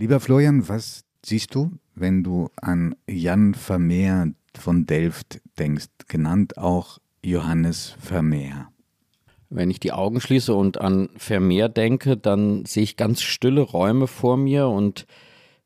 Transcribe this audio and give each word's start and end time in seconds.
Lieber 0.00 0.18
Florian, 0.18 0.66
was 0.66 1.04
siehst 1.22 1.54
du, 1.54 1.72
wenn 1.94 2.24
du 2.24 2.48
an 2.56 2.96
Jan 3.06 3.52
Vermeer 3.52 4.32
von 4.58 4.86
Delft 4.86 5.42
denkst, 5.58 5.88
genannt 6.08 6.56
auch 6.56 7.00
Johannes 7.22 7.96
Vermeer? 8.00 8.68
Wenn 9.50 9.70
ich 9.70 9.78
die 9.78 9.92
Augen 9.92 10.22
schließe 10.22 10.54
und 10.54 10.80
an 10.80 11.10
Vermeer 11.18 11.68
denke, 11.68 12.16
dann 12.16 12.64
sehe 12.64 12.82
ich 12.82 12.96
ganz 12.96 13.20
stille 13.20 13.60
Räume 13.60 14.06
vor 14.06 14.38
mir 14.38 14.68
und 14.68 15.06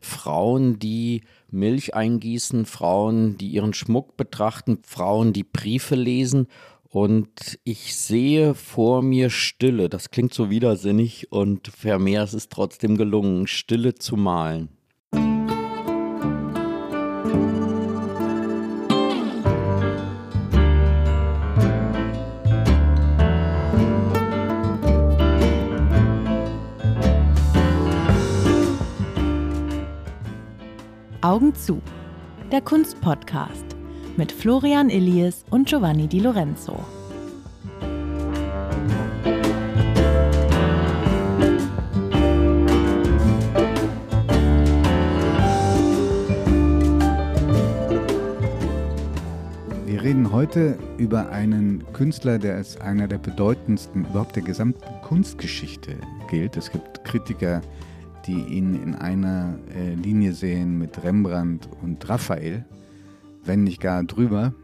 Frauen, 0.01 0.80
die 0.80 1.23
Milch 1.53 1.95
eingießen, 1.95 2.66
Frauen, 2.66 3.39
die 3.39 3.51
ihren 3.51 3.73
Schmuck 3.73 4.16
betrachten, 4.16 4.80
Frauen, 4.85 5.32
die 5.32 5.45
Briefe 5.45 5.95
lesen 5.95 6.48
und 6.95 7.58
ich 7.64 7.96
sehe 7.96 8.54
vor 8.54 9.02
mir 9.02 9.29
Stille. 9.29 9.88
Das 9.88 10.11
klingt 10.11 10.32
so 10.32 10.48
widersinnig 10.48 11.32
und 11.32 11.66
Vermeer 11.66 12.22
ist 12.22 12.34
es 12.34 12.48
trotzdem 12.48 12.96
gelungen, 12.96 13.48
Stille 13.48 13.96
zu 13.96 14.16
malen. 14.16 14.68
Augen 31.22 31.54
zu. 31.57 31.82
Der 32.52 32.61
Kunstpodcast 32.61 33.73
mit 34.17 34.31
Florian 34.31 34.91
Illies 34.91 35.45
und 35.50 35.69
Giovanni 35.69 36.06
Di 36.06 36.20
Lorenzo. 36.20 36.78
Wir 49.86 50.03
reden 50.03 50.31
heute 50.33 50.78
über 50.98 51.31
einen 51.31 51.84
Künstler, 51.92 52.38
der 52.38 52.56
als 52.56 52.81
einer 52.81 53.08
der 53.08 53.19
bedeutendsten 53.19 54.05
überhaupt 54.05 54.36
der 54.36 54.42
gesamten 54.42 54.84
Kunstgeschichte 55.03 55.97
gilt. 56.31 56.56
Es 56.56 56.70
gibt 56.70 57.05
Kritiker, 57.05 57.62
die 58.27 58.38
ihn 58.38 58.75
in 58.81 58.94
einer 58.94 59.58
äh, 59.75 59.94
Linie 59.94 60.33
sehen 60.33 60.78
mit 60.78 61.03
Rembrandt 61.03 61.69
und 61.83 62.08
Raphael 62.08 62.64
wenn 63.45 63.64
nicht 63.64 63.81
gar 63.81 64.03
drüber. 64.05 64.55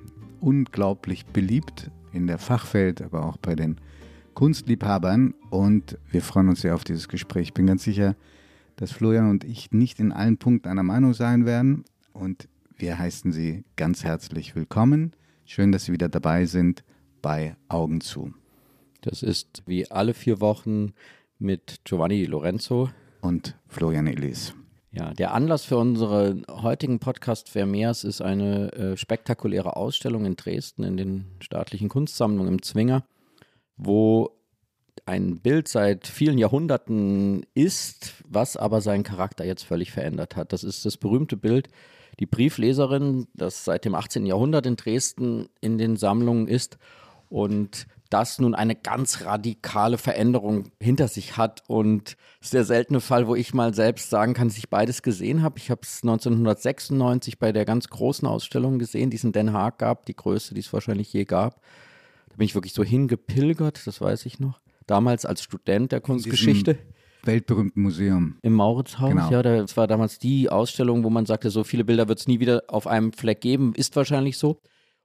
Unglaublich 0.41 1.27
beliebt 1.27 1.91
in 2.13 2.27
der 2.27 2.39
Fachwelt, 2.39 3.03
aber 3.03 3.27
auch 3.27 3.37
bei 3.37 3.55
den 3.55 3.77
Kunstliebhabern. 4.35 5.35
Und 5.51 5.99
wir 6.11 6.23
freuen 6.23 6.49
uns 6.49 6.63
sehr 6.63 6.75
auf 6.75 6.85
dieses 6.85 7.09
Gespräch. 7.09 7.49
Ich 7.49 7.55
bin 7.55 7.67
ganz 7.67 7.85
sicher, 7.85 8.17
dass 8.77 8.93
Florian 8.93 9.29
und 9.29 9.45
ich 9.45 9.71
nicht 9.73 10.01
in 10.01 10.13
allen 10.13 10.39
Punkten 10.39 10.69
einer 10.69 10.83
Meinung 10.83 11.15
sein 11.15 11.45
werden. 11.45 11.85
Und 12.13 12.49
wir 12.77 12.99
heißen 12.99 13.33
Sie 13.33 13.65
ganz 13.77 14.05
herzlich 14.05 14.57
willkommen. 14.57 15.13
Schön, 15.45 15.73
dass 15.73 15.85
Sie 15.85 15.93
wieder 15.93 16.09
dabei 16.09 16.47
sind 16.47 16.85
bei 17.21 17.57
Augen 17.69 18.01
zu. 18.01 18.33
Das 19.03 19.23
ist 19.23 19.63
wie 19.67 19.91
alle 19.91 20.15
vier 20.15 20.41
Wochen 20.41 20.93
mit 21.39 21.81
Giovanni 21.85 22.25
Lorenzo 22.25 22.91
und 23.21 23.59
Florian 23.69 24.07
Elis. 24.07 24.55
Ja, 24.93 25.15
der 25.15 25.35
Anlass 25.35 25.65
für 25.65 25.77
unseren 25.77 26.45
heutigen 26.51 26.99
Podcast 26.99 27.49
Vermeers 27.49 28.03
ist 28.03 28.21
eine 28.21 28.73
äh, 28.73 28.97
spektakuläre 28.97 29.77
Ausstellung 29.77 30.25
in 30.27 30.35
Dresden 30.35 30.83
in 30.83 30.97
den 30.97 31.27
staatlichen 31.39 31.89
Kunstsammlungen 31.89 32.55
im 32.55 32.63
Zwinger, 32.63 33.05
wo 33.77 34.33
ein 35.07 35.39
Bild 35.39 35.69
seit 35.69 36.09
vielen 36.09 36.39
Jahrhunderten 36.39 37.47
ist, 37.55 38.15
was 38.29 38.57
aber 38.57 38.81
seinen 38.81 39.05
Charakter 39.05 39.45
jetzt 39.45 39.63
völlig 39.63 39.93
verändert 39.93 40.35
hat. 40.35 40.53
Das 40.53 40.65
ist 40.65 40.85
das 40.85 40.97
berühmte 40.97 41.37
Bild, 41.37 41.69
die 42.19 42.27
Briefleserin, 42.27 43.29
das 43.35 43.65
seit 43.65 43.85
dem 43.85 43.95
18. 43.95 44.27
Jahrhundert 44.27 44.67
in 44.67 44.75
Dresden 44.75 45.49
in 45.61 45.79
den 45.79 45.97
Sammlungen 45.97 46.49
ist 46.49 46.79
und 47.29 47.87
das 48.11 48.41
nun 48.41 48.55
eine 48.55 48.75
ganz 48.75 49.25
radikale 49.25 49.97
Veränderung 49.97 50.71
hinter 50.81 51.09
sich 51.09 51.37
hat. 51.37 51.63
Und 51.69 52.17
es 52.41 52.49
ist 52.49 52.55
der 52.55 52.65
seltene 52.65 53.01
Fall, 53.01 53.27
wo 53.27 53.35
ich 53.35 53.55
mal 53.55 53.73
selbst 53.73 54.11
sagen 54.11 54.35
kann, 54.35 54.49
dass 54.49 54.59
ich 54.59 54.69
beides 54.69 55.03
gesehen 55.03 55.43
habe. 55.43 55.59
Ich 55.59 55.71
habe 55.71 55.81
es 55.85 56.03
1996 56.03 57.39
bei 57.39 57.53
der 57.53 57.65
ganz 57.65 57.89
großen 57.89 58.27
Ausstellung 58.27 58.79
gesehen, 58.79 59.11
die 59.11 59.17
es 59.17 59.25
in 59.25 59.33
Den 59.33 59.53
Haag 59.53 59.79
gab, 59.79 60.07
die 60.07 60.17
größte, 60.17 60.55
die 60.55 60.61
es 60.61 60.73
wahrscheinlich 60.73 61.13
je 61.13 61.25
gab. 61.25 61.63
Da 62.29 62.37
bin 62.37 62.45
ich 62.45 62.55
wirklich 62.55 62.75
so 62.75 62.85
hingepilgert, 62.85 63.87
das 63.87 64.01
weiß 64.01 64.27
ich 64.27 64.41
noch. 64.41 64.61
Damals 64.87 65.25
als 65.25 65.43
Student 65.43 65.93
der 65.93 66.01
Kunstgeschichte. 66.01 66.79
Weltberühmten 67.23 67.83
Museum. 67.83 68.39
Im 68.43 68.55
Mauritzhaus, 68.55 69.11
genau. 69.11 69.31
ja. 69.31 69.43
Das 69.43 69.77
war 69.77 69.87
damals 69.87 70.19
die 70.19 70.49
Ausstellung, 70.49 71.05
wo 71.05 71.11
man 71.11 71.27
sagte, 71.27 71.51
so 71.51 71.65
viele 71.65 71.85
Bilder 71.85 72.09
wird 72.09 72.19
es 72.19 72.27
nie 72.27 72.41
wieder 72.41 72.65
auf 72.69 72.87
einem 72.87 73.13
Fleck 73.13 73.41
geben. 73.41 73.75
Ist 73.75 73.95
wahrscheinlich 73.95 74.39
so. 74.39 74.61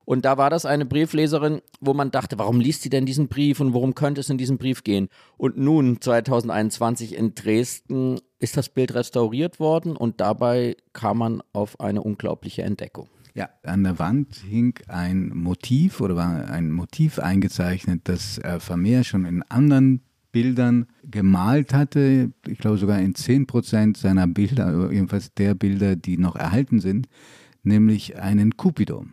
Und 0.05 0.23
da 0.23 0.37
war 0.37 0.49
das 0.49 0.65
eine 0.65 0.85
Briefleserin, 0.85 1.61
wo 1.81 1.93
man 1.93 2.11
dachte, 2.11 2.37
warum 2.37 2.59
liest 2.59 2.83
sie 2.83 2.89
denn 2.89 3.05
diesen 3.05 3.27
Brief 3.27 3.59
und 3.59 3.73
worum 3.73 3.95
könnte 3.95 4.21
es 4.21 4.29
in 4.29 4.37
diesem 4.37 4.57
Brief 4.57 4.83
gehen? 4.83 5.09
Und 5.37 5.57
nun, 5.57 5.99
2021 5.99 7.15
in 7.15 7.33
Dresden, 7.33 8.19
ist 8.39 8.57
das 8.57 8.69
Bild 8.69 8.93
restauriert 8.93 9.59
worden 9.59 9.95
und 9.95 10.21
dabei 10.21 10.77
kam 10.93 11.17
man 11.17 11.43
auf 11.53 11.79
eine 11.79 12.03
unglaubliche 12.03 12.61
Entdeckung. 12.61 13.09
Ja, 13.33 13.49
an 13.63 13.83
der 13.83 13.97
Wand 13.99 14.35
hing 14.35 14.75
ein 14.87 15.29
Motiv 15.29 15.99
oder 15.99 16.15
war 16.15 16.49
ein 16.49 16.71
Motiv 16.71 17.19
eingezeichnet, 17.19 18.01
das 18.05 18.37
äh, 18.37 18.59
Vermeer 18.59 19.03
schon 19.03 19.25
in 19.25 19.43
anderen 19.43 20.01
Bildern 20.31 20.85
gemalt 21.03 21.73
hatte. 21.73 22.31
Ich 22.47 22.59
glaube 22.59 22.77
sogar 22.77 22.99
in 22.99 23.15
10 23.15 23.47
Prozent 23.47 23.97
seiner 23.97 24.27
Bilder, 24.27 24.91
jedenfalls 24.91 25.33
der 25.33 25.55
Bilder, 25.55 25.95
die 25.95 26.17
noch 26.17 26.35
erhalten 26.35 26.79
sind, 26.79 27.07
nämlich 27.63 28.17
einen 28.17 28.55
Cupido 28.55 29.05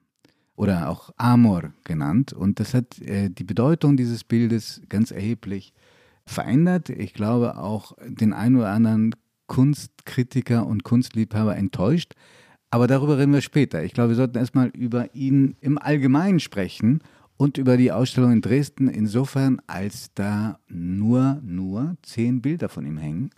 oder 0.57 0.89
auch 0.89 1.11
Amor 1.17 1.73
genannt. 1.85 2.33
Und 2.33 2.61
das 2.61 2.75
hat 2.75 3.01
äh, 3.01 3.31
die 3.31 3.45
Bedeutung 3.45 3.97
dieses 3.97 4.25
Bildes 4.25 4.83
ganz 4.89 5.11
erheblich 5.11 5.73
verändert. 6.27 6.89
Ich 6.89 7.15
glaube 7.15 7.59
auch 7.59 7.97
den 8.07 8.33
einen 8.33 8.57
oder 8.57 8.71
anderen 8.71 9.15
Kunstkritiker 9.47 10.67
und 10.67 10.85
Kunstliebhaber 10.85 11.57
enttäuscht. 11.57 12.15
Aber 12.71 12.87
darüber 12.87 13.19
reden 13.19 13.35
wir 13.35 13.43
später. 13.43 13.85
Ich 13.85 13.93
glaube, 13.93 14.11
wir 14.11 14.17
sollten 14.17 14.39
erstmal 14.39 14.69
über 14.69 15.15
ihn 15.15 15.57
im 15.61 15.79
Allgemeinen 15.79 16.41
sprechen 16.41 17.03
und 17.37 17.59
über 17.59 17.77
die 17.77 17.93
Ausstellung 17.93 18.33
in 18.33 18.41
Dresden 18.41 18.89
insofern, 18.89 19.61
als 19.67 20.11
da 20.15 20.59
nur, 20.69 21.41
nur 21.43 21.97
zehn 22.03 22.41
Bilder 22.41 22.69
von 22.69 22.87
ihm 22.87 22.99
hängen, 22.99 23.31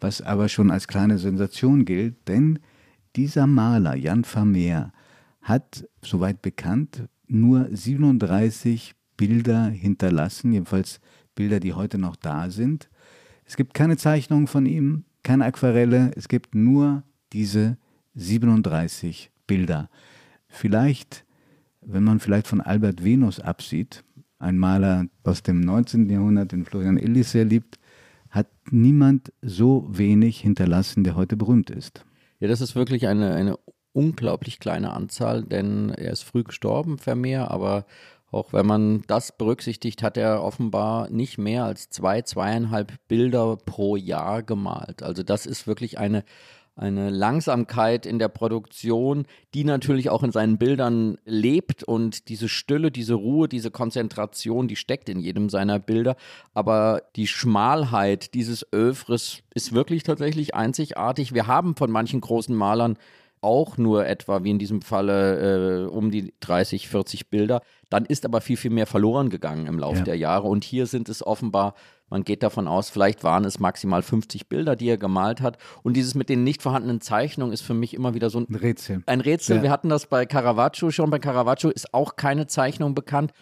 was 0.00 0.22
aber 0.22 0.48
schon 0.48 0.70
als 0.70 0.86
kleine 0.86 1.18
Sensation 1.18 1.84
gilt, 1.84 2.28
denn 2.28 2.60
dieser 3.16 3.46
Maler, 3.46 3.96
Jan 3.96 4.22
Vermeer, 4.22 4.92
hat, 5.42 5.86
soweit 6.02 6.42
bekannt, 6.42 7.08
nur 7.26 7.68
37 7.70 8.94
Bilder 9.16 9.66
hinterlassen, 9.66 10.52
jedenfalls 10.52 11.00
Bilder, 11.34 11.60
die 11.60 11.72
heute 11.72 11.98
noch 11.98 12.16
da 12.16 12.50
sind. 12.50 12.88
Es 13.44 13.56
gibt 13.56 13.74
keine 13.74 13.96
Zeichnungen 13.96 14.46
von 14.46 14.66
ihm, 14.66 15.04
keine 15.22 15.44
Aquarelle, 15.44 16.10
es 16.16 16.28
gibt 16.28 16.54
nur 16.54 17.02
diese 17.32 17.76
37 18.14 19.30
Bilder. 19.46 19.88
Vielleicht, 20.48 21.24
wenn 21.80 22.04
man 22.04 22.20
vielleicht 22.20 22.46
von 22.46 22.60
Albert 22.60 23.04
Venus 23.04 23.40
absieht, 23.40 24.04
ein 24.38 24.58
Maler 24.58 25.06
aus 25.24 25.42
dem 25.42 25.60
19. 25.60 26.08
Jahrhundert, 26.08 26.52
den 26.52 26.64
Florian 26.64 26.96
Illis 26.96 27.32
sehr 27.32 27.44
liebt, 27.44 27.78
hat 28.30 28.48
niemand 28.70 29.32
so 29.42 29.86
wenig 29.90 30.40
hinterlassen, 30.40 31.02
der 31.02 31.16
heute 31.16 31.36
berühmt 31.36 31.70
ist. 31.70 32.04
Ja, 32.40 32.48
das 32.48 32.60
ist 32.60 32.74
wirklich 32.74 33.06
eine, 33.08 33.34
eine 33.34 33.58
unglaublich 33.98 34.60
kleine 34.60 34.92
Anzahl, 34.92 35.42
denn 35.42 35.90
er 35.90 36.12
ist 36.12 36.22
früh 36.22 36.44
gestorben, 36.44 36.98
Vermeer, 36.98 37.50
aber 37.50 37.84
auch 38.30 38.52
wenn 38.52 38.64
man 38.64 39.02
das 39.08 39.36
berücksichtigt, 39.36 40.04
hat 40.04 40.16
er 40.16 40.44
offenbar 40.44 41.10
nicht 41.10 41.36
mehr 41.36 41.64
als 41.64 41.90
zwei, 41.90 42.22
zweieinhalb 42.22 42.92
Bilder 43.08 43.56
pro 43.56 43.96
Jahr 43.96 44.44
gemalt. 44.44 45.02
Also 45.02 45.24
das 45.24 45.46
ist 45.46 45.66
wirklich 45.66 45.98
eine, 45.98 46.22
eine 46.76 47.10
Langsamkeit 47.10 48.06
in 48.06 48.20
der 48.20 48.28
Produktion, 48.28 49.26
die 49.52 49.64
natürlich 49.64 50.10
auch 50.10 50.22
in 50.22 50.30
seinen 50.30 50.58
Bildern 50.58 51.18
lebt 51.24 51.82
und 51.82 52.28
diese 52.28 52.48
Stille, 52.48 52.92
diese 52.92 53.14
Ruhe, 53.14 53.48
diese 53.48 53.72
Konzentration, 53.72 54.68
die 54.68 54.76
steckt 54.76 55.08
in 55.08 55.18
jedem 55.18 55.48
seiner 55.48 55.80
Bilder. 55.80 56.14
Aber 56.54 57.02
die 57.16 57.26
Schmalheit 57.26 58.34
dieses 58.34 58.64
Övres 58.72 59.42
ist 59.54 59.72
wirklich 59.72 60.04
tatsächlich 60.04 60.54
einzigartig. 60.54 61.34
Wir 61.34 61.48
haben 61.48 61.74
von 61.74 61.90
manchen 61.90 62.20
großen 62.20 62.54
Malern 62.54 62.96
auch 63.40 63.76
nur 63.78 64.06
etwa, 64.06 64.44
wie 64.44 64.50
in 64.50 64.58
diesem 64.58 64.82
Falle, 64.82 65.84
äh, 65.84 65.86
um 65.86 66.10
die 66.10 66.34
30, 66.40 66.88
40 66.88 67.30
Bilder. 67.30 67.60
Dann 67.90 68.04
ist 68.04 68.24
aber 68.24 68.40
viel, 68.40 68.56
viel 68.56 68.70
mehr 68.70 68.86
verloren 68.86 69.30
gegangen 69.30 69.66
im 69.66 69.78
Laufe 69.78 69.98
ja. 69.98 70.04
der 70.04 70.16
Jahre. 70.16 70.48
Und 70.48 70.64
hier 70.64 70.86
sind 70.86 71.08
es 71.08 71.26
offenbar, 71.26 71.74
man 72.10 72.24
geht 72.24 72.42
davon 72.42 72.68
aus, 72.68 72.90
vielleicht 72.90 73.22
waren 73.22 73.44
es 73.44 73.58
maximal 73.58 74.02
50 74.02 74.48
Bilder, 74.48 74.76
die 74.76 74.88
er 74.88 74.98
gemalt 74.98 75.40
hat. 75.40 75.58
Und 75.82 75.94
dieses 75.94 76.14
mit 76.14 76.28
den 76.28 76.44
nicht 76.44 76.62
vorhandenen 76.62 77.00
Zeichnungen 77.00 77.52
ist 77.52 77.62
für 77.62 77.74
mich 77.74 77.94
immer 77.94 78.14
wieder 78.14 78.30
so 78.30 78.40
ein, 78.40 78.46
ein 78.48 78.54
Rätsel. 78.54 79.02
Ein 79.06 79.20
Rätsel. 79.20 79.56
Ja. 79.56 79.62
Wir 79.62 79.70
hatten 79.70 79.88
das 79.88 80.06
bei 80.06 80.26
Caravaggio 80.26 80.90
schon. 80.90 81.10
Bei 81.10 81.18
Caravaggio 81.18 81.70
ist 81.70 81.92
auch 81.94 82.16
keine 82.16 82.46
Zeichnung 82.46 82.94
bekannt. 82.94 83.32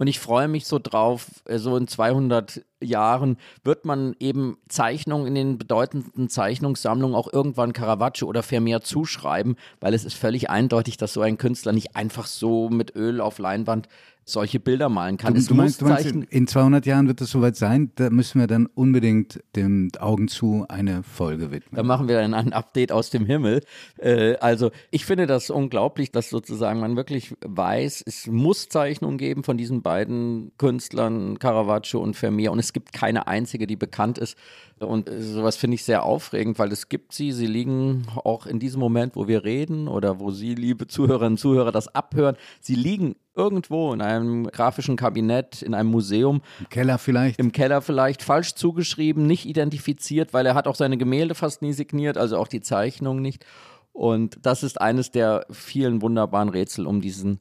Und 0.00 0.06
ich 0.06 0.18
freue 0.18 0.48
mich 0.48 0.66
so 0.66 0.78
drauf, 0.78 1.26
äh, 1.44 1.58
so 1.58 1.76
in 1.76 1.86
200 1.86 2.62
Jahren 2.80 3.36
wird 3.64 3.84
man 3.84 4.16
eben 4.18 4.56
Zeichnungen 4.66 5.26
in 5.26 5.34
den 5.34 5.58
bedeutenden 5.58 6.30
Zeichnungssammlungen 6.30 7.14
auch 7.14 7.30
irgendwann 7.30 7.74
Caravaggio 7.74 8.26
oder 8.26 8.42
Vermeer 8.42 8.80
zuschreiben, 8.80 9.56
weil 9.78 9.92
es 9.92 10.06
ist 10.06 10.14
völlig 10.14 10.48
eindeutig, 10.48 10.96
dass 10.96 11.12
so 11.12 11.20
ein 11.20 11.36
Künstler 11.36 11.72
nicht 11.72 11.96
einfach 11.96 12.24
so 12.24 12.70
mit 12.70 12.96
Öl 12.96 13.20
auf 13.20 13.38
Leinwand 13.38 13.88
solche 14.32 14.60
Bilder 14.60 14.88
malen 14.88 15.16
kann. 15.16 15.34
Du, 15.34 15.42
du 15.42 15.54
meinst, 15.54 15.80
du 15.80 15.86
meinst 15.86 16.06
in, 16.06 16.22
in 16.22 16.46
200 16.46 16.86
Jahren 16.86 17.08
wird 17.08 17.20
es 17.20 17.30
soweit 17.30 17.56
sein, 17.56 17.92
da 17.96 18.10
müssen 18.10 18.40
wir 18.40 18.46
dann 18.46 18.66
unbedingt 18.66 19.42
dem 19.56 19.90
Augen 19.98 20.28
zu 20.28 20.66
eine 20.68 21.02
Folge 21.02 21.50
widmen. 21.50 21.76
Da 21.76 21.82
machen 21.82 22.08
wir 22.08 22.20
dann 22.20 22.34
ein 22.34 22.52
Update 22.52 22.92
aus 22.92 23.10
dem 23.10 23.26
Himmel. 23.26 23.62
Äh, 23.98 24.36
also 24.36 24.70
ich 24.90 25.04
finde 25.04 25.26
das 25.26 25.50
unglaublich, 25.50 26.12
dass 26.12 26.30
sozusagen 26.30 26.80
man 26.80 26.96
wirklich 26.96 27.34
weiß, 27.44 28.02
es 28.06 28.26
muss 28.26 28.68
Zeichnungen 28.68 29.18
geben 29.18 29.44
von 29.44 29.56
diesen 29.56 29.82
beiden 29.82 30.52
Künstlern, 30.58 31.38
Caravaggio 31.38 32.00
und 32.00 32.16
Vermeer 32.16 32.52
und 32.52 32.58
es 32.58 32.72
gibt 32.72 32.92
keine 32.92 33.26
einzige, 33.26 33.66
die 33.66 33.76
bekannt 33.76 34.18
ist. 34.18 34.36
Und 34.78 35.10
sowas 35.18 35.56
finde 35.56 35.74
ich 35.74 35.84
sehr 35.84 36.04
aufregend, 36.04 36.58
weil 36.58 36.72
es 36.72 36.88
gibt 36.88 37.12
sie, 37.12 37.32
sie 37.32 37.46
liegen 37.46 38.06
auch 38.24 38.46
in 38.46 38.58
diesem 38.58 38.80
Moment, 38.80 39.14
wo 39.14 39.28
wir 39.28 39.44
reden 39.44 39.88
oder 39.88 40.20
wo 40.20 40.30
Sie, 40.30 40.54
liebe 40.54 40.86
Zuhörerinnen 40.86 41.34
und 41.34 41.38
Zuhörer, 41.38 41.70
das 41.70 41.94
abhören, 41.94 42.36
sie 42.60 42.74
liegen 42.74 43.16
irgendwo 43.34 43.92
in 43.92 44.00
einem 44.00 44.46
grafischen 44.46 44.96
Kabinett, 44.96 45.62
in 45.62 45.74
einem 45.74 45.90
Museum. 45.90 46.42
Im 46.58 46.68
Keller 46.68 46.98
vielleicht. 46.98 47.38
Im 47.38 47.52
Keller 47.52 47.80
vielleicht, 47.80 48.22
falsch 48.22 48.54
zugeschrieben, 48.54 49.26
nicht 49.26 49.46
identifiziert, 49.46 50.32
weil 50.34 50.46
er 50.46 50.54
hat 50.54 50.66
auch 50.66 50.74
seine 50.74 50.96
Gemälde 50.96 51.34
fast 51.34 51.62
nie 51.62 51.72
signiert, 51.72 52.18
also 52.18 52.36
auch 52.38 52.48
die 52.48 52.60
Zeichnung 52.60 53.22
nicht. 53.22 53.44
Und 53.92 54.38
das 54.42 54.62
ist 54.62 54.80
eines 54.80 55.10
der 55.10 55.46
vielen 55.50 56.02
wunderbaren 56.02 56.48
Rätsel 56.48 56.86
um 56.86 57.00
diesen 57.00 57.40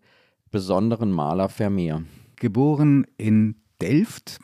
besonderen 0.51 1.11
Maler 1.11 1.49
Vermeer. 1.49 2.03
Geboren 2.35 3.05
in 3.17 3.55
Delft 3.81 4.39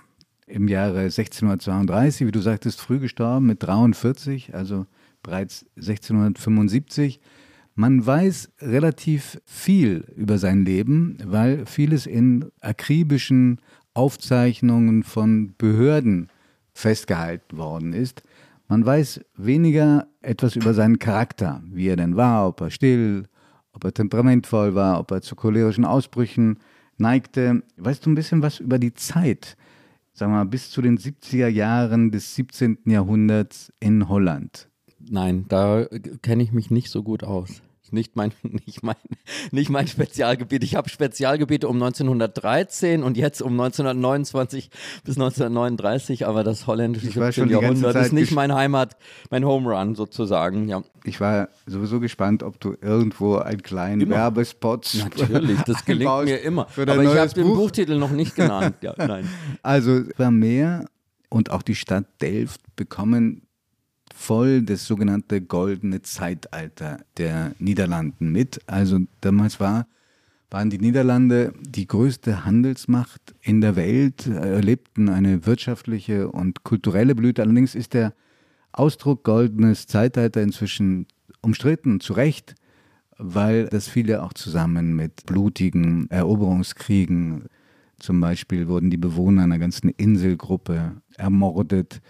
im 0.48 0.68
Jahre 0.68 1.00
1632, 1.02 2.28
wie 2.28 2.32
du 2.32 2.40
sagtest, 2.40 2.80
früh 2.80 3.00
gestorben 3.00 3.48
mit 3.48 3.64
43, 3.64 4.54
also 4.54 4.86
bereits 5.24 5.66
1675 5.76 7.20
man 7.76 8.06
weiß 8.06 8.52
relativ 8.62 9.40
viel 9.46 10.06
über 10.16 10.38
sein 10.38 10.64
Leben, 10.64 11.18
weil 11.26 11.66
vieles 11.66 12.06
in 12.06 12.46
akribischen 12.62 13.60
Aufzeichnungen 13.94 15.04
von 15.04 15.54
Behörden 15.58 16.30
festgehalten 16.74 17.58
worden 17.58 17.94
ist. 17.94 18.24
Man 18.68 18.86
weiß 18.86 19.22
weniger 19.36 20.08
etwas 20.22 20.56
über 20.56 20.74
seinen 20.74 21.00
Charakter, 21.00 21.62
wie 21.70 21.88
er 21.88 21.98
denn 21.98 22.16
war, 22.16 22.48
ob 22.48 22.62
er 22.62 22.72
still, 22.72 23.28
ob 23.74 23.84
er 23.84 23.94
temperamentvoll 23.94 24.74
war, 24.74 25.00
ob 25.00 25.12
er 25.12 25.22
zu 25.22 25.36
cholerischen 25.36 25.86
Ausbrüchen 25.86 26.60
neigte. 26.98 27.62
Weißt 27.78 28.06
du 28.06 28.10
ein 28.10 28.16
bisschen 28.16 28.42
was 28.42 28.60
über 28.60 28.80
die 28.80 28.94
Zeit, 28.94 29.58
sagen 30.14 30.32
wir 30.32 30.38
mal, 30.38 30.46
bis 30.46 30.72
zu 30.72 30.82
den 30.82 30.98
70er 30.98 31.48
Jahren 31.48 32.10
des 32.12 32.36
17. 32.36 32.80
Jahrhunderts 32.86 33.72
in 33.80 34.08
Holland? 34.08 34.70
Nein, 35.10 35.46
da 35.48 35.86
kenne 36.22 36.44
ich 36.44 36.52
mich 36.52 36.72
nicht 36.72 36.90
so 36.90 37.04
gut 37.04 37.24
aus. 37.24 37.62
Nicht 37.92 38.16
mein, 38.16 38.32
nicht 38.66 38.84
mein, 38.84 38.96
nicht 39.52 39.70
mein 39.70 39.88
Spezialgebiet. 39.88 40.64
Ich 40.64 40.76
habe 40.76 40.90
Spezialgebiete 40.90 41.68
um 41.68 41.82
1913 41.82 43.04
und 43.04 43.16
jetzt 43.16 43.42
um 43.42 43.54
1929 43.54 44.70
bis 45.04 45.16
1939, 45.16 46.28
aber 46.28 46.44
das 46.44 46.68
holländische 46.68 47.12
17. 47.12 47.50
Jahrhundert 47.50 47.96
ist 47.96 48.12
nicht 48.12 48.32
mein 48.32 48.54
Heimat, 48.54 48.98
mein 49.30 49.46
Home 49.46 49.72
Run 49.72 49.96
sozusagen. 49.96 50.68
Ja. 50.68 50.84
Ich 51.04 51.22
war 51.22 51.50
sowieso 51.68 52.00
gespannt, 52.00 52.44
ob 52.44 52.60
du 52.60 52.76
irgendwo 52.82 53.38
einen 53.38 53.62
kleinen 53.62 54.02
immer. 54.02 54.16
Werbespot 54.16 54.94
Natürlich, 54.96 55.62
das 55.62 55.86
gelingt 55.86 56.26
mir 56.26 56.42
immer. 56.42 56.68
Aber 56.76 57.04
ich 57.04 57.18
habe 57.18 57.34
den 57.34 57.48
Buchtitel 57.48 57.98
noch 57.98 58.12
nicht 58.12 58.36
genannt. 58.36 58.76
Ja, 58.82 58.94
nein. 58.98 59.28
Also 59.64 60.04
Vermeer 60.16 60.86
und 61.30 61.50
auch 61.50 61.62
die 61.62 61.76
Stadt 61.76 62.06
Delft 62.22 62.62
bekommen 62.76 63.45
voll 64.16 64.62
das 64.62 64.86
sogenannte 64.88 65.42
goldene 65.42 66.02
Zeitalter 66.02 67.02
der 67.18 67.54
Niederlanden 67.60 68.32
mit. 68.32 68.60
Also 68.66 69.00
damals 69.22 69.60
war, 69.60 69.88
waren 70.50 70.70
die 70.70 70.80
Niederlande 70.80 71.54
die 71.62 71.86
größte 71.86 72.46
Handelsmacht 72.46 73.36
in 73.42 73.60
der 73.60 73.76
Welt, 73.76 74.26
erlebten 74.26 75.10
eine 75.10 75.46
wirtschaftliche 75.46 76.30
und 76.30 76.64
kulturelle 76.64 77.14
Blüte. 77.14 77.42
Allerdings 77.42 77.76
ist 77.76 77.94
der 77.94 78.14
Ausdruck 78.72 79.24
goldenes 79.24 79.86
Zeitalter 79.86 80.42
inzwischen 80.42 81.08
umstritten, 81.42 82.00
zu 82.00 82.14
Recht, 82.14 82.56
weil 83.18 83.68
das 83.68 83.88
viele 83.90 84.24
auch 84.24 84.34
zusammen 84.34 84.96
mit 84.96 85.26
blutigen 85.26 86.10
Eroberungskriegen, 86.10 87.46
zum 88.00 88.20
Beispiel 88.20 88.68
wurden 88.68 88.90
die 88.90 88.98
Bewohner 88.98 89.44
einer 89.44 89.60
ganzen 89.60 89.90
Inselgruppe 89.90 91.02
ermordet, 91.18 92.02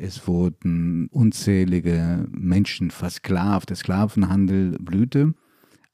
es 0.00 0.26
wurden 0.26 1.08
unzählige 1.08 2.26
Menschen 2.30 2.90
versklavt, 2.90 3.70
der 3.70 3.76
Sklavenhandel 3.76 4.78
blühte. 4.78 5.34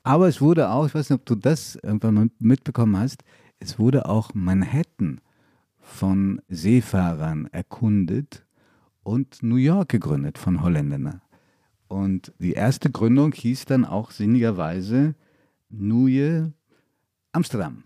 Aber 0.03 0.29
es 0.29 0.41
wurde 0.41 0.71
auch, 0.71 0.87
ich 0.87 0.95
weiß 0.95 1.11
nicht, 1.11 1.21
ob 1.21 1.27
du 1.27 1.35
das 1.35 1.77
irgendwann 1.77 2.31
mitbekommen 2.39 2.97
hast, 2.97 3.25
es 3.59 3.79
wurde 3.79 4.09
auch 4.09 4.35
Manhattan 4.35 5.21
von 5.81 6.41
Seefahrern 6.49 7.47
erkundet 7.53 8.45
und 9.03 9.43
New 9.43 9.57
York 9.57 9.91
gegründet 9.91 10.39
von 10.39 10.63
Holländern. 10.63 11.21
Und 11.89 12.33
die 12.39 12.53
erste 12.53 12.91
Gründung 12.91 13.33
hieß 13.33 13.67
dann 13.67 13.85
auch 13.85 14.11
sinnigerweise 14.11 15.15
Nieuwe 15.69 16.53
Amsterdam. 17.33 17.85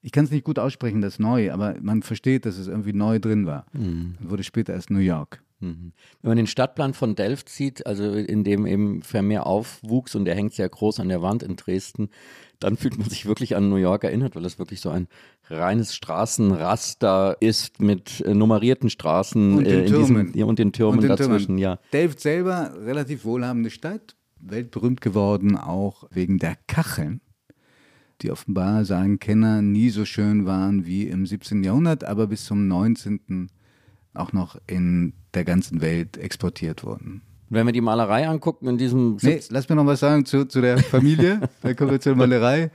Ich 0.00 0.12
kann 0.12 0.24
es 0.24 0.30
nicht 0.30 0.44
gut 0.44 0.58
aussprechen, 0.58 1.00
das 1.00 1.18
neu, 1.18 1.52
aber 1.52 1.76
man 1.80 2.02
versteht, 2.02 2.46
dass 2.46 2.56
es 2.56 2.68
irgendwie 2.68 2.92
neu 2.92 3.18
drin 3.18 3.46
war. 3.46 3.66
Mhm. 3.72 4.16
Wurde 4.20 4.44
später 4.44 4.72
erst 4.72 4.90
New 4.90 5.00
York. 5.00 5.42
Mhm. 5.60 5.92
Wenn 6.22 6.28
man 6.30 6.36
den 6.36 6.46
Stadtplan 6.46 6.94
von 6.94 7.14
Delft 7.14 7.48
sieht, 7.48 7.86
also 7.86 8.12
in 8.12 8.44
dem 8.44 8.66
eben 8.66 9.02
Vermeer 9.02 9.46
aufwuchs 9.46 10.14
und 10.14 10.24
der 10.24 10.34
hängt 10.34 10.54
sehr 10.54 10.68
groß 10.68 11.00
an 11.00 11.08
der 11.08 11.22
Wand 11.22 11.42
in 11.42 11.56
Dresden, 11.56 12.10
dann 12.60 12.76
fühlt 12.76 12.98
man 12.98 13.08
sich 13.08 13.26
wirklich 13.26 13.56
an 13.56 13.68
New 13.68 13.76
York 13.76 14.04
erinnert, 14.04 14.36
weil 14.36 14.44
es 14.44 14.58
wirklich 14.58 14.80
so 14.80 14.90
ein 14.90 15.08
reines 15.48 15.94
Straßenraster 15.94 17.36
ist 17.40 17.80
mit 17.80 18.20
äh, 18.20 18.34
nummerierten 18.34 18.90
Straßen 18.90 19.58
und 19.58 19.64
den, 19.64 19.84
äh, 19.84 19.86
Türmen. 19.86 20.26
Diesem, 20.26 20.38
ja, 20.38 20.44
und 20.46 20.58
den 20.58 20.72
Türmen 20.72 20.98
und 20.98 21.02
den 21.02 21.08
dazwischen. 21.10 21.46
Türmen. 21.46 21.58
Ja. 21.58 21.78
Delft 21.92 22.20
selber, 22.20 22.74
relativ 22.84 23.24
wohlhabende 23.24 23.70
Stadt, 23.70 24.16
weltberühmt 24.40 25.00
geworden 25.00 25.56
auch 25.56 26.04
wegen 26.10 26.38
der 26.38 26.56
Kacheln 26.66 27.20
die 28.22 28.32
offenbar, 28.32 28.84
sagen 28.84 29.20
Kenner, 29.20 29.62
nie 29.62 29.90
so 29.90 30.04
schön 30.04 30.44
waren 30.44 30.84
wie 30.86 31.06
im 31.06 31.24
17. 31.24 31.62
Jahrhundert, 31.62 32.04
aber 32.04 32.26
bis 32.26 32.44
zum 32.44 32.66
19 32.66 33.48
auch 34.14 34.32
noch 34.32 34.58
in 34.66 35.12
der 35.38 35.44
ganzen 35.44 35.80
Welt 35.80 36.16
exportiert 36.16 36.82
wurden. 36.84 37.22
Wenn 37.48 37.64
wir 37.64 37.72
die 37.72 37.80
Malerei 37.80 38.28
angucken 38.28 38.66
in 38.66 38.76
diesem. 38.76 39.16
Nee, 39.22 39.40
lass 39.50 39.68
mir 39.68 39.76
noch 39.76 39.86
was 39.86 40.00
sagen 40.00 40.26
zu, 40.26 40.46
zu 40.46 40.60
der 40.60 40.78
Familie. 40.78 41.40
Dann 41.62 41.76
kommen 41.76 41.92
wir 41.92 42.00
zur 42.00 42.16
Malerei. 42.16 42.70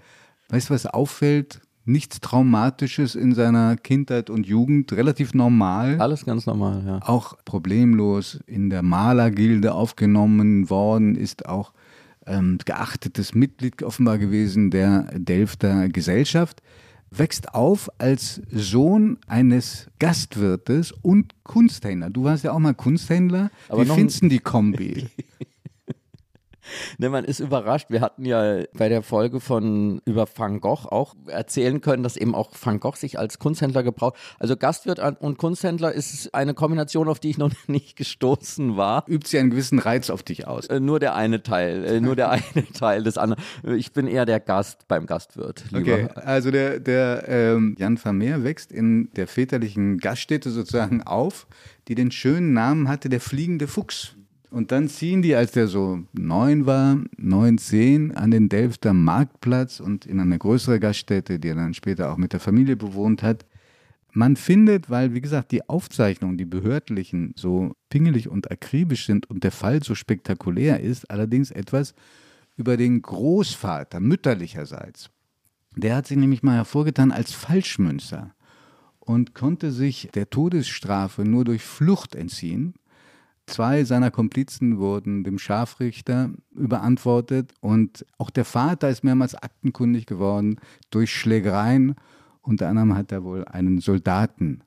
Weißt 0.47 0.69
du, 0.69 0.73
was 0.73 0.85
auffällt? 0.85 1.59
Nichts 1.85 2.21
Traumatisches 2.21 3.15
in 3.15 3.35
seiner 3.35 3.75
Kindheit 3.75 4.29
und 4.29 4.47
Jugend, 4.47 4.93
relativ 4.93 5.33
normal. 5.33 5.99
Alles 5.99 6.23
ganz 6.25 6.45
normal, 6.45 6.81
ja. 6.87 6.99
Auch 7.03 7.35
problemlos 7.43 8.39
in 8.47 8.69
der 8.69 8.81
Malergilde 8.81 9.73
aufgenommen 9.73 10.69
worden, 10.69 11.15
ist 11.15 11.45
auch 11.45 11.73
ähm, 12.25 12.57
geachtetes 12.63 13.35
Mitglied 13.35 13.83
offenbar 13.83 14.17
gewesen 14.17 14.71
der 14.71 15.09
Delfter 15.13 15.89
Gesellschaft 15.89 16.61
wächst 17.17 17.53
auf 17.53 17.89
als 17.97 18.41
Sohn 18.51 19.17
eines 19.27 19.87
Gastwirtes 19.99 20.91
und 20.91 21.33
Kunsthändler. 21.43 22.09
Du 22.09 22.23
warst 22.23 22.43
ja 22.43 22.51
auch 22.51 22.59
mal 22.59 22.73
Kunsthändler. 22.73 23.51
Aber 23.69 23.85
Wie 23.85 23.91
findest 23.91 24.23
du 24.23 24.29
die 24.29 24.39
Kombi? 24.39 25.07
ne, 26.97 27.09
man 27.09 27.25
ist 27.25 27.39
überrascht. 27.39 27.87
Wir 27.89 28.01
hatten 28.01 28.25
ja 28.25 28.63
bei 28.73 28.89
der 28.89 29.03
Folge 29.03 29.39
von 29.39 30.01
über 30.05 30.27
Van 30.33 30.59
Gogh 30.59 30.87
auch 30.89 31.15
erzählen 31.27 31.81
können, 31.81 32.03
dass 32.03 32.17
eben 32.17 32.35
auch 32.35 32.51
Van 32.61 32.79
Gogh 32.79 32.97
sich 32.97 33.19
als 33.19 33.39
Kunsthändler 33.39 33.83
gebraucht. 33.83 34.15
Also 34.39 34.55
Gastwirt 34.55 34.99
und 35.21 35.37
Kunsthändler 35.37 35.91
ist 35.91 36.33
eine 36.33 36.53
Kombination, 36.53 37.07
auf 37.07 37.19
die 37.19 37.29
ich 37.29 37.37
noch 37.37 37.51
nicht 37.67 37.95
gestoßen 37.95 38.77
war. 38.77 39.05
Übt 39.07 39.27
sie 39.27 39.39
einen 39.39 39.49
gewissen 39.49 39.79
Reiz 39.79 40.09
auf 40.09 40.23
dich 40.23 40.47
aus? 40.47 40.67
Äh, 40.67 40.79
nur 40.79 40.99
der 40.99 41.15
eine 41.15 41.43
Teil, 41.43 41.83
äh, 41.85 42.01
nur 42.01 42.15
der 42.15 42.29
eine 42.31 42.67
Teil 42.73 43.03
des 43.03 43.17
anderen. 43.17 43.43
Ich 43.63 43.93
bin 43.93 44.07
eher 44.07 44.25
der 44.25 44.39
Gast 44.39 44.87
beim 44.87 45.05
Gastwirt. 45.05 45.65
Lieber. 45.71 45.93
Okay, 45.93 46.07
also 46.15 46.51
der, 46.51 46.79
der 46.79 47.27
ähm, 47.27 47.75
Jan 47.77 47.97
Vermeer 47.97 48.43
wächst 48.43 48.71
in 48.71 49.09
der 49.15 49.27
väterlichen 49.27 49.97
Gaststätte 49.97 50.51
sozusagen 50.51 51.03
auf, 51.03 51.47
die 51.87 51.95
den 51.95 52.11
schönen 52.11 52.53
Namen 52.53 52.87
hatte, 52.87 53.09
der 53.09 53.19
fliegende 53.19 53.67
Fuchs. 53.67 54.15
Und 54.53 54.71
dann 54.71 54.87
ziehen 54.87 55.23
die, 55.23 55.33
als 55.33 55.53
der 55.53 55.67
so 55.67 56.03
neun 56.13 56.67
war, 56.67 56.99
neun, 57.17 57.57
zehn, 57.57 58.11
an 58.11 58.29
den 58.29 58.49
Delfter 58.49 58.93
Marktplatz 58.93 59.79
und 59.79 60.05
in 60.05 60.19
eine 60.19 60.37
größere 60.37 60.79
Gaststätte, 60.79 61.39
die 61.39 61.47
er 61.47 61.55
dann 61.55 61.73
später 61.73 62.13
auch 62.13 62.17
mit 62.17 62.33
der 62.33 62.39
Familie 62.39 62.75
bewohnt 62.75 63.23
hat. 63.23 63.47
Man 64.11 64.35
findet, 64.35 64.91
weil, 64.91 65.15
wie 65.15 65.21
gesagt, 65.21 65.51
die 65.53 65.67
Aufzeichnungen, 65.67 66.37
die 66.37 66.45
behördlichen, 66.45 67.33
so 67.35 67.73
pingelig 67.89 68.29
und 68.29 68.51
akribisch 68.51 69.07
sind 69.07 69.27
und 69.27 69.43
der 69.43 69.49
Fall 69.49 69.81
so 69.81 69.95
spektakulär 69.95 70.81
ist, 70.81 71.09
allerdings 71.09 71.49
etwas 71.49 71.95
über 72.55 72.77
den 72.77 73.01
Großvater 73.01 73.99
mütterlicherseits. 73.99 75.09
Der 75.75 75.95
hat 75.95 76.05
sich 76.05 76.17
nämlich 76.17 76.43
mal 76.43 76.57
hervorgetan 76.57 77.11
als 77.11 77.33
Falschmünzer. 77.33 78.35
und 78.99 79.33
konnte 79.33 79.71
sich 79.71 80.09
der 80.13 80.29
Todesstrafe 80.29 81.25
nur 81.25 81.43
durch 81.43 81.63
Flucht 81.63 82.15
entziehen. 82.15 82.75
Zwei 83.45 83.83
seiner 83.83 84.09
Komplizen 84.09 84.77
wurden 84.77 85.23
dem 85.23 85.37
Scharfrichter 85.37 86.31
überantwortet 86.51 87.53
und 87.59 88.05
auch 88.17 88.29
der 88.29 88.45
Vater 88.45 88.89
ist 88.89 89.03
mehrmals 89.03 89.35
aktenkundig 89.35 90.05
geworden 90.05 90.59
durch 90.91 91.13
Schlägereien. 91.13 91.95
Unter 92.41 92.69
anderem 92.69 92.95
hat 92.95 93.11
er 93.11 93.23
wohl 93.23 93.45
einen 93.45 93.79
Soldaten 93.79 94.63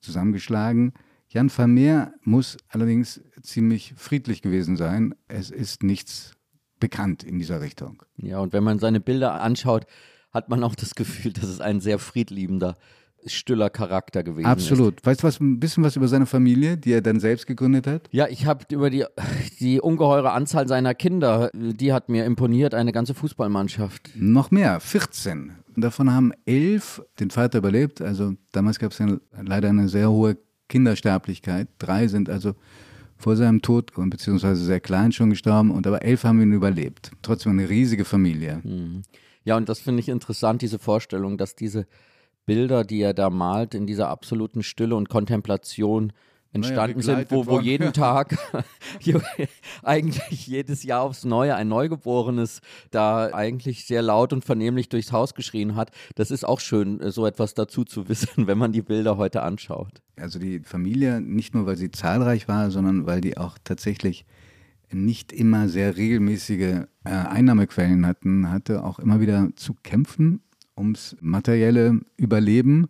zusammengeschlagen. 0.00 0.92
Jan 1.28 1.50
Vermeer 1.50 2.12
muss 2.22 2.58
allerdings 2.68 3.22
ziemlich 3.42 3.94
friedlich 3.96 4.42
gewesen 4.42 4.76
sein. 4.76 5.14
Es 5.26 5.50
ist 5.50 5.82
nichts 5.82 6.32
bekannt 6.80 7.22
in 7.22 7.38
dieser 7.38 7.60
Richtung. 7.60 8.02
Ja, 8.16 8.40
und 8.40 8.52
wenn 8.52 8.64
man 8.64 8.78
seine 8.78 9.00
Bilder 9.00 9.40
anschaut, 9.40 9.86
hat 10.32 10.48
man 10.48 10.62
auch 10.62 10.74
das 10.74 10.94
Gefühl, 10.94 11.32
dass 11.32 11.48
es 11.48 11.60
ein 11.60 11.80
sehr 11.80 11.98
friedliebender 11.98 12.76
stiller 13.34 13.70
Charakter 13.70 14.22
gewesen 14.22 14.46
Absolut. 14.46 14.96
ist. 14.96 15.06
Weißt 15.06 15.22
du 15.22 15.26
was, 15.26 15.40
ein 15.40 15.60
bisschen 15.60 15.84
was 15.84 15.96
über 15.96 16.08
seine 16.08 16.26
Familie, 16.26 16.76
die 16.76 16.92
er 16.92 17.00
dann 17.00 17.20
selbst 17.20 17.46
gegründet 17.46 17.86
hat? 17.86 18.08
Ja, 18.10 18.28
ich 18.28 18.46
habe 18.46 18.64
über 18.70 18.90
die, 18.90 19.04
die 19.60 19.80
ungeheure 19.80 20.32
Anzahl 20.32 20.68
seiner 20.68 20.94
Kinder, 20.94 21.50
die 21.54 21.92
hat 21.92 22.08
mir 22.08 22.24
imponiert, 22.24 22.74
eine 22.74 22.92
ganze 22.92 23.14
Fußballmannschaft. 23.14 24.10
Noch 24.14 24.50
mehr, 24.50 24.80
14. 24.80 25.52
Davon 25.76 26.12
haben 26.12 26.32
elf 26.44 27.02
den 27.20 27.30
Vater 27.30 27.58
überlebt. 27.58 28.00
Also 28.00 28.34
damals 28.52 28.78
gab 28.78 28.92
es 28.92 28.98
ja 28.98 29.16
leider 29.40 29.68
eine 29.68 29.88
sehr 29.88 30.10
hohe 30.10 30.36
Kindersterblichkeit. 30.68 31.68
Drei 31.78 32.08
sind 32.08 32.28
also 32.28 32.54
vor 33.16 33.36
seinem 33.36 33.62
Tod 33.62 33.92
beziehungsweise 33.96 34.64
sehr 34.64 34.80
klein 34.80 35.12
schon 35.12 35.30
gestorben 35.30 35.70
und 35.70 35.86
aber 35.86 36.02
elf 36.02 36.24
haben 36.24 36.40
ihn 36.40 36.52
überlebt. 36.52 37.10
Trotzdem 37.22 37.52
eine 37.52 37.68
riesige 37.68 38.04
Familie. 38.04 38.60
Mhm. 38.62 39.02
Ja, 39.44 39.56
und 39.56 39.68
das 39.68 39.80
finde 39.80 40.00
ich 40.00 40.08
interessant, 40.08 40.62
diese 40.62 40.78
Vorstellung, 40.78 41.38
dass 41.38 41.56
diese 41.56 41.86
Bilder, 42.48 42.82
die 42.82 43.02
er 43.02 43.12
da 43.12 43.28
malt, 43.28 43.74
in 43.74 43.86
dieser 43.86 44.08
absoluten 44.08 44.62
Stille 44.62 44.96
und 44.96 45.10
Kontemplation 45.10 46.14
entstanden 46.50 47.00
naja, 47.00 47.18
sind, 47.18 47.30
wo, 47.30 47.46
wo 47.46 47.60
jeden 47.60 47.92
Tag 47.92 48.38
eigentlich 49.82 50.46
jedes 50.46 50.82
Jahr 50.82 51.02
aufs 51.02 51.26
Neue 51.26 51.54
ein 51.54 51.68
Neugeborenes 51.68 52.62
da 52.90 53.34
eigentlich 53.34 53.84
sehr 53.84 54.00
laut 54.00 54.32
und 54.32 54.46
vernehmlich 54.46 54.88
durchs 54.88 55.12
Haus 55.12 55.34
geschrien 55.34 55.76
hat. 55.76 55.90
Das 56.14 56.30
ist 56.30 56.42
auch 56.44 56.60
schön, 56.60 57.10
so 57.10 57.26
etwas 57.26 57.52
dazu 57.52 57.84
zu 57.84 58.08
wissen, 58.08 58.28
wenn 58.46 58.56
man 58.56 58.72
die 58.72 58.80
Bilder 58.80 59.18
heute 59.18 59.42
anschaut. 59.42 60.00
Also 60.16 60.38
die 60.38 60.60
Familie, 60.60 61.20
nicht 61.20 61.54
nur 61.54 61.66
weil 61.66 61.76
sie 61.76 61.90
zahlreich 61.90 62.48
war, 62.48 62.70
sondern 62.70 63.04
weil 63.04 63.20
die 63.20 63.36
auch 63.36 63.58
tatsächlich 63.62 64.24
nicht 64.90 65.34
immer 65.34 65.68
sehr 65.68 65.98
regelmäßige 65.98 66.86
äh, 67.04 67.10
Einnahmequellen 67.10 68.06
hatten, 68.06 68.50
hatte 68.50 68.84
auch 68.84 68.98
immer 68.98 69.20
wieder 69.20 69.50
zu 69.54 69.74
kämpfen 69.82 70.40
ums 70.78 71.16
materielle 71.20 72.00
Überleben. 72.16 72.88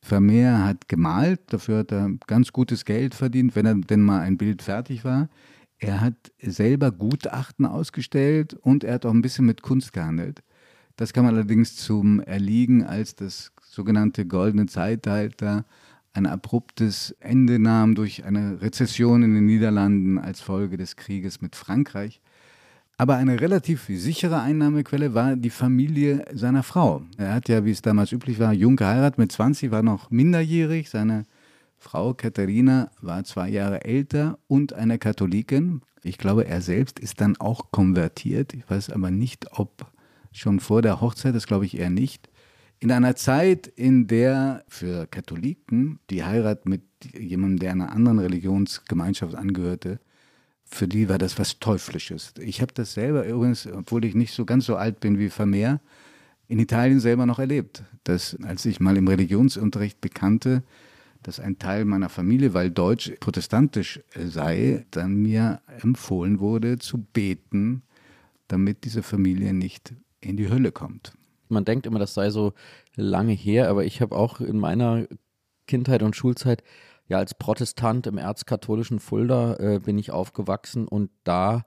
Vermeer 0.00 0.64
hat 0.64 0.88
gemalt, 0.88 1.40
dafür 1.52 1.78
hat 1.78 1.92
er 1.92 2.10
ganz 2.26 2.52
gutes 2.52 2.84
Geld 2.84 3.14
verdient, 3.14 3.54
wenn 3.54 3.66
er 3.66 3.74
denn 3.74 4.02
mal 4.02 4.20
ein 4.20 4.36
Bild 4.36 4.62
fertig 4.62 5.04
war. 5.04 5.28
Er 5.78 6.00
hat 6.00 6.32
selber 6.40 6.92
Gutachten 6.92 7.66
ausgestellt 7.66 8.54
und 8.54 8.84
er 8.84 8.94
hat 8.94 9.06
auch 9.06 9.12
ein 9.12 9.22
bisschen 9.22 9.46
mit 9.46 9.62
Kunst 9.62 9.92
gehandelt. 9.92 10.42
Das 10.96 11.12
kam 11.12 11.26
allerdings 11.26 11.76
zum 11.76 12.20
Erliegen, 12.20 12.84
als 12.84 13.14
das 13.14 13.52
sogenannte 13.60 14.26
goldene 14.26 14.66
Zeitalter 14.66 15.64
ein 16.12 16.26
abruptes 16.26 17.16
Ende 17.20 17.58
nahm 17.58 17.94
durch 17.94 18.24
eine 18.24 18.60
Rezession 18.60 19.22
in 19.22 19.34
den 19.34 19.46
Niederlanden 19.46 20.18
als 20.18 20.40
Folge 20.40 20.76
des 20.76 20.96
Krieges 20.96 21.40
mit 21.40 21.56
Frankreich. 21.56 22.20
Aber 23.02 23.16
eine 23.16 23.40
relativ 23.40 23.86
sichere 23.88 24.42
Einnahmequelle 24.42 25.12
war 25.12 25.34
die 25.34 25.50
Familie 25.50 26.24
seiner 26.32 26.62
Frau. 26.62 27.02
Er 27.16 27.34
hat 27.34 27.48
ja, 27.48 27.64
wie 27.64 27.72
es 27.72 27.82
damals 27.82 28.12
üblich 28.12 28.38
war, 28.38 28.52
jung 28.52 28.76
geheiratet, 28.76 29.18
mit 29.18 29.32
20 29.32 29.72
war 29.72 29.82
noch 29.82 30.12
minderjährig. 30.12 30.88
Seine 30.88 31.24
Frau 31.78 32.14
Katharina 32.14 32.92
war 33.00 33.24
zwei 33.24 33.48
Jahre 33.48 33.84
älter 33.84 34.38
und 34.46 34.74
eine 34.74 35.00
Katholikin. 35.00 35.80
Ich 36.04 36.16
glaube, 36.16 36.46
er 36.46 36.60
selbst 36.60 37.00
ist 37.00 37.20
dann 37.20 37.36
auch 37.38 37.72
konvertiert. 37.72 38.54
Ich 38.54 38.70
weiß 38.70 38.90
aber 38.90 39.10
nicht, 39.10 39.46
ob 39.50 39.90
schon 40.30 40.60
vor 40.60 40.80
der 40.80 41.00
Hochzeit, 41.00 41.34
das 41.34 41.48
glaube 41.48 41.66
ich 41.66 41.76
eher 41.76 41.90
nicht. 41.90 42.30
In 42.78 42.92
einer 42.92 43.16
Zeit, 43.16 43.66
in 43.66 44.06
der 44.06 44.62
für 44.68 45.08
Katholiken 45.08 45.98
die 46.08 46.22
Heirat 46.22 46.66
mit 46.66 46.82
jemandem, 47.18 47.58
der 47.58 47.72
einer 47.72 47.90
anderen 47.90 48.20
Religionsgemeinschaft 48.20 49.34
angehörte, 49.34 49.98
für 50.72 50.88
die 50.88 51.08
war 51.08 51.18
das 51.18 51.38
was 51.38 51.58
Teuflisches. 51.58 52.32
Ich 52.40 52.60
habe 52.62 52.72
das 52.72 52.94
selber 52.94 53.26
übrigens, 53.26 53.66
obwohl 53.66 54.04
ich 54.04 54.14
nicht 54.14 54.32
so 54.32 54.44
ganz 54.44 54.66
so 54.66 54.76
alt 54.76 55.00
bin 55.00 55.18
wie 55.18 55.28
Vermeer, 55.28 55.80
in 56.48 56.58
Italien 56.58 57.00
selber 57.00 57.26
noch 57.26 57.38
erlebt. 57.38 57.84
Dass, 58.04 58.36
als 58.42 58.64
ich 58.64 58.80
mal 58.80 58.96
im 58.96 59.06
Religionsunterricht 59.06 60.00
bekannte, 60.00 60.62
dass 61.22 61.40
ein 61.40 61.58
Teil 61.58 61.84
meiner 61.84 62.08
Familie, 62.08 62.54
weil 62.54 62.70
Deutsch 62.70 63.12
protestantisch 63.20 64.00
sei, 64.16 64.86
dann 64.90 65.14
mir 65.16 65.60
empfohlen 65.80 66.40
wurde 66.40 66.78
zu 66.78 66.98
beten, 66.98 67.82
damit 68.48 68.84
diese 68.84 69.02
Familie 69.02 69.52
nicht 69.52 69.94
in 70.20 70.36
die 70.36 70.48
Hölle 70.48 70.72
kommt. 70.72 71.12
Man 71.48 71.64
denkt 71.64 71.86
immer, 71.86 71.98
das 71.98 72.14
sei 72.14 72.30
so 72.30 72.54
lange 72.96 73.32
her, 73.32 73.68
aber 73.68 73.84
ich 73.84 74.00
habe 74.00 74.16
auch 74.16 74.40
in 74.40 74.58
meiner 74.58 75.06
Kindheit 75.66 76.02
und 76.02 76.16
Schulzeit 76.16 76.62
ja 77.08 77.18
als 77.18 77.34
Protestant 77.34 78.06
im 78.06 78.18
erzkatholischen 78.18 79.00
Fulda 79.00 79.56
äh, 79.56 79.78
bin 79.78 79.98
ich 79.98 80.10
aufgewachsen 80.10 80.86
und 80.86 81.10
da 81.24 81.64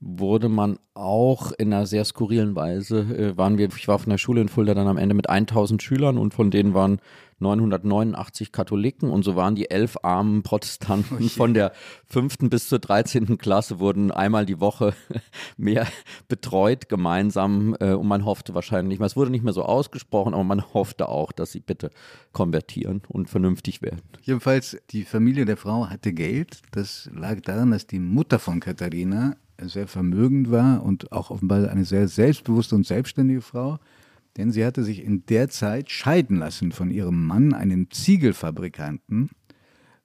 wurde 0.00 0.48
man 0.48 0.78
auch 0.94 1.52
in 1.52 1.72
einer 1.72 1.86
sehr 1.86 2.04
skurrilen 2.04 2.54
Weise, 2.54 3.00
äh, 3.00 3.36
waren 3.36 3.58
wir, 3.58 3.68
ich 3.68 3.88
war 3.88 3.98
von 3.98 4.10
der 4.10 4.18
Schule 4.18 4.40
in 4.40 4.48
Fulda 4.48 4.74
dann 4.74 4.86
am 4.86 4.96
Ende 4.96 5.14
mit 5.14 5.28
1000 5.28 5.82
Schülern 5.82 6.18
und 6.18 6.34
von 6.34 6.50
denen 6.50 6.72
waren 6.74 7.00
989 7.40 8.52
Katholiken 8.52 9.10
und 9.10 9.22
so 9.22 9.36
waren 9.36 9.54
die 9.54 9.70
elf 9.70 9.96
armen 10.02 10.42
Protestanten 10.42 11.18
oh 11.20 11.28
von 11.28 11.54
der 11.54 11.72
fünften 12.06 12.50
bis 12.50 12.68
zur 12.68 12.78
dreizehnten 12.78 13.38
Klasse 13.38 13.78
wurden 13.78 14.10
einmal 14.10 14.46
die 14.46 14.60
Woche 14.60 14.94
mehr 15.56 15.86
betreut 16.28 16.88
gemeinsam 16.88 17.76
äh, 17.80 17.92
und 17.92 18.06
man 18.06 18.24
hoffte 18.24 18.54
wahrscheinlich, 18.54 19.00
es 19.00 19.16
wurde 19.16 19.30
nicht 19.30 19.44
mehr 19.44 19.52
so 19.52 19.62
ausgesprochen, 19.62 20.34
aber 20.34 20.44
man 20.44 20.74
hoffte 20.74 21.08
auch, 21.08 21.32
dass 21.32 21.52
sie 21.52 21.60
bitte 21.60 21.90
konvertieren 22.32 23.02
und 23.08 23.28
vernünftig 23.28 23.82
werden. 23.82 24.02
Jedenfalls, 24.22 24.76
die 24.90 25.04
Familie 25.04 25.44
der 25.44 25.56
Frau 25.56 25.88
hatte 25.88 26.12
Geld. 26.12 26.62
Das 26.72 27.08
lag 27.14 27.40
daran, 27.40 27.70
dass 27.70 27.86
die 27.86 27.98
Mutter 27.98 28.38
von 28.38 28.60
Katharina 28.60 29.36
sehr 29.60 29.88
vermögend 29.88 30.50
war 30.50 30.82
und 30.82 31.12
auch 31.12 31.30
offenbar 31.30 31.68
eine 31.68 31.84
sehr 31.84 32.08
selbstbewusste 32.08 32.74
und 32.74 32.86
selbstständige 32.86 33.40
Frau. 33.40 33.78
Denn 34.38 34.52
sie 34.52 34.64
hatte 34.64 34.84
sich 34.84 35.04
in 35.04 35.26
der 35.26 35.48
Zeit 35.48 35.90
scheiden 35.90 36.38
lassen 36.38 36.72
von 36.72 36.90
ihrem 36.90 37.26
Mann, 37.26 37.52
einem 37.52 37.90
Ziegelfabrikanten, 37.90 39.30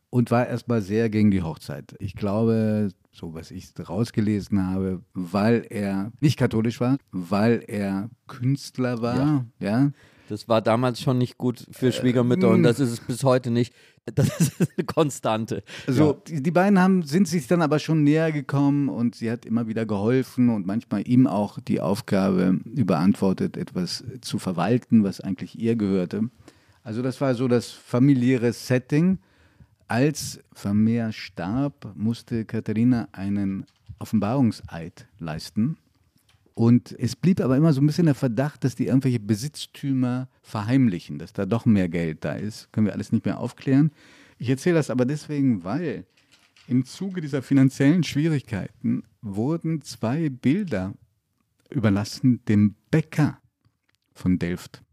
und 0.10 0.30
war 0.32 0.48
erstmal 0.48 0.82
sehr 0.82 1.10
gegen 1.10 1.32
die 1.32 1.42
Hochzeit. 1.42 1.96
Ich 2.00 2.16
glaube, 2.16 2.90
so 3.12 3.34
was 3.34 3.52
ich 3.52 3.70
rausgelesen 3.88 4.66
habe, 4.68 5.02
weil 5.14 5.66
er 5.70 6.12
nicht 6.20 6.38
katholisch 6.38 6.80
war, 6.82 6.98
weil 7.12 7.64
er 7.68 8.10
Künstler 8.28 9.02
war, 9.02 9.18
ja. 9.18 9.46
ja. 9.60 9.92
Das 10.30 10.48
war 10.48 10.62
damals 10.62 11.02
schon 11.02 11.18
nicht 11.18 11.38
gut 11.38 11.68
für 11.72 11.92
Schwiegermütter 11.92 12.48
äh, 12.48 12.54
und 12.54 12.64
das 12.64 12.80
ist 12.80 12.92
es 12.92 13.00
bis 13.00 13.24
heute 13.24 13.52
nicht. 13.52 13.74
Das 14.16 14.28
ist 14.42 14.74
eine 14.76 14.86
Konstante. 14.86 15.64
Also 15.88 16.12
ja. 16.12 16.18
die, 16.28 16.44
die, 16.44 16.52
beiden 16.52 16.78
haben, 16.78 17.04
sind 17.04 17.26
sich 17.26 17.48
dann 17.48 17.62
aber 17.62 17.80
schon 17.80 18.04
näher 18.04 18.34
gekommen 18.34 18.90
und 18.90 19.16
sie 19.16 19.32
hat 19.32 19.46
immer 19.46 19.66
wieder 19.68 19.86
geholfen 19.86 20.50
und 20.50 20.66
manchmal 20.68 21.08
ihm 21.08 21.26
auch 21.26 21.58
die 21.62 21.80
Aufgabe 21.80 22.60
überantwortet, 22.66 23.56
etwas 23.56 24.04
zu 24.20 24.40
verwalten, 24.40 25.06
was 25.06 25.22
eigentlich 25.22 25.58
ihr 25.58 25.78
gehörte. 25.78 26.24
Also 26.84 27.02
das 27.02 27.22
war 27.22 27.34
so 27.34 27.48
das 27.48 27.72
familiäre 27.72 28.52
Setting. 28.52 29.20
Als 29.88 30.42
Vermeer 30.52 31.14
starb, 31.14 31.94
musste 31.96 32.44
Katharina 32.44 33.08
einen 33.14 33.66
Offenbarungseid 34.00 35.08
leisten. 35.18 35.78
Und 36.56 36.96
es 37.00 37.16
blieb 37.16 37.42
aber 37.42 37.58
immer 37.58 37.74
so 37.74 37.82
ein 37.82 37.88
bisschen 37.88 38.06
der 38.06 38.16
Verdacht, 38.16 38.64
dass 38.64 38.76
die 38.76 38.88
irgendwelche 38.88 39.20
Besitztümer 39.20 40.30
verheimlichen, 40.42 41.18
dass 41.18 41.34
da 41.34 41.46
doch 41.46 41.66
mehr 41.66 41.90
Geld 41.90 42.24
da 42.24 42.34
ist. 42.34 42.72
Können 42.72 42.86
wir 42.86 42.94
alles 42.94 43.12
nicht 43.12 43.26
mehr 43.26 43.40
aufklären. 43.40 43.92
Ich 44.38 44.50
erzähle 44.50 44.76
das 44.76 44.90
aber 44.90 45.06
deswegen, 45.06 45.64
weil 45.64 46.06
im 46.68 46.86
Zuge 46.86 47.22
dieser 47.22 47.42
finanziellen 47.42 48.04
Schwierigkeiten 48.04 49.04
wurden 49.22 49.82
zwei 49.82 50.30
Bilder 50.30 50.94
überlassen 51.70 52.44
dem 52.46 52.76
Bäcker 52.92 53.40
von 54.14 54.38
Delft. 54.38 54.84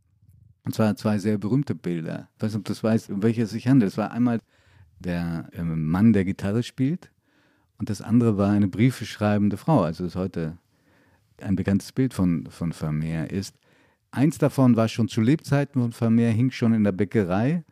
Und 0.64 0.74
zwar 0.74 0.96
zwei 0.96 1.18
sehr 1.18 1.36
berühmte 1.36 1.74
Bilder. 1.74 2.28
Ich 2.36 2.42
weiß 2.42 2.52
nicht, 2.52 2.60
ob 2.60 2.64
du 2.64 2.72
das 2.72 2.82
weißt, 2.82 3.10
um 3.10 3.22
welche 3.22 3.42
es 3.42 3.50
sich 3.50 3.68
handelt. 3.68 3.92
Es 3.92 3.98
war 3.98 4.12
einmal 4.12 4.40
der 4.98 5.48
äh, 5.52 5.62
Mann, 5.62 6.12
der 6.12 6.24
Gitarre 6.24 6.62
spielt, 6.62 7.10
und 7.80 7.88
das 7.88 8.02
andere 8.02 8.36
war 8.36 8.50
eine 8.50 8.68
Briefe 8.68 9.06
schreibende 9.06 9.56
Frau. 9.56 9.80
Also 9.82 10.04
ist 10.04 10.14
heute 10.14 10.58
ein 11.42 11.56
bekanntes 11.56 11.92
Bild 11.92 12.14
von, 12.14 12.46
von 12.50 12.72
Vermeer 12.72 13.30
ist. 13.30 13.56
Eins 14.10 14.38
davon 14.38 14.76
war 14.76 14.88
schon 14.88 15.08
zu 15.08 15.20
Lebzeiten 15.20 15.80
von 15.80 15.92
Vermeer, 15.92 16.32
hing 16.32 16.50
schon 16.50 16.74
in 16.74 16.84
der 16.84 16.92
Bäckerei 16.92 17.64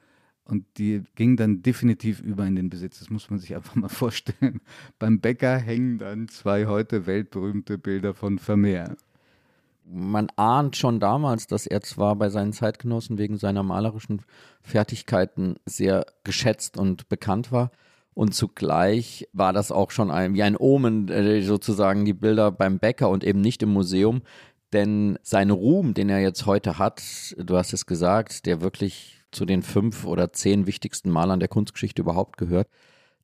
und 0.48 0.64
die 0.78 1.02
ging 1.14 1.36
dann 1.36 1.62
definitiv 1.62 2.20
über 2.20 2.46
in 2.46 2.56
den 2.56 2.70
Besitz. 2.70 3.00
Das 3.00 3.10
muss 3.10 3.28
man 3.28 3.38
sich 3.38 3.54
einfach 3.54 3.74
mal 3.74 3.88
vorstellen. 3.88 4.60
Beim 4.98 5.20
Bäcker 5.20 5.58
hängen 5.58 5.98
dann 5.98 6.28
zwei 6.28 6.66
heute 6.66 7.06
weltberühmte 7.06 7.76
Bilder 7.78 8.14
von 8.14 8.38
Vermeer. 8.38 8.96
man 9.84 10.28
ahnt 10.36 10.76
schon 10.76 11.00
damals, 11.00 11.46
dass 11.46 11.66
er 11.66 11.82
zwar 11.82 12.16
bei 12.16 12.30
seinen 12.30 12.52
Zeitgenossen 12.52 13.18
wegen 13.18 13.36
seiner 13.36 13.62
malerischen 13.62 14.22
Fertigkeiten 14.62 15.56
sehr 15.66 16.06
geschätzt 16.24 16.76
und 16.76 17.08
bekannt 17.08 17.52
war. 17.52 17.70
Und 18.18 18.34
zugleich 18.34 19.28
war 19.32 19.52
das 19.52 19.70
auch 19.70 19.92
schon 19.92 20.10
ein, 20.10 20.34
wie 20.34 20.42
ein 20.42 20.56
Omen, 20.56 21.08
äh, 21.08 21.40
sozusagen 21.40 22.04
die 22.04 22.14
Bilder 22.14 22.50
beim 22.50 22.80
Bäcker 22.80 23.10
und 23.10 23.22
eben 23.22 23.40
nicht 23.40 23.62
im 23.62 23.68
Museum. 23.68 24.22
Denn 24.72 25.20
sein 25.22 25.52
Ruhm, 25.52 25.94
den 25.94 26.08
er 26.08 26.18
jetzt 26.18 26.44
heute 26.44 26.80
hat, 26.80 27.00
du 27.38 27.56
hast 27.56 27.72
es 27.72 27.86
gesagt, 27.86 28.46
der 28.46 28.60
wirklich 28.60 29.22
zu 29.30 29.44
den 29.44 29.62
fünf 29.62 30.04
oder 30.04 30.32
zehn 30.32 30.66
wichtigsten 30.66 31.10
Malern 31.10 31.38
der 31.38 31.48
Kunstgeschichte 31.48 32.02
überhaupt 32.02 32.38
gehört, 32.38 32.66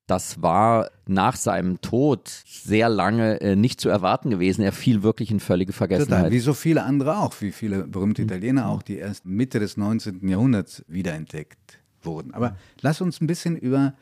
das 0.06 0.42
war 0.42 0.92
nach 1.08 1.34
seinem 1.34 1.80
Tod 1.80 2.28
sehr 2.28 2.88
lange 2.88 3.40
äh, 3.40 3.56
nicht 3.56 3.80
zu 3.80 3.88
erwarten 3.88 4.30
gewesen. 4.30 4.62
Er 4.62 4.70
fiel 4.70 5.02
wirklich 5.02 5.32
in 5.32 5.40
völlige 5.40 5.72
Vergessenheit. 5.72 6.18
Total, 6.18 6.30
wie 6.30 6.38
so 6.38 6.54
viele 6.54 6.84
andere 6.84 7.18
auch, 7.18 7.34
wie 7.40 7.50
viele 7.50 7.82
berühmte 7.82 8.22
mhm. 8.22 8.28
Italiener 8.28 8.68
auch, 8.68 8.82
die 8.82 8.98
erst 8.98 9.26
Mitte 9.26 9.58
des 9.58 9.76
19. 9.76 10.28
Jahrhunderts 10.28 10.84
wiederentdeckt 10.86 11.80
wurden. 12.00 12.32
Aber 12.32 12.56
lass 12.80 13.00
uns 13.00 13.20
ein 13.20 13.26
bisschen 13.26 13.56
über 13.56 13.94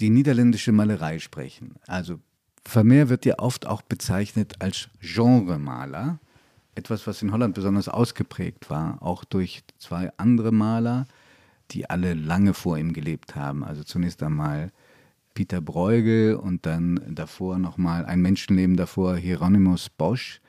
die 0.00 0.10
niederländische 0.10 0.72
Malerei 0.72 1.18
sprechen. 1.18 1.74
Also 1.86 2.20
Vermeer 2.64 3.08
wird 3.08 3.24
ja 3.24 3.38
oft 3.38 3.66
auch 3.66 3.82
bezeichnet 3.82 4.56
als 4.60 4.88
Genremaler. 5.00 6.20
Etwas, 6.74 7.06
was 7.06 7.22
in 7.22 7.32
Holland 7.32 7.54
besonders 7.54 7.88
ausgeprägt 7.88 8.70
war, 8.70 9.02
auch 9.02 9.24
durch 9.24 9.62
zwei 9.78 10.10
andere 10.16 10.52
Maler, 10.52 11.06
die 11.70 11.90
alle 11.90 12.14
lange 12.14 12.54
vor 12.54 12.78
ihm 12.78 12.92
gelebt 12.92 13.34
haben. 13.34 13.64
Also 13.64 13.82
zunächst 13.82 14.22
einmal 14.22 14.70
Peter 15.34 15.60
Bruegel 15.60 16.36
und 16.36 16.66
dann 16.66 17.00
davor 17.08 17.58
nochmal 17.58 18.04
ein 18.04 18.20
Menschenleben 18.20 18.76
davor 18.76 19.16
Hieronymus 19.16 19.88
Bosch. 19.88 20.40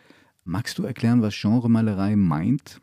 Magst 0.44 0.78
du 0.78 0.84
erklären, 0.84 1.22
was 1.22 1.40
Genremalerei 1.40 2.16
meint? 2.16 2.82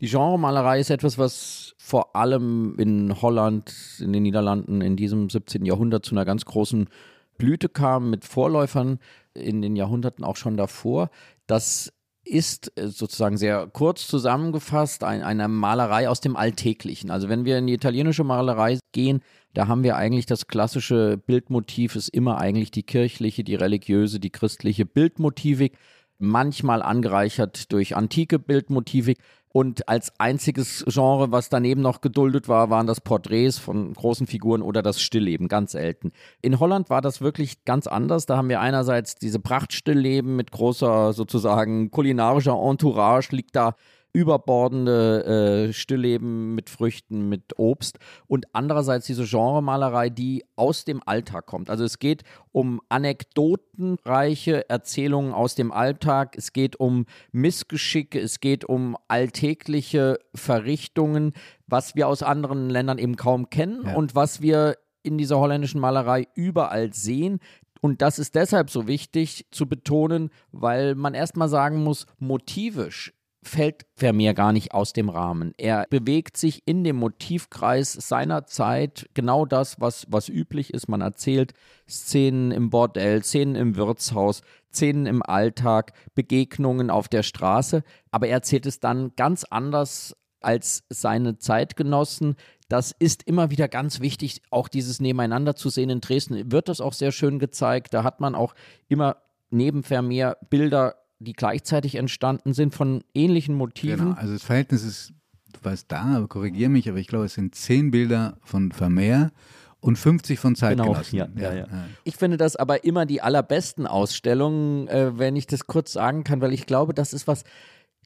Die 0.00 0.06
Genremalerei 0.06 0.78
ist 0.78 0.90
etwas, 0.90 1.18
was 1.18 1.74
vor 1.76 2.14
allem 2.14 2.76
in 2.78 3.20
Holland, 3.20 3.74
in 4.00 4.12
den 4.12 4.22
Niederlanden 4.22 4.80
in 4.80 4.96
diesem 4.96 5.28
17. 5.28 5.64
Jahrhundert 5.64 6.04
zu 6.04 6.14
einer 6.14 6.24
ganz 6.24 6.44
großen 6.44 6.88
Blüte 7.36 7.68
kam, 7.68 8.10
mit 8.10 8.24
Vorläufern 8.24 8.98
in 9.34 9.62
den 9.62 9.74
Jahrhunderten 9.74 10.24
auch 10.24 10.36
schon 10.36 10.56
davor. 10.56 11.10
Das 11.46 11.92
ist 12.24 12.72
äh, 12.78 12.88
sozusagen 12.88 13.38
sehr 13.38 13.66
kurz 13.72 14.06
zusammengefasst 14.06 15.02
ein, 15.02 15.22
eine 15.22 15.48
Malerei 15.48 16.08
aus 16.08 16.20
dem 16.20 16.36
Alltäglichen. 16.36 17.10
Also 17.10 17.28
wenn 17.28 17.44
wir 17.44 17.58
in 17.58 17.66
die 17.66 17.74
italienische 17.74 18.24
Malerei 18.24 18.78
gehen, 18.92 19.22
da 19.54 19.66
haben 19.66 19.82
wir 19.82 19.96
eigentlich 19.96 20.26
das 20.26 20.46
klassische 20.46 21.16
Bildmotiv, 21.16 21.96
ist 21.96 22.08
immer 22.08 22.38
eigentlich 22.38 22.70
die 22.70 22.82
kirchliche, 22.82 23.44
die 23.44 23.54
religiöse, 23.54 24.20
die 24.20 24.30
christliche 24.30 24.84
Bildmotivik, 24.84 25.76
manchmal 26.18 26.82
angereichert 26.82 27.72
durch 27.72 27.96
antike 27.96 28.38
Bildmotivik. 28.38 29.18
Und 29.50 29.88
als 29.88 30.12
einziges 30.20 30.84
Genre, 30.86 31.32
was 31.32 31.48
daneben 31.48 31.80
noch 31.80 32.02
geduldet 32.02 32.48
war, 32.48 32.68
waren 32.68 32.86
das 32.86 33.00
Porträts 33.00 33.58
von 33.58 33.94
großen 33.94 34.26
Figuren 34.26 34.60
oder 34.60 34.82
das 34.82 35.00
Stillleben, 35.00 35.48
ganz 35.48 35.72
selten. 35.72 36.12
In 36.42 36.60
Holland 36.60 36.90
war 36.90 37.00
das 37.00 37.22
wirklich 37.22 37.64
ganz 37.64 37.86
anders. 37.86 38.26
Da 38.26 38.36
haben 38.36 38.50
wir 38.50 38.60
einerseits 38.60 39.14
diese 39.14 39.38
Prachtstillleben 39.40 40.36
mit 40.36 40.52
großer 40.52 41.14
sozusagen 41.14 41.90
kulinarischer 41.90 42.58
Entourage, 42.62 43.34
liegt 43.34 43.56
da 43.56 43.74
überbordende 44.12 45.68
äh, 45.68 45.72
Stillleben 45.72 46.54
mit 46.54 46.70
Früchten, 46.70 47.28
mit 47.28 47.58
Obst 47.58 47.98
und 48.26 48.46
andererseits 48.52 49.06
diese 49.06 49.24
Genremalerei, 49.24 50.10
die 50.10 50.44
aus 50.56 50.84
dem 50.84 51.02
Alltag 51.04 51.46
kommt. 51.46 51.70
Also 51.70 51.84
es 51.84 51.98
geht 51.98 52.22
um 52.52 52.80
anekdotenreiche 52.88 54.68
Erzählungen 54.68 55.32
aus 55.32 55.54
dem 55.54 55.72
Alltag, 55.72 56.36
es 56.36 56.52
geht 56.52 56.80
um 56.80 57.06
Missgeschicke, 57.32 58.18
es 58.18 58.40
geht 58.40 58.64
um 58.64 58.96
alltägliche 59.08 60.18
Verrichtungen, 60.34 61.32
was 61.66 61.94
wir 61.94 62.08
aus 62.08 62.22
anderen 62.22 62.70
Ländern 62.70 62.98
eben 62.98 63.16
kaum 63.16 63.50
kennen 63.50 63.82
ja. 63.84 63.94
und 63.94 64.14
was 64.14 64.40
wir 64.40 64.76
in 65.02 65.18
dieser 65.18 65.38
holländischen 65.38 65.80
Malerei 65.80 66.26
überall 66.34 66.92
sehen. 66.92 67.40
Und 67.80 68.02
das 68.02 68.18
ist 68.18 68.34
deshalb 68.34 68.70
so 68.70 68.88
wichtig 68.88 69.46
zu 69.50 69.68
betonen, 69.68 70.30
weil 70.50 70.94
man 70.94 71.14
erstmal 71.14 71.48
sagen 71.48 71.84
muss, 71.84 72.06
motivisch 72.18 73.12
fällt 73.48 73.86
Vermeer 73.94 74.34
gar 74.34 74.52
nicht 74.52 74.72
aus 74.72 74.92
dem 74.92 75.08
Rahmen. 75.08 75.52
Er 75.56 75.86
bewegt 75.90 76.36
sich 76.36 76.62
in 76.66 76.84
dem 76.84 76.96
Motivkreis 76.96 77.92
seiner 77.92 78.46
Zeit, 78.46 79.08
genau 79.14 79.44
das, 79.46 79.80
was, 79.80 80.06
was 80.08 80.28
üblich 80.28 80.72
ist. 80.72 80.88
Man 80.88 81.00
erzählt 81.00 81.54
Szenen 81.88 82.50
im 82.52 82.70
Bordell, 82.70 83.22
Szenen 83.22 83.56
im 83.56 83.76
Wirtshaus, 83.76 84.42
Szenen 84.72 85.06
im 85.06 85.22
Alltag, 85.22 85.92
Begegnungen 86.14 86.90
auf 86.90 87.08
der 87.08 87.22
Straße, 87.22 87.82
aber 88.10 88.28
er 88.28 88.34
erzählt 88.34 88.66
es 88.66 88.80
dann 88.80 89.12
ganz 89.16 89.44
anders 89.44 90.14
als 90.40 90.84
seine 90.88 91.38
Zeitgenossen. 91.38 92.36
Das 92.68 92.94
ist 92.98 93.24
immer 93.24 93.50
wieder 93.50 93.68
ganz 93.68 94.00
wichtig, 94.00 94.42
auch 94.50 94.68
dieses 94.68 95.00
Nebeneinander 95.00 95.56
zu 95.56 95.68
sehen. 95.68 95.90
In 95.90 96.00
Dresden 96.00 96.52
wird 96.52 96.68
das 96.68 96.80
auch 96.80 96.92
sehr 96.92 97.12
schön 97.12 97.38
gezeigt. 97.38 97.94
Da 97.94 98.04
hat 98.04 98.20
man 98.20 98.34
auch 98.34 98.54
immer 98.88 99.16
neben 99.50 99.82
Vermeer 99.82 100.36
Bilder 100.50 100.96
die 101.18 101.32
gleichzeitig 101.32 101.96
entstanden 101.96 102.54
sind 102.54 102.74
von 102.74 103.02
ähnlichen 103.14 103.54
Motiven. 103.54 103.98
Genau, 103.98 104.16
also 104.16 104.32
das 104.32 104.42
Verhältnis 104.42 104.84
ist, 104.84 105.12
du 105.52 105.60
warst 105.62 105.90
da, 105.90 106.24
korrigiere 106.28 106.70
mich, 106.70 106.88
aber 106.88 106.98
ich 106.98 107.08
glaube, 107.08 107.24
es 107.24 107.34
sind 107.34 107.54
zehn 107.54 107.90
Bilder 107.90 108.38
von 108.42 108.72
Vermeer 108.72 109.32
und 109.80 109.96
50 109.96 110.38
von 110.38 110.54
Zeitgenossen. 110.54 111.18
Genau, 111.18 111.40
ja, 111.40 111.52
ja, 111.52 111.66
ja. 111.66 111.84
Ich 112.04 112.16
finde 112.16 112.36
das 112.36 112.56
aber 112.56 112.84
immer 112.84 113.06
die 113.06 113.20
allerbesten 113.20 113.86
Ausstellungen, 113.86 114.88
äh, 114.88 115.18
wenn 115.18 115.36
ich 115.36 115.46
das 115.46 115.66
kurz 115.66 115.92
sagen 115.92 116.24
kann, 116.24 116.40
weil 116.40 116.52
ich 116.52 116.66
glaube, 116.66 116.94
das 116.94 117.12
ist 117.12 117.26
was 117.26 117.44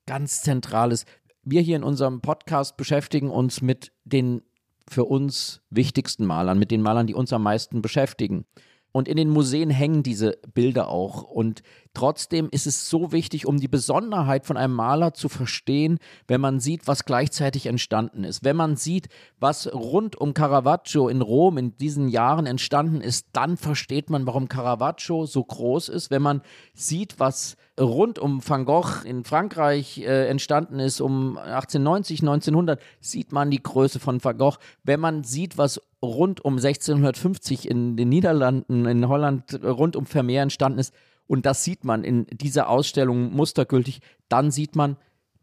ganz 0.06 0.42
Zentrales. 0.42 1.04
Wir 1.44 1.60
hier 1.60 1.76
in 1.76 1.82
unserem 1.82 2.20
Podcast 2.20 2.76
beschäftigen 2.76 3.30
uns 3.30 3.62
mit 3.62 3.92
den 4.04 4.42
für 4.88 5.04
uns 5.04 5.62
wichtigsten 5.70 6.26
Malern, 6.26 6.58
mit 6.58 6.70
den 6.70 6.82
Malern, 6.82 7.06
die 7.06 7.14
uns 7.14 7.32
am 7.32 7.42
meisten 7.42 7.82
beschäftigen. 7.82 8.44
Und 8.92 9.08
in 9.08 9.16
den 9.16 9.30
Museen 9.30 9.70
hängen 9.70 10.02
diese 10.02 10.38
Bilder 10.52 10.88
auch. 10.88 11.22
Und 11.22 11.62
trotzdem 11.94 12.48
ist 12.50 12.66
es 12.66 12.90
so 12.90 13.10
wichtig, 13.10 13.46
um 13.46 13.58
die 13.58 13.68
Besonderheit 13.68 14.44
von 14.44 14.58
einem 14.58 14.74
Maler 14.74 15.14
zu 15.14 15.30
verstehen, 15.30 15.98
wenn 16.28 16.42
man 16.42 16.60
sieht, 16.60 16.86
was 16.86 17.06
gleichzeitig 17.06 17.66
entstanden 17.66 18.22
ist. 18.22 18.44
Wenn 18.44 18.56
man 18.56 18.76
sieht, 18.76 19.08
was 19.40 19.72
rund 19.72 20.16
um 20.16 20.34
Caravaggio 20.34 21.08
in 21.08 21.22
Rom 21.22 21.56
in 21.56 21.76
diesen 21.78 22.08
Jahren 22.08 22.44
entstanden 22.44 23.00
ist, 23.00 23.28
dann 23.32 23.56
versteht 23.56 24.10
man, 24.10 24.26
warum 24.26 24.48
Caravaggio 24.48 25.24
so 25.24 25.42
groß 25.42 25.88
ist. 25.88 26.10
Wenn 26.10 26.22
man 26.22 26.42
sieht, 26.74 27.18
was 27.18 27.56
rund 27.80 28.18
um 28.18 28.46
Van 28.46 28.66
Gogh 28.66 29.04
in 29.04 29.24
Frankreich 29.24 29.98
äh, 29.98 30.28
entstanden 30.28 30.78
ist, 30.78 31.00
um 31.00 31.38
1890, 31.38 32.20
1900, 32.20 32.80
sieht 33.00 33.32
man 33.32 33.50
die 33.50 33.62
Größe 33.62 33.98
von 33.98 34.22
Van 34.22 34.36
Gogh. 34.36 34.58
Wenn 34.84 35.00
man 35.00 35.24
sieht, 35.24 35.56
was 35.56 35.80
rund 36.02 36.44
um 36.44 36.54
1650 36.54 37.68
in 37.68 37.96
den 37.96 38.08
Niederlanden, 38.08 38.86
in 38.86 39.08
Holland, 39.08 39.62
rund 39.62 39.96
um 39.96 40.06
Vermeer 40.06 40.42
entstanden 40.42 40.78
ist, 40.78 40.92
und 41.26 41.46
das 41.46 41.64
sieht 41.64 41.84
man 41.84 42.04
in 42.04 42.26
dieser 42.26 42.68
Ausstellung 42.68 43.32
mustergültig, 43.32 44.00
dann 44.28 44.50
sieht 44.50 44.76
man, 44.76 44.96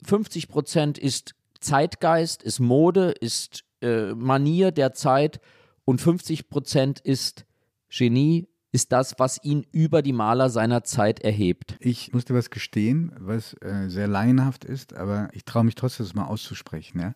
50 0.04 0.48
Prozent 0.48 0.98
ist 0.98 1.36
Zeitgeist, 1.60 2.44
ist 2.44 2.60
Mode, 2.60 3.12
ist 3.12 3.64
äh, 3.82 4.14
Manier 4.14 4.72
der 4.72 4.94
Zeit 4.94 5.40
und 5.86 6.00
50 6.00 6.50
Prozent 6.50 7.00
ist 7.00 7.46
Genie, 7.90 8.48
ist 8.72 8.92
das, 8.92 9.16
was 9.18 9.44
ihn 9.44 9.66
über 9.72 10.02
die 10.02 10.14
Maler 10.14 10.50
seiner 10.50 10.84
Zeit 10.84 11.22
erhebt. 11.22 11.76
Ich 11.80 12.14
musste 12.14 12.36
was 12.36 12.50
gestehen, 12.50 13.12
was 13.20 13.54
äh, 13.62 13.88
sehr 13.88 14.08
laienhaft 14.08 14.64
ist, 14.64 14.94
aber 14.94 15.30
ich 15.34 15.44
traue 15.44 15.64
mich 15.64 15.76
trotzdem, 15.76 16.06
das 16.06 16.14
mal 16.14 16.26
auszusprechen. 16.26 17.00
Ja? 17.00 17.16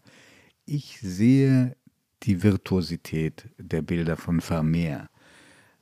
Ich 0.65 0.99
sehe 1.01 1.75
die 2.23 2.43
Virtuosität 2.43 3.49
der 3.57 3.81
Bilder 3.81 4.17
von 4.17 4.41
Vermeer. 4.41 5.09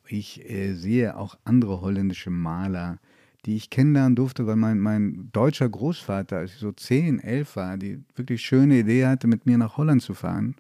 Ich 0.08 0.50
äh, 0.50 0.74
sehe 0.74 1.16
auch 1.16 1.38
andere 1.46 1.82
holländische 1.82 2.30
Maler, 2.30 3.00
die 3.46 3.56
ich 3.56 3.70
kennenlernen 3.70 4.16
durfte, 4.16 4.46
weil 4.46 4.56
mein, 4.56 4.80
mein 4.80 5.30
deutscher 5.32 5.70
Großvater, 5.70 6.38
als 6.38 6.54
ich 6.54 6.60
so 6.60 6.72
10, 6.72 7.20
11 7.20 7.56
war, 7.56 7.78
die 7.78 8.04
wirklich 8.16 8.42
schöne 8.42 8.80
Idee 8.80 9.06
hatte, 9.08 9.28
mit 9.28 9.46
mir 9.46 9.58
nach 9.58 9.78
Holland 9.78 10.02
zu 10.02 10.14
fahren. 10.14 10.56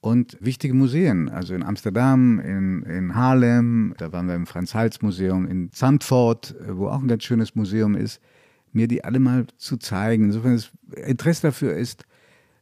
Und 0.00 0.36
wichtige 0.40 0.74
Museen, 0.74 1.30
also 1.30 1.54
in 1.54 1.62
Amsterdam, 1.62 2.38
in, 2.38 2.82
in 2.82 3.14
Haarlem, 3.14 3.94
da 3.96 4.12
waren 4.12 4.26
wir 4.26 4.34
im 4.34 4.46
Franz-Hals-Museum, 4.46 5.46
in 5.46 5.72
Zandvoort, 5.72 6.54
äh, 6.60 6.76
wo 6.76 6.88
auch 6.88 7.00
ein 7.00 7.08
ganz 7.08 7.24
schönes 7.24 7.54
Museum 7.54 7.94
ist, 7.94 8.20
mir 8.72 8.88
die 8.88 9.04
alle 9.04 9.20
mal 9.20 9.46
zu 9.56 9.76
zeigen. 9.76 10.24
Insofern 10.24 10.56
das 10.56 10.72
Interesse 11.06 11.42
dafür 11.42 11.74
ist, 11.74 12.04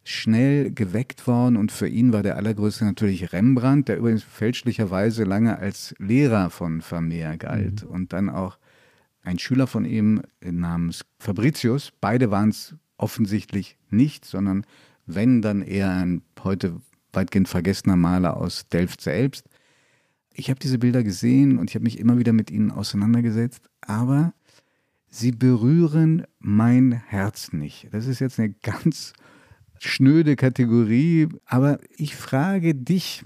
schnell 0.04 0.72
geweckt 0.72 1.26
worden 1.26 1.56
und 1.56 1.70
für 1.70 1.86
ihn 1.86 2.12
war 2.12 2.22
der 2.22 2.36
allergrößte 2.36 2.84
natürlich 2.84 3.32
Rembrandt, 3.32 3.88
der 3.88 3.98
übrigens 3.98 4.24
fälschlicherweise 4.24 5.24
lange 5.24 5.58
als 5.58 5.94
Lehrer 5.98 6.50
von 6.50 6.80
Vermeer 6.80 7.36
galt 7.36 7.84
mhm. 7.84 7.90
und 7.90 8.12
dann 8.12 8.28
auch 8.28 8.58
ein 9.22 9.38
Schüler 9.38 9.66
von 9.66 9.84
ihm 9.84 10.22
namens 10.40 11.04
Fabricius. 11.18 11.92
Beide 12.00 12.30
waren 12.30 12.48
es 12.48 12.74
offensichtlich 12.96 13.76
nicht, 13.90 14.24
sondern 14.24 14.66
wenn 15.06 15.42
dann 15.42 15.62
eher 15.62 15.90
ein 15.90 16.22
heute 16.42 16.80
weitgehend 17.12 17.48
vergessener 17.48 17.96
Maler 17.96 18.36
aus 18.36 18.68
Delft 18.68 19.00
selbst. 19.00 19.48
Ich 20.32 20.50
habe 20.50 20.58
diese 20.58 20.78
Bilder 20.78 21.04
gesehen 21.04 21.58
und 21.58 21.70
ich 21.70 21.74
habe 21.74 21.84
mich 21.84 21.98
immer 21.98 22.18
wieder 22.18 22.32
mit 22.32 22.50
ihnen 22.50 22.70
auseinandergesetzt, 22.70 23.68
aber 23.80 24.32
sie 25.08 25.30
berühren 25.30 26.24
mein 26.38 26.92
Herz 26.92 27.52
nicht. 27.52 27.88
Das 27.92 28.06
ist 28.06 28.20
jetzt 28.20 28.38
eine 28.38 28.50
ganz 28.62 29.12
schnöde 29.88 30.36
Kategorie, 30.36 31.28
aber 31.44 31.78
ich 31.96 32.14
frage 32.14 32.74
dich, 32.74 33.24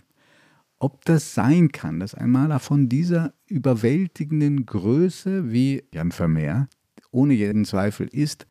ob 0.79 1.05
das 1.05 1.35
sein 1.35 1.73
kann, 1.73 2.01
dass 2.01 2.15
ein 2.15 2.31
Maler 2.31 2.61
von 2.61 2.89
dieser 2.89 3.35
überwältigenden 3.47 4.67
Größe 4.67 5.53
wie 5.53 5.85
Jan 5.93 6.13
Vermeer 6.13 6.69
ohne 7.11 7.35
jeden 7.35 7.65
Zweifel 7.65 8.09
ist, 8.09 8.47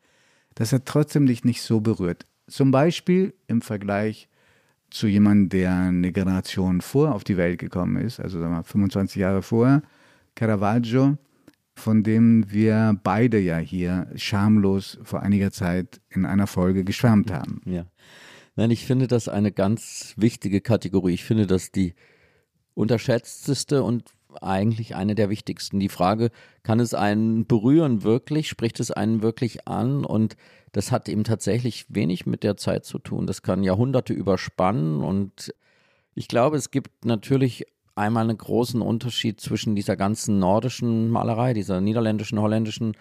dass 0.54 0.72
er 0.72 0.84
trotzdem 0.84 1.26
dich 1.26 1.44
nicht 1.44 1.62
so 1.62 1.80
berührt. 1.80 2.26
Zum 2.48 2.70
Beispiel 2.70 3.34
im 3.46 3.60
Vergleich 3.60 4.28
zu 4.90 5.06
jemandem, 5.08 5.48
der 5.48 5.74
eine 5.74 6.12
Generation 6.12 6.80
vor 6.80 7.14
auf 7.14 7.24
die 7.24 7.36
Welt 7.36 7.58
gekommen 7.58 7.96
ist, 7.96 8.20
also 8.20 8.40
sagen 8.40 8.54
wir 8.54 8.64
25 8.64 9.16
Jahre 9.16 9.42
vorher, 9.42 9.82
Caravaggio, 10.34 11.18
von 11.76 12.02
dem 12.02 12.50
wir 12.50 12.98
beide 13.04 13.38
ja 13.38 13.58
hier 13.58 14.08
schamlos 14.16 14.98
vor 15.02 15.20
einiger 15.22 15.52
Zeit 15.52 16.00
in 16.08 16.24
einer 16.24 16.46
Folge 16.46 16.84
geschwärmt 16.84 17.30
haben. 17.30 17.60
Ja. 17.66 17.86
Nein, 18.56 18.70
ich 18.70 18.86
finde 18.86 19.06
das 19.06 19.28
eine 19.28 19.52
ganz 19.52 20.14
wichtige 20.16 20.62
Kategorie. 20.62 21.14
Ich 21.14 21.24
finde 21.24 21.46
das 21.46 21.70
die 21.72 21.94
unterschätzteste 22.74 23.82
und 23.82 24.14
eigentlich 24.40 24.96
eine 24.96 25.14
der 25.14 25.28
wichtigsten. 25.28 25.78
Die 25.78 25.88
Frage, 25.90 26.30
kann 26.62 26.80
es 26.80 26.94
einen 26.94 27.46
berühren 27.46 28.02
wirklich? 28.02 28.48
Spricht 28.48 28.80
es 28.80 28.90
einen 28.90 29.22
wirklich 29.22 29.68
an? 29.68 30.04
Und 30.04 30.36
das 30.72 30.92
hat 30.92 31.08
eben 31.08 31.24
tatsächlich 31.24 31.86
wenig 31.88 32.26
mit 32.26 32.42
der 32.42 32.56
Zeit 32.56 32.86
zu 32.86 32.98
tun. 32.98 33.26
Das 33.26 33.42
kann 33.42 33.62
Jahrhunderte 33.62 34.14
überspannen 34.14 35.02
und 35.02 35.54
ich 36.14 36.28
glaube, 36.28 36.56
es 36.56 36.70
gibt 36.70 37.04
natürlich 37.04 37.66
einmal 37.96 38.24
einen 38.24 38.38
großen 38.38 38.80
Unterschied 38.80 39.40
zwischen 39.40 39.74
dieser 39.74 39.96
ganzen 39.96 40.38
nordischen 40.38 41.10
Malerei, 41.10 41.54
dieser 41.54 41.80
niederländischen, 41.80 42.40
holländischen 42.40 42.96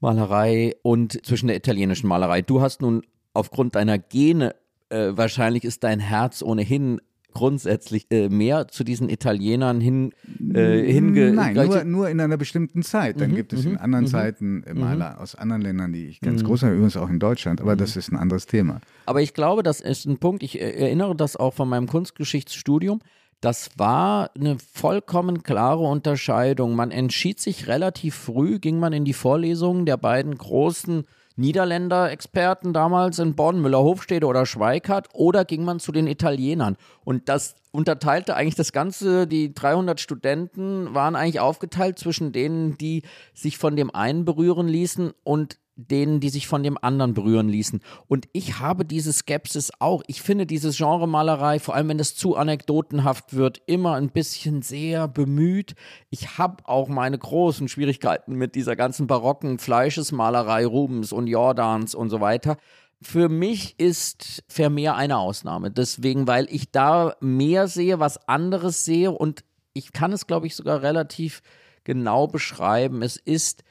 Malerei 0.00 0.74
und 0.82 1.24
zwischen 1.24 1.46
der 1.48 1.56
italienischen 1.56 2.06
Malerei. 2.06 2.42
Du 2.42 2.60
hast 2.60 2.82
nun 2.82 3.02
aufgrund 3.32 3.74
deiner 3.74 3.98
Gene, 3.98 4.54
äh, 4.90 5.12
wahrscheinlich 5.14 5.64
ist 5.64 5.82
dein 5.82 6.00
Herz 6.00 6.42
ohnehin 6.42 7.00
grundsätzlich 7.34 8.06
äh, 8.10 8.28
mehr 8.28 8.68
zu 8.68 8.84
diesen 8.84 9.08
Italienern 9.10 9.80
hin, 9.80 10.12
äh, 10.54 10.80
hinge 10.90 11.32
Nein, 11.32 11.54
nur, 11.54 11.84
nur 11.84 12.08
in 12.08 12.20
einer 12.20 12.36
bestimmten 12.36 12.82
Zeit. 12.82 13.20
Dann 13.20 13.32
mhm, 13.32 13.34
gibt 13.34 13.52
es 13.52 13.64
in 13.64 13.72
mhm, 13.72 13.78
anderen 13.78 14.04
mhm, 14.04 14.08
Zeiten 14.08 14.62
äh, 14.62 14.72
Maler 14.72 15.14
mhm. 15.14 15.18
aus 15.18 15.34
anderen 15.34 15.62
Ländern, 15.62 15.92
die 15.92 16.06
ich 16.06 16.20
ganz 16.20 16.44
groß 16.44 16.62
habe, 16.62 16.74
übrigens 16.74 16.96
auch 16.96 17.10
in 17.10 17.18
Deutschland, 17.18 17.60
aber 17.60 17.74
das 17.74 17.96
ist 17.96 18.10
ein 18.10 18.16
anderes 18.16 18.46
Thema. 18.46 18.80
Aber 19.06 19.20
ich 19.20 19.34
glaube, 19.34 19.62
das 19.62 19.80
ist 19.80 20.06
ein 20.06 20.18
Punkt, 20.18 20.42
ich 20.42 20.60
äh, 20.60 20.70
erinnere 20.70 21.16
das 21.16 21.36
auch 21.36 21.52
von 21.52 21.68
meinem 21.68 21.88
Kunstgeschichtsstudium. 21.88 23.00
Das 23.44 23.68
war 23.76 24.30
eine 24.34 24.56
vollkommen 24.58 25.42
klare 25.42 25.82
Unterscheidung. 25.82 26.74
Man 26.74 26.90
entschied 26.90 27.38
sich 27.38 27.66
relativ 27.66 28.14
früh, 28.14 28.58
ging 28.58 28.78
man 28.78 28.94
in 28.94 29.04
die 29.04 29.12
Vorlesungen 29.12 29.84
der 29.84 29.98
beiden 29.98 30.38
großen 30.38 31.04
Niederländer-Experten 31.36 32.72
damals 32.72 33.18
in 33.18 33.34
Bonn, 33.34 33.60
Müller-Hofstede 33.60 34.26
oder 34.26 34.46
Schweikart, 34.46 35.08
oder 35.12 35.44
ging 35.44 35.62
man 35.62 35.78
zu 35.78 35.92
den 35.92 36.06
Italienern? 36.06 36.78
Und 37.04 37.28
das 37.28 37.54
unterteilte 37.70 38.34
eigentlich 38.34 38.54
das 38.54 38.72
Ganze, 38.72 39.26
die 39.26 39.52
300 39.52 40.00
Studenten 40.00 40.94
waren 40.94 41.14
eigentlich 41.14 41.40
aufgeteilt 41.40 41.98
zwischen 41.98 42.32
denen, 42.32 42.78
die 42.78 43.02
sich 43.34 43.58
von 43.58 43.76
dem 43.76 43.94
einen 43.94 44.24
berühren 44.24 44.68
ließen 44.68 45.12
und 45.22 45.58
denen, 45.76 46.20
die 46.20 46.28
sich 46.28 46.46
von 46.46 46.62
dem 46.62 46.78
anderen 46.80 47.14
berühren 47.14 47.48
ließen. 47.48 47.80
Und 48.06 48.26
ich 48.32 48.60
habe 48.60 48.84
diese 48.84 49.12
Skepsis 49.12 49.72
auch. 49.80 50.02
Ich 50.06 50.22
finde 50.22 50.46
dieses 50.46 50.76
Genremalerei, 50.76 51.58
vor 51.58 51.74
allem 51.74 51.88
wenn 51.88 51.98
es 51.98 52.14
zu 52.14 52.36
anekdotenhaft 52.36 53.34
wird, 53.34 53.60
immer 53.66 53.94
ein 53.94 54.10
bisschen 54.10 54.62
sehr 54.62 55.08
bemüht. 55.08 55.74
Ich 56.10 56.38
habe 56.38 56.66
auch 56.66 56.88
meine 56.88 57.18
großen 57.18 57.68
Schwierigkeiten 57.68 58.34
mit 58.34 58.54
dieser 58.54 58.76
ganzen 58.76 59.06
barocken 59.06 59.58
Fleischesmalerei 59.58 60.64
Rubens 60.66 61.12
und 61.12 61.26
Jordans 61.26 61.94
und 61.94 62.10
so 62.10 62.20
weiter. 62.20 62.56
Für 63.02 63.28
mich 63.28 63.78
ist 63.78 64.44
Vermeer 64.48 64.94
eine 64.96 65.18
Ausnahme. 65.18 65.70
Deswegen, 65.70 66.26
weil 66.26 66.46
ich 66.50 66.70
da 66.70 67.16
mehr 67.20 67.68
sehe, 67.68 67.98
was 67.98 68.28
anderes 68.28 68.84
sehe 68.84 69.10
und 69.10 69.44
ich 69.72 69.92
kann 69.92 70.12
es, 70.12 70.26
glaube 70.26 70.46
ich, 70.46 70.54
sogar 70.54 70.82
relativ 70.82 71.42
genau 71.82 72.26
beschreiben. 72.28 73.02
Es 73.02 73.16
ist 73.16 73.64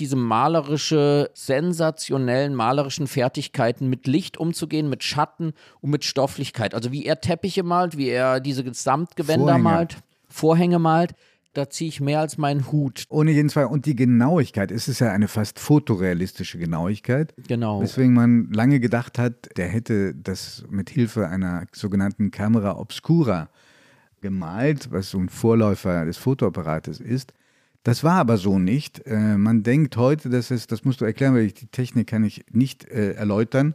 diese 0.00 0.16
malerische, 0.16 1.30
sensationellen 1.34 2.54
malerischen 2.54 3.06
Fertigkeiten 3.06 3.88
mit 3.88 4.06
Licht 4.06 4.38
umzugehen, 4.38 4.88
mit 4.88 5.04
Schatten 5.04 5.52
und 5.80 5.90
mit 5.90 6.04
Stofflichkeit. 6.04 6.74
Also 6.74 6.90
wie 6.90 7.04
er 7.04 7.20
Teppiche 7.20 7.62
malt, 7.62 7.96
wie 7.96 8.08
er 8.08 8.40
diese 8.40 8.64
Samtgewänder 8.72 9.44
Vorhänge. 9.44 9.62
malt, 9.62 9.96
Vorhänge 10.28 10.78
malt. 10.78 11.14
Da 11.52 11.68
ziehe 11.68 11.88
ich 11.88 12.00
mehr 12.00 12.20
als 12.20 12.38
meinen 12.38 12.70
Hut. 12.70 13.04
Ohne 13.08 13.32
jeden 13.32 13.50
Fall. 13.50 13.66
Und 13.66 13.84
die 13.84 13.96
Genauigkeit, 13.96 14.70
es 14.70 14.86
ist 14.86 15.00
ja 15.00 15.10
eine 15.10 15.26
fast 15.26 15.58
fotorealistische 15.58 16.58
Genauigkeit. 16.58 17.34
Genau. 17.48 17.82
Weswegen 17.82 18.14
man 18.14 18.52
lange 18.52 18.78
gedacht 18.78 19.18
hat, 19.18 19.48
der 19.56 19.66
hätte 19.66 20.14
das 20.14 20.64
mit 20.70 20.90
Hilfe 20.90 21.26
einer 21.26 21.66
sogenannten 21.72 22.30
Camera 22.30 22.78
Obscura 22.78 23.48
gemalt, 24.20 24.92
was 24.92 25.10
so 25.10 25.18
ein 25.18 25.28
Vorläufer 25.28 26.04
des 26.04 26.18
Fotoapparates 26.18 27.00
ist. 27.00 27.32
Das 27.82 28.04
war 28.04 28.16
aber 28.16 28.36
so 28.36 28.58
nicht. 28.58 29.06
Äh, 29.06 29.38
man 29.38 29.62
denkt 29.62 29.96
heute, 29.96 30.28
dass 30.28 30.50
es, 30.50 30.66
das 30.66 30.84
musst 30.84 31.00
du 31.00 31.04
erklären, 31.04 31.34
weil 31.34 31.46
ich 31.46 31.54
die 31.54 31.66
Technik 31.66 32.08
kann 32.08 32.24
ich 32.24 32.44
nicht 32.50 32.84
äh, 32.84 33.12
erläutern, 33.12 33.74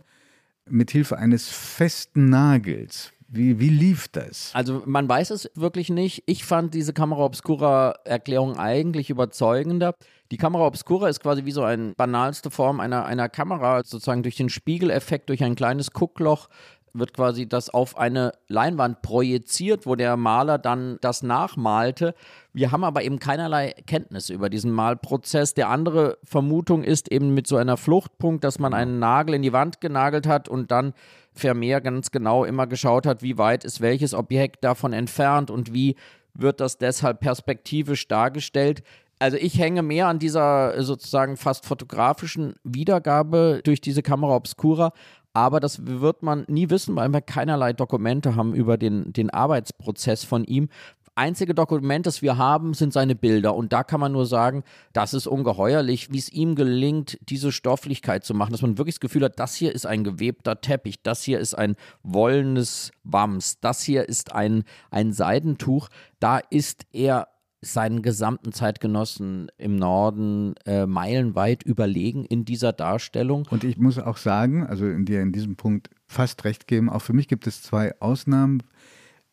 mit 0.67 0.91
Hilfe 0.91 1.17
eines 1.17 1.49
festen 1.49 2.29
Nagels. 2.29 3.11
Wie, 3.27 3.59
wie 3.59 3.69
lief 3.69 4.07
das? 4.07 4.51
Also 4.53 4.83
man 4.85 5.09
weiß 5.09 5.31
es 5.31 5.49
wirklich 5.55 5.89
nicht. 5.89 6.23
Ich 6.27 6.45
fand 6.45 6.73
diese 6.73 6.93
Kamera 6.93 7.25
Obscura 7.25 7.95
Erklärung 8.05 8.57
eigentlich 8.57 9.09
überzeugender. 9.09 9.95
Die 10.31 10.37
Kamera 10.37 10.67
Obscura 10.67 11.09
ist 11.09 11.19
quasi 11.19 11.45
wie 11.45 11.51
so 11.51 11.63
eine 11.63 11.93
banalste 11.95 12.51
Form 12.51 12.79
einer, 12.79 13.05
einer 13.05 13.27
Kamera, 13.27 13.83
sozusagen 13.83 14.23
durch 14.23 14.35
den 14.35 14.49
Spiegeleffekt, 14.49 15.29
durch 15.29 15.43
ein 15.43 15.55
kleines 15.55 15.91
Guckloch 15.91 16.49
wird 16.97 17.13
quasi 17.13 17.47
das 17.47 17.69
auf 17.69 17.97
eine 17.97 18.31
Leinwand 18.47 19.01
projiziert, 19.01 19.85
wo 19.85 19.95
der 19.95 20.17
Maler 20.17 20.57
dann 20.57 20.97
das 21.01 21.23
nachmalte. 21.23 22.15
Wir 22.53 22.71
haben 22.71 22.83
aber 22.83 23.03
eben 23.03 23.19
keinerlei 23.19 23.73
Kenntnis 23.85 24.29
über 24.29 24.49
diesen 24.49 24.71
Malprozess. 24.71 25.53
Der 25.53 25.69
andere 25.69 26.17
Vermutung 26.23 26.83
ist 26.83 27.11
eben 27.11 27.33
mit 27.33 27.47
so 27.47 27.57
einer 27.57 27.77
Fluchtpunkt, 27.77 28.43
dass 28.43 28.59
man 28.59 28.73
einen 28.73 28.99
Nagel 28.99 29.35
in 29.35 29.41
die 29.41 29.53
Wand 29.53 29.81
genagelt 29.81 30.25
hat 30.25 30.47
und 30.47 30.71
dann 30.71 30.93
Vermeer 31.33 31.81
ganz 31.81 32.11
genau 32.11 32.45
immer 32.45 32.65
geschaut 32.65 33.05
hat, 33.05 33.21
wie 33.21 33.37
weit 33.37 33.65
ist 33.65 33.81
welches 33.81 34.13
Objekt 34.13 34.63
davon 34.63 34.93
entfernt 34.93 35.51
und 35.51 35.73
wie 35.73 35.95
wird 36.33 36.59
das 36.59 36.77
deshalb 36.77 37.19
perspektivisch 37.19 38.07
dargestellt. 38.07 38.83
Also 39.19 39.37
ich 39.37 39.59
hänge 39.59 39.81
mehr 39.81 40.07
an 40.07 40.19
dieser 40.19 40.81
sozusagen 40.83 41.37
fast 41.37 41.65
fotografischen 41.65 42.55
Wiedergabe 42.63 43.61
durch 43.63 43.79
diese 43.79 44.01
Kamera 44.01 44.35
Obscura 44.35 44.91
aber 45.35 45.59
das 45.59 45.85
wird 45.85 46.23
man 46.23 46.45
nie 46.47 46.69
wissen, 46.69 46.95
weil 46.95 47.09
wir 47.09 47.19
keinerlei 47.19 47.73
Dokumente 47.73 48.37
haben 48.37 48.53
über 48.53 48.77
den, 48.77 49.11
den 49.11 49.29
Arbeitsprozess 49.29 50.23
von 50.23 50.45
ihm. 50.45 50.69
Einzige 51.13 51.53
Dokument, 51.53 52.05
das 52.05 52.21
wir 52.21 52.37
haben, 52.37 52.73
sind 52.73 52.93
seine 52.93 53.15
Bilder. 53.15 53.53
Und 53.53 53.73
da 53.73 53.83
kann 53.83 53.99
man 53.99 54.13
nur 54.13 54.25
sagen, 54.25 54.63
das 54.93 55.13
ist 55.13 55.27
ungeheuerlich, 55.27 56.11
wie 56.11 56.19
es 56.19 56.29
ihm 56.29 56.55
gelingt, 56.55 57.17
diese 57.29 57.51
Stofflichkeit 57.51 58.23
zu 58.23 58.33
machen, 58.33 58.53
dass 58.53 58.61
man 58.61 58.77
wirklich 58.77 58.95
das 58.95 59.01
Gefühl 59.01 59.25
hat, 59.25 59.37
das 59.37 59.55
hier 59.55 59.75
ist 59.75 59.85
ein 59.85 60.05
gewebter 60.05 60.61
Teppich, 60.61 61.03
das 61.03 61.21
hier 61.21 61.39
ist 61.39 61.53
ein 61.53 61.75
wollenes 62.01 62.91
Wams, 63.03 63.59
das 63.59 63.81
hier 63.81 64.07
ist 64.07 64.33
ein, 64.33 64.63
ein 64.89 65.11
Seidentuch. 65.11 65.89
Da 66.21 66.37
ist 66.37 66.85
er 66.93 67.27
seinen 67.65 68.01
gesamten 68.01 68.51
Zeitgenossen 68.51 69.49
im 69.57 69.75
Norden 69.75 70.55
äh, 70.65 70.85
meilenweit 70.85 71.63
überlegen 71.63 72.25
in 72.25 72.45
dieser 72.45 72.73
Darstellung. 72.73 73.47
Und 73.49 73.63
ich 73.63 73.77
muss 73.77 73.97
auch 73.97 74.17
sagen, 74.17 74.65
also 74.65 74.85
in 74.87 75.05
dir 75.05 75.21
in 75.21 75.31
diesem 75.31 75.55
Punkt 75.55 75.89
fast 76.07 76.43
recht 76.45 76.67
geben, 76.67 76.89
auch 76.89 77.01
für 77.01 77.13
mich 77.13 77.27
gibt 77.27 77.47
es 77.47 77.61
zwei 77.61 77.99
Ausnahmen. 77.99 78.63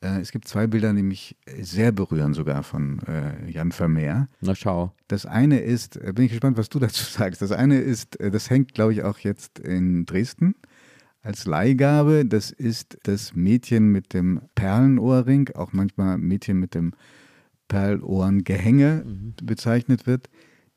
Äh, 0.00 0.20
es 0.20 0.32
gibt 0.32 0.48
zwei 0.48 0.66
Bilder, 0.66 0.92
die 0.92 1.02
mich 1.02 1.36
sehr 1.60 1.92
berühren, 1.92 2.34
sogar 2.34 2.62
von 2.62 3.00
äh, 3.06 3.50
Jan 3.50 3.72
Vermeer. 3.72 4.28
Na 4.40 4.54
schau. 4.54 4.92
Das 5.08 5.26
eine 5.26 5.60
ist, 5.60 5.96
äh, 5.96 6.12
bin 6.14 6.24
ich 6.24 6.32
gespannt, 6.32 6.56
was 6.56 6.68
du 6.68 6.78
dazu 6.78 7.04
sagst. 7.10 7.42
Das 7.42 7.52
eine 7.52 7.78
ist, 7.78 8.18
äh, 8.20 8.30
das 8.30 8.50
hängt, 8.50 8.74
glaube 8.74 8.92
ich, 8.92 9.02
auch 9.02 9.18
jetzt 9.18 9.58
in 9.58 10.06
Dresden 10.06 10.54
als 11.22 11.46
Leihgabe. 11.46 12.24
Das 12.26 12.50
ist 12.50 12.98
das 13.04 13.34
Mädchen 13.34 13.92
mit 13.92 14.12
dem 14.12 14.40
Perlenohrring, 14.54 15.50
auch 15.54 15.72
manchmal 15.72 16.18
Mädchen 16.18 16.58
mit 16.58 16.74
dem 16.74 16.92
Perlohrengehänge 17.68 19.04
mhm. 19.04 19.34
bezeichnet 19.42 20.06
wird, 20.06 20.28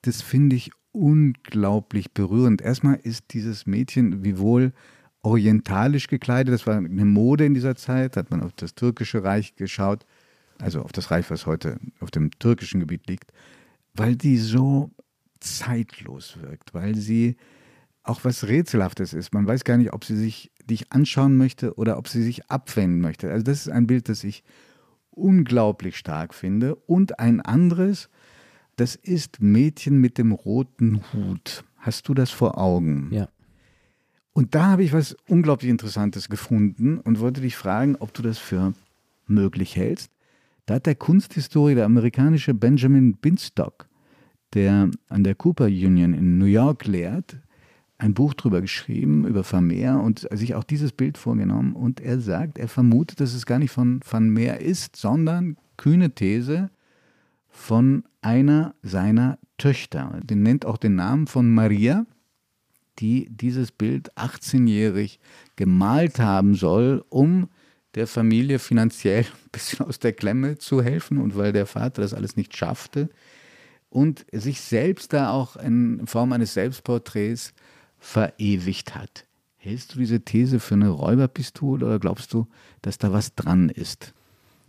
das 0.02 0.22
finde 0.22 0.56
ich 0.56 0.72
unglaublich 0.92 2.14
berührend. 2.14 2.62
Erstmal 2.62 2.96
ist 2.96 3.34
dieses 3.34 3.66
Mädchen 3.66 4.24
wiewohl 4.24 4.72
orientalisch 5.22 6.08
gekleidet, 6.08 6.54
das 6.54 6.68
war 6.68 6.78
eine 6.78 7.06
Mode 7.06 7.46
in 7.46 7.54
dieser 7.54 7.76
Zeit, 7.76 8.16
hat 8.16 8.30
man 8.32 8.42
auf 8.42 8.54
das 8.54 8.76
türkische 8.76 9.24
Reich 9.24 9.56
geschaut, 9.56 10.06
also 10.60 10.82
auf 10.82 10.92
das 10.92 11.12
Reich, 11.12 11.30
was 11.32 11.46
heute 11.46 11.80
auf 12.00 12.12
dem 12.12 12.32
türkischen 12.32 12.80
Gebiet 12.80 13.08
liegt, 13.08 13.32
weil 13.94 14.16
die 14.16 14.38
so 14.38 14.92
zeitlos 15.40 16.38
wirkt, 16.42 16.74
weil 16.74 16.96
sie 16.96 17.38
auch 18.04 18.24
was 18.24 18.48
Rätselhaftes 18.48 19.14
ist. 19.14 19.34
Man 19.34 19.48
weiß 19.48 19.64
gar 19.64 19.78
nicht, 19.78 19.94
ob 19.94 20.06
sie 20.06 20.16
sich 20.16 20.52
dich 20.64 20.92
anschauen 20.92 21.38
möchte 21.38 21.74
oder 21.76 21.98
ob 21.98 22.08
sie 22.08 22.24
sich 22.24 22.50
abwenden 22.50 23.02
möchte. 23.02 23.32
Also 23.32 23.44
das 23.44 23.62
ist 23.62 23.70
ein 23.70 23.88
Bild, 23.88 24.10
das 24.10 24.24
ich 24.24 24.44
unglaublich 25.18 25.98
stark 25.98 26.34
finde. 26.34 26.76
Und 26.76 27.20
ein 27.20 27.42
anderes, 27.42 28.10
Das 28.78 28.96
ist 28.96 29.42
Mädchen 29.42 30.00
mit 30.00 30.18
dem 30.18 30.34
roten 30.34 31.02
Hut. 31.14 31.64
Hast 31.78 32.10
du 32.10 32.14
das 32.14 32.32
vor 32.32 32.58
Augen? 32.58 33.10
Ja. 33.12 33.30
Und 34.34 34.54
da 34.54 34.66
habe 34.66 34.84
ich 34.84 34.92
was 34.92 35.16
unglaublich 35.30 35.72
Interessantes 35.72 36.28
gefunden 36.28 37.00
und 37.00 37.22
wollte 37.22 37.40
dich 37.40 37.56
fragen, 37.56 37.96
ob 37.96 38.14
du 38.14 38.22
das 38.22 38.38
für 38.38 38.74
möglich 39.28 39.78
hältst. 39.78 40.12
Da 40.66 40.76
hat 40.76 40.88
der 40.88 40.96
Kunsthistoriker, 40.96 41.76
der 41.76 41.86
amerikanische 41.86 42.54
Benjamin 42.54 43.16
Binstock, 43.16 43.88
der 44.54 44.90
an 45.08 45.24
der 45.24 45.36
Cooper 45.36 45.66
Union 45.66 46.14
in 46.14 46.38
New 46.38 46.46
York 46.46 46.86
lehrt, 46.86 47.38
ein 47.98 48.14
Buch 48.14 48.34
drüber 48.34 48.62
geschrieben, 48.62 49.26
über 49.26 49.44
Vermeer 49.44 50.00
und 50.00 50.28
sich 50.32 50.56
auch 50.56 50.64
dieses 50.64 50.92
Bild 50.92 51.18
vorgenommen. 51.18 51.74
Und 51.74 52.02
er 52.02 52.20
sagt, 52.20 52.58
er 52.58 52.68
vermutet, 52.68 53.20
dass 53.20 53.34
es 53.34 53.46
gar 53.46 53.60
nicht 53.60 53.72
von 53.72 54.02
Van 54.10 54.30
Meer 54.30 54.62
ist, 54.62 54.96
sondern, 54.96 55.58
kühne 55.78 56.12
These, 56.12 56.70
von 57.50 58.04
einer 58.22 58.76
seiner 58.82 59.40
Töchter. 59.58 60.20
Den 60.24 60.44
nennt 60.44 60.66
auch 60.66 60.78
den 60.78 60.96
Namen 60.96 61.28
von 61.28 61.54
Maria, 61.54 62.06
die 63.00 63.28
dieses 63.30 63.72
Bild 63.72 64.14
18-jährig 64.18 65.20
gemalt 65.56 66.20
haben 66.20 66.56
soll, 66.56 67.04
um 67.10 67.50
der 67.96 68.08
Familie 68.08 68.60
finanziell 68.60 69.24
ein 69.24 69.50
bisschen 69.52 69.86
aus 69.86 70.00
der 70.00 70.12
Klemme 70.12 70.58
zu 70.58 70.82
helfen 70.82 71.18
und 71.18 71.38
weil 71.38 71.54
der 71.54 71.66
Vater 71.66 72.02
das 72.02 72.14
alles 72.14 72.36
nicht 72.36 72.56
schaffte 72.56 73.10
und 73.90 74.26
sich 74.34 74.60
selbst 74.60 75.14
da 75.14 75.32
auch 75.32 75.56
in 75.56 76.06
Form 76.06 76.34
eines 76.34 76.54
Selbstporträts 76.54 77.54
verewigt 78.06 78.96
hat. 78.96 79.26
Hältst 79.58 79.96
du 79.96 80.00
diese 80.00 80.22
These 80.22 80.60
für 80.60 80.76
eine 80.76 80.90
Räuberpistole 80.90 81.86
oder 81.86 82.00
glaubst 82.00 82.34
du, 82.34 82.46
dass 82.84 83.00
da 83.00 83.12
was 83.12 83.34
dran 83.34 83.70
ist? 83.70 84.14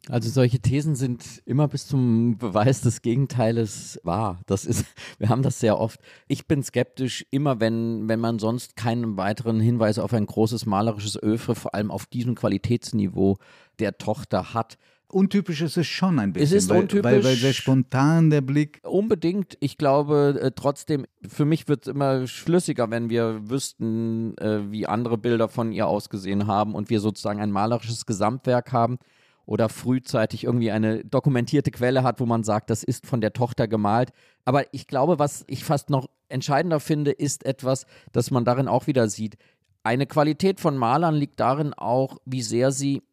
Also 0.09 0.31
solche 0.31 0.61
Thesen 0.61 0.95
sind 0.95 1.43
immer 1.45 1.69
bis 1.69 1.87
zum 1.87 2.39
Beweis 2.39 2.81
des 2.81 3.03
Gegenteiles 3.03 4.01
wahr. 4.05 4.41
Das 4.47 4.65
ist, 4.65 4.87
wir 5.19 5.29
haben 5.29 5.43
das 5.43 5.61
sehr 5.61 5.79
oft. 5.79 6.01
Ich 6.29 6.47
bin 6.47 6.63
skeptisch, 6.63 7.27
immer 7.31 7.61
wenn, 7.61 8.09
wenn 8.09 8.21
man 8.21 8.39
sonst 8.39 8.75
keinen 8.75 9.19
weiteren 9.19 9.61
Hinweis 9.61 9.99
auf 9.99 10.15
ein 10.15 10.27
großes 10.27 10.65
malerisches 10.65 11.23
Öfre, 11.23 11.55
vor 11.55 11.75
allem 11.75 11.91
auf 11.91 12.07
diesem 12.07 12.37
Qualitätsniveau 12.37 13.37
der 13.81 13.99
Tochter 13.99 14.55
hat. 14.55 14.79
Untypisch 15.09 15.61
ist 15.63 15.77
es 15.77 15.87
schon 15.87 16.19
ein 16.19 16.33
bisschen. 16.33 16.57
Es 16.57 16.65
ist 16.65 16.71
weil, 16.71 16.83
untypisch. 16.83 17.05
Weil, 17.05 17.25
weil 17.25 17.37
sehr 17.37 17.53
spontan 17.53 18.31
der 18.31 18.41
Blick. 18.41 18.81
Unbedingt. 18.83 19.57
Ich 19.61 19.79
glaube 19.79 20.39
äh, 20.41 20.51
trotzdem, 20.51 21.07
für 21.27 21.45
mich 21.45 21.69
wird 21.69 21.87
es 21.87 21.93
immer 21.93 22.27
schlüssiger, 22.27 22.91
wenn 22.91 23.09
wir 23.09 23.49
wüssten, 23.49 24.37
äh, 24.39 24.71
wie 24.71 24.87
andere 24.87 25.17
Bilder 25.17 25.49
von 25.49 25.71
ihr 25.71 25.87
ausgesehen 25.87 26.49
haben 26.49 26.75
und 26.75 26.91
wir 26.91 27.01
sozusagen 27.01 27.41
ein 27.41 27.53
malerisches 27.53 28.05
Gesamtwerk 28.05 28.73
haben 28.73 28.99
oder 29.47 29.69
frühzeitig 29.69 30.45
irgendwie 30.45 30.73
eine 30.73 31.05
dokumentierte 31.05 31.71
Quelle 31.71 32.03
hat, 32.03 32.19
wo 32.19 32.27
man 32.27 32.43
sagt, 32.43 32.69
das 32.69 32.83
ist 32.83 33.07
von 33.07 33.21
der 33.21 33.33
Tochter 33.33 33.69
gemalt. 33.69 34.11
Aber 34.45 34.65
ich 34.75 34.89
glaube, 34.89 35.21
was 35.21 35.45
ich 35.47 35.65
fast 35.65 35.89
noch 35.89 36.09
entscheidender 36.29 36.81
finde, 36.81 37.13
ist 37.13 37.47
etwas, 37.47 37.87
das 38.11 38.33
man 38.33 38.45
darin 38.45 38.67
auch 38.67 38.89
wieder 38.89 39.09
sieht. 39.09 39.37
Eine 39.85 40.07
Qualität 40.07 40.59
von 40.59 40.77
Malern 40.77 41.15
liegt 41.15 41.39
darin 41.39 41.73
auch, 41.75 42.19
wie 42.25 42.43
sehr 42.43 42.73
sie 42.73 43.05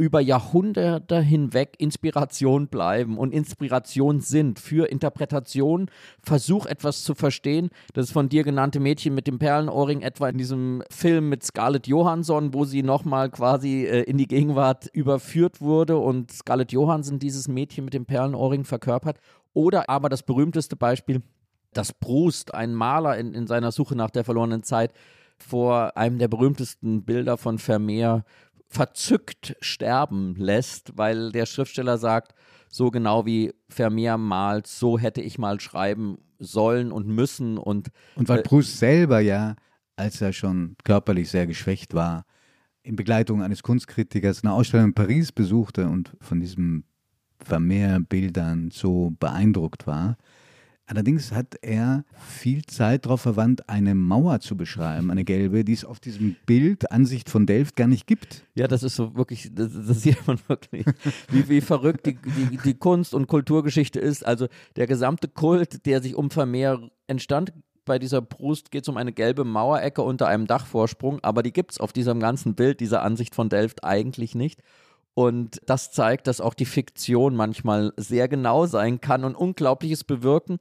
über 0.00 0.20
Jahrhunderte 0.20 1.20
hinweg 1.20 1.74
Inspiration 1.76 2.68
bleiben 2.68 3.18
und 3.18 3.34
Inspiration 3.34 4.20
sind 4.20 4.58
für 4.58 4.90
Interpretation. 4.90 5.90
Versuch 6.22 6.64
etwas 6.64 7.04
zu 7.04 7.14
verstehen. 7.14 7.68
Das 7.92 8.10
von 8.10 8.30
dir 8.30 8.42
genannte 8.42 8.80
Mädchen 8.80 9.14
mit 9.14 9.26
dem 9.26 9.38
Perlenohrring 9.38 10.00
etwa 10.00 10.30
in 10.30 10.38
diesem 10.38 10.82
Film 10.90 11.28
mit 11.28 11.44
Scarlett 11.44 11.86
Johansson, 11.86 12.54
wo 12.54 12.64
sie 12.64 12.82
nochmal 12.82 13.28
quasi 13.28 13.84
äh, 13.84 14.04
in 14.04 14.16
die 14.16 14.26
Gegenwart 14.26 14.86
überführt 14.94 15.60
wurde 15.60 15.98
und 15.98 16.32
Scarlett 16.32 16.72
Johansson 16.72 17.18
dieses 17.18 17.46
Mädchen 17.46 17.84
mit 17.84 17.92
dem 17.92 18.06
Perlenohrring 18.06 18.64
verkörpert. 18.64 19.18
Oder 19.52 19.90
aber 19.90 20.08
das 20.08 20.22
berühmteste 20.22 20.76
Beispiel, 20.76 21.20
dass 21.74 21.92
Proust, 21.92 22.54
ein 22.54 22.72
Maler 22.72 23.18
in, 23.18 23.34
in 23.34 23.46
seiner 23.46 23.70
Suche 23.70 23.96
nach 23.96 24.10
der 24.10 24.24
verlorenen 24.24 24.62
Zeit, 24.62 24.94
vor 25.42 25.96
einem 25.96 26.18
der 26.18 26.28
berühmtesten 26.28 27.02
Bilder 27.02 27.36
von 27.36 27.58
Vermeer 27.58 28.24
verzückt 28.70 29.56
sterben 29.60 30.36
lässt, 30.36 30.96
weil 30.96 31.32
der 31.32 31.44
Schriftsteller 31.44 31.98
sagt, 31.98 32.34
so 32.68 32.90
genau 32.90 33.26
wie 33.26 33.52
Vermeer 33.68 34.16
malt, 34.16 34.68
so 34.68 34.96
hätte 34.96 35.20
ich 35.20 35.38
mal 35.38 35.58
schreiben 35.60 36.18
sollen 36.38 36.92
und 36.92 37.08
müssen 37.08 37.58
und 37.58 37.90
und 38.14 38.28
weil 38.28 38.38
äh, 38.38 38.42
Proust 38.42 38.78
selber 38.78 39.20
ja, 39.20 39.56
als 39.96 40.20
er 40.20 40.32
schon 40.32 40.76
körperlich 40.84 41.28
sehr 41.28 41.48
geschwächt 41.48 41.94
war, 41.94 42.24
in 42.82 42.94
Begleitung 42.94 43.42
eines 43.42 43.62
Kunstkritikers 43.62 44.44
eine 44.44 44.52
Ausstellung 44.52 44.86
in 44.86 44.94
Paris 44.94 45.32
besuchte 45.32 45.88
und 45.88 46.16
von 46.20 46.40
diesen 46.40 46.84
Vermeer-Bildern 47.42 48.70
so 48.70 49.12
beeindruckt 49.18 49.86
war, 49.86 50.16
Allerdings 50.90 51.30
hat 51.30 51.54
er 51.62 52.04
viel 52.18 52.64
Zeit 52.64 53.06
darauf 53.06 53.20
verwandt, 53.20 53.68
eine 53.68 53.94
Mauer 53.94 54.40
zu 54.40 54.56
beschreiben, 54.56 55.12
eine 55.12 55.22
gelbe, 55.22 55.64
die 55.64 55.72
es 55.72 55.84
auf 55.84 56.00
diesem 56.00 56.34
Bild 56.46 56.90
Ansicht 56.90 57.30
von 57.30 57.46
Delft 57.46 57.76
gar 57.76 57.86
nicht 57.86 58.08
gibt. 58.08 58.44
Ja, 58.56 58.66
das 58.66 58.82
ist 58.82 58.96
so 58.96 59.14
wirklich, 59.14 59.50
das, 59.54 59.70
das 59.72 60.02
sieht 60.02 60.26
man 60.26 60.40
wirklich, 60.48 60.84
wie, 61.30 61.48
wie 61.48 61.60
verrückt 61.60 62.06
die, 62.06 62.16
die, 62.16 62.56
die 62.56 62.74
Kunst- 62.74 63.14
und 63.14 63.28
Kulturgeschichte 63.28 64.00
ist. 64.00 64.26
Also 64.26 64.48
der 64.74 64.88
gesamte 64.88 65.28
Kult, 65.28 65.86
der 65.86 66.02
sich 66.02 66.16
um 66.16 66.28
Vermeer 66.28 66.90
entstand, 67.06 67.52
bei 67.84 68.00
dieser 68.00 68.20
Brust 68.20 68.72
geht 68.72 68.82
es 68.82 68.88
um 68.88 68.96
eine 68.96 69.12
gelbe 69.12 69.44
Mauerecke 69.44 70.02
unter 70.02 70.26
einem 70.26 70.48
Dachvorsprung, 70.48 71.20
aber 71.22 71.44
die 71.44 71.52
gibt 71.52 71.70
es 71.70 71.78
auf 71.78 71.92
diesem 71.92 72.18
ganzen 72.18 72.56
Bild, 72.56 72.80
dieser 72.80 73.02
Ansicht 73.02 73.36
von 73.36 73.48
Delft 73.48 73.84
eigentlich 73.84 74.34
nicht. 74.34 74.60
Und 75.14 75.60
das 75.66 75.90
zeigt, 75.90 76.26
dass 76.26 76.40
auch 76.40 76.54
die 76.54 76.66
Fiktion 76.66 77.34
manchmal 77.34 77.92
sehr 77.96 78.28
genau 78.28 78.66
sein 78.66 79.00
kann 79.00 79.24
und 79.24 79.34
Unglaubliches 79.34 80.04
bewirken. 80.04 80.58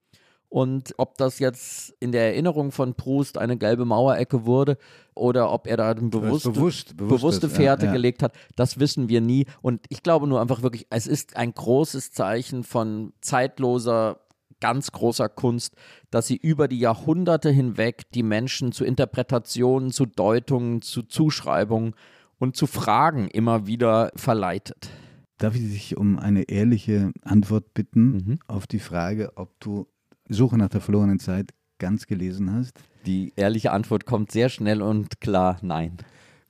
Und 0.50 0.96
ob 0.98 1.16
das 1.18 1.38
jetzt 1.38 1.94
in 2.00 2.12
der 2.12 2.26
Erinnerung 2.26 2.72
von 2.72 2.96
Proust 2.96 3.38
eine 3.38 3.56
gelbe 3.56 3.86
Mauerecke 3.86 4.46
wurde 4.46 4.78
oder 5.14 5.52
ob 5.52 5.68
er 5.68 5.78
da 5.78 5.92
eine 5.92 6.10
bewusste, 6.10 6.50
bewusst, 6.50 6.98
bewusste 6.98 7.50
Fährte 7.50 7.86
ja, 7.86 7.92
ja. 7.92 7.94
gelegt 7.94 8.24
hat, 8.24 8.34
das 8.56 8.80
wissen 8.80 9.10
wir 9.10 9.22
nie. 9.22 9.46
Und 9.62 9.86
ich 9.90 10.02
glaube 10.02 10.26
nur 10.26 10.42
einfach 10.42 10.64
wirklich, 10.64 10.88
es 10.90 11.06
ist 11.06 11.38
ein 11.38 11.54
großes 11.54 12.12
Zeichen 12.12 12.64
von 12.64 13.14
zeitloser, 13.22 14.22
ganz 14.60 14.92
großer 14.92 15.30
Kunst, 15.30 15.76
dass 16.10 16.26
sie 16.26 16.38
über 16.38 16.68
die 16.68 16.80
Jahrhunderte 16.80 17.52
hinweg 17.52 18.10
die 18.16 18.24
Menschen 18.24 18.72
zu 18.72 18.86
Interpretationen, 18.86 19.92
zu 19.92 20.08
Deutungen, 20.08 20.82
zu 20.82 21.04
Zuschreibungen 21.04 21.94
und 22.40 22.58
zu 22.58 22.66
Fragen 22.66 23.28
immer 23.28 23.68
wieder 23.68 24.12
verleitet. 24.16 24.90
Darf 25.38 25.56
ich 25.56 25.62
dich 25.62 25.96
um 25.96 26.18
eine 26.18 26.44
ehrliche 26.50 27.12
Antwort 27.22 27.76
bitten 27.76 28.12
mhm. 28.12 28.40
auf 28.48 28.66
die 28.66 28.80
Frage, 28.80 29.34
ob 29.36 29.58
du 29.60 29.88
Suche 30.30 30.58
nach 30.58 30.70
der 30.70 30.82
verlorenen 30.82 31.20
Zeit 31.20 31.52
ganz 31.80 32.06
gelesen 32.06 32.54
hast? 32.54 32.80
Die 33.06 33.34
ehrliche 33.36 33.72
Antwort 33.72 34.06
kommt 34.06 34.32
sehr 34.32 34.50
schnell 34.50 34.82
und 34.82 35.20
klar, 35.22 35.58
nein. 35.62 35.98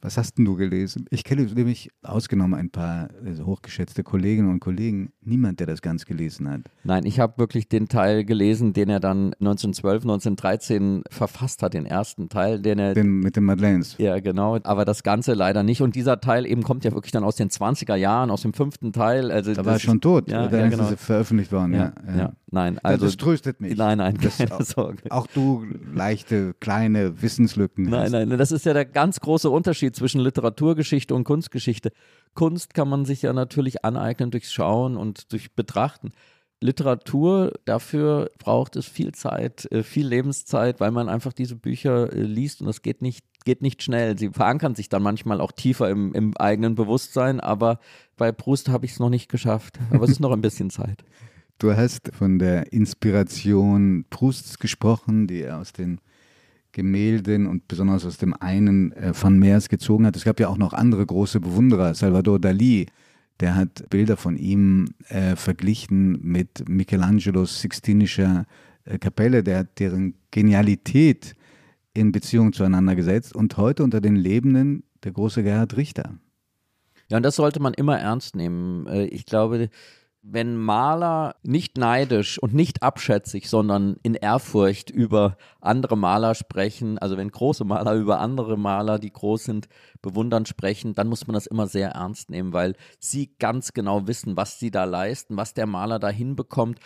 Was 0.01 0.17
hast 0.17 0.37
denn 0.37 0.45
du 0.45 0.55
gelesen? 0.55 1.05
Ich 1.09 1.25
kenne 1.25 1.43
nämlich 1.43 1.89
ausgenommen 2.03 2.57
ein 2.57 2.69
paar 2.69 3.09
also 3.25 3.45
hochgeschätzte 3.45 4.03
Kolleginnen 4.03 4.49
und 4.49 4.61
Kollegen, 4.61 5.11
niemand, 5.19 5.59
der 5.59 5.67
das 5.67 5.81
ganz 5.81 6.05
gelesen 6.05 6.49
hat. 6.49 6.61
Nein, 6.85 7.05
ich 7.05 7.19
habe 7.19 7.37
wirklich 7.37 7.67
den 7.67 7.89
Teil 7.89 8.23
gelesen, 8.23 8.71
den 8.71 8.89
er 8.89 9.01
dann 9.01 9.33
1912, 9.41 10.03
1913 10.03 11.03
verfasst 11.09 11.63
hat, 11.63 11.73
den 11.73 11.85
ersten 11.85 12.29
Teil, 12.29 12.61
den 12.61 12.79
er. 12.79 12.93
Den 12.93 13.19
mit 13.19 13.35
den 13.35 13.43
Madeleines. 13.43 13.97
Ja, 13.97 14.19
genau, 14.21 14.57
aber 14.63 14.85
das 14.85 15.03
Ganze 15.03 15.33
leider 15.33 15.63
nicht. 15.63 15.81
Und 15.81 15.95
dieser 15.95 16.21
Teil 16.21 16.45
eben 16.45 16.63
kommt 16.63 16.85
ja 16.85 16.93
wirklich 16.93 17.11
dann 17.11 17.25
aus 17.25 17.35
den 17.35 17.49
20er 17.49 17.95
Jahren, 17.95 18.31
aus 18.31 18.43
dem 18.43 18.53
fünften 18.53 18.93
Teil. 18.93 19.31
Also 19.31 19.53
da 19.53 19.65
war 19.65 19.73
er 19.73 19.79
schon 19.79 19.99
tot, 19.99 20.31
ja, 20.31 20.47
oder 20.47 20.59
ja, 20.61 20.69
genau. 20.69 20.89
ist 20.89 21.01
veröffentlicht 21.01 21.51
worden. 21.51 21.73
Ja, 21.73 21.91
ja. 22.07 22.17
ja. 22.17 22.33
Nein, 22.51 22.79
also. 22.79 23.05
Das 23.05 23.17
tröstet 23.17 23.61
mich. 23.61 23.77
Nein, 23.77 23.99
nein, 23.99 24.17
keine 24.17 24.51
auch, 24.53 24.61
Sorge. 24.61 25.11
Auch 25.11 25.27
du 25.27 25.65
leichte, 25.93 26.53
kleine 26.59 27.21
Wissenslücken. 27.21 27.89
Nein, 27.89 28.11
nein, 28.11 28.29
das 28.29 28.51
ist 28.51 28.65
ja 28.65 28.73
der 28.73 28.85
ganz 28.85 29.19
große 29.19 29.49
Unterschied 29.49 29.95
zwischen 29.95 30.19
Literaturgeschichte 30.21 31.13
und 31.13 31.23
Kunstgeschichte. 31.23 31.91
Kunst 32.33 32.73
kann 32.73 32.89
man 32.89 33.05
sich 33.05 33.21
ja 33.21 33.33
natürlich 33.33 33.85
aneignen 33.85 34.31
durchs 34.31 34.51
Schauen 34.51 34.97
und 34.97 35.31
durch 35.31 35.53
Betrachten. 35.55 36.11
Literatur, 36.61 37.53
dafür 37.63 38.31
braucht 38.37 38.75
es 38.75 38.85
viel 38.85 39.13
Zeit, 39.13 39.71
äh, 39.71 39.81
viel 39.81 40.05
Lebenszeit, 40.05 40.81
weil 40.81 40.91
man 40.91 41.07
einfach 41.07 41.31
diese 41.31 41.55
Bücher 41.55 42.11
äh, 42.11 42.21
liest 42.21 42.59
und 42.59 42.67
das 42.67 42.81
geht 42.81 43.01
nicht, 43.01 43.25
geht 43.45 43.61
nicht 43.61 43.81
schnell. 43.81 44.17
Sie 44.17 44.29
verankern 44.29 44.75
sich 44.75 44.89
dann 44.89 45.01
manchmal 45.01 45.39
auch 45.39 45.53
tiefer 45.53 45.89
im, 45.89 46.13
im 46.13 46.35
eigenen 46.35 46.75
Bewusstsein, 46.75 47.39
aber 47.39 47.79
bei 48.17 48.33
Proust 48.33 48.67
habe 48.67 48.85
ich 48.85 48.91
es 48.91 48.99
noch 48.99 49.09
nicht 49.09 49.29
geschafft. 49.29 49.79
Aber 49.91 50.03
es 50.03 50.11
ist 50.11 50.19
noch 50.19 50.31
ein 50.31 50.41
bisschen 50.41 50.69
Zeit. 50.69 51.05
Du 51.59 51.75
hast 51.75 52.09
von 52.13 52.39
der 52.39 52.71
Inspiration 52.71 54.05
Prousts 54.09 54.59
gesprochen, 54.59 55.27
die 55.27 55.41
er 55.41 55.59
aus 55.59 55.73
den 55.73 55.99
Gemälden 56.71 57.47
und 57.47 57.67
besonders 57.67 58.05
aus 58.05 58.17
dem 58.17 58.33
einen 58.33 58.93
äh, 58.93 59.11
Van 59.13 59.37
Meers 59.37 59.67
gezogen 59.67 60.05
hat. 60.05 60.15
Es 60.15 60.23
gab 60.23 60.39
ja 60.39 60.47
auch 60.47 60.57
noch 60.57 60.71
andere 60.71 61.05
große 61.05 61.41
Bewunderer. 61.41 61.93
Salvador 61.95 62.39
Dali, 62.39 62.85
der 63.41 63.55
hat 63.55 63.89
Bilder 63.89 64.15
von 64.15 64.37
ihm 64.37 64.85
äh, 65.09 65.35
verglichen 65.35 66.21
mit 66.21 66.69
Michelangelos 66.69 67.59
Sixtinischer 67.59 68.45
äh, 68.85 68.97
Kapelle, 68.97 69.43
der 69.43 69.59
hat 69.59 69.79
deren 69.79 70.13
Genialität 70.31 71.33
in 71.93 72.13
Beziehung 72.13 72.53
zueinander 72.53 72.95
gesetzt 72.95 73.35
und 73.35 73.57
heute 73.57 73.83
unter 73.83 73.99
den 73.99 74.15
Lebenden 74.15 74.83
der 75.03 75.11
große 75.11 75.43
Gerhard 75.43 75.75
Richter. 75.75 76.19
Ja, 77.09 77.17
und 77.17 77.23
das 77.23 77.35
sollte 77.35 77.59
man 77.59 77.73
immer 77.73 77.99
ernst 77.99 78.37
nehmen. 78.37 78.87
Äh, 78.87 79.07
ich 79.07 79.25
glaube, 79.25 79.69
wenn 80.31 80.55
Maler 80.55 81.35
nicht 81.43 81.77
neidisch 81.77 82.37
und 82.37 82.53
nicht 82.53 82.83
abschätzig, 82.83 83.49
sondern 83.49 83.97
in 84.03 84.15
Ehrfurcht 84.15 84.89
über 84.89 85.37
andere 85.61 85.97
Maler 85.97 86.35
sprechen, 86.35 86.97
also 86.97 87.17
wenn 87.17 87.31
große 87.31 87.65
Maler 87.65 87.95
über 87.95 88.19
andere 88.19 88.57
Maler, 88.57 88.99
die 88.99 89.11
groß 89.11 89.43
sind, 89.43 89.67
bewundernd 90.01 90.47
sprechen, 90.47 90.93
dann 90.93 91.07
muss 91.07 91.27
man 91.27 91.33
das 91.33 91.47
immer 91.47 91.67
sehr 91.67 91.91
ernst 91.91 92.29
nehmen, 92.29 92.53
weil 92.53 92.75
sie 92.99 93.31
ganz 93.39 93.73
genau 93.73 94.07
wissen, 94.07 94.37
was 94.37 94.59
sie 94.59 94.71
da 94.71 94.83
leisten, 94.83 95.37
was 95.37 95.53
der 95.53 95.65
Maler 95.65 95.99
da 95.99 96.09
hinbekommt. 96.09 96.79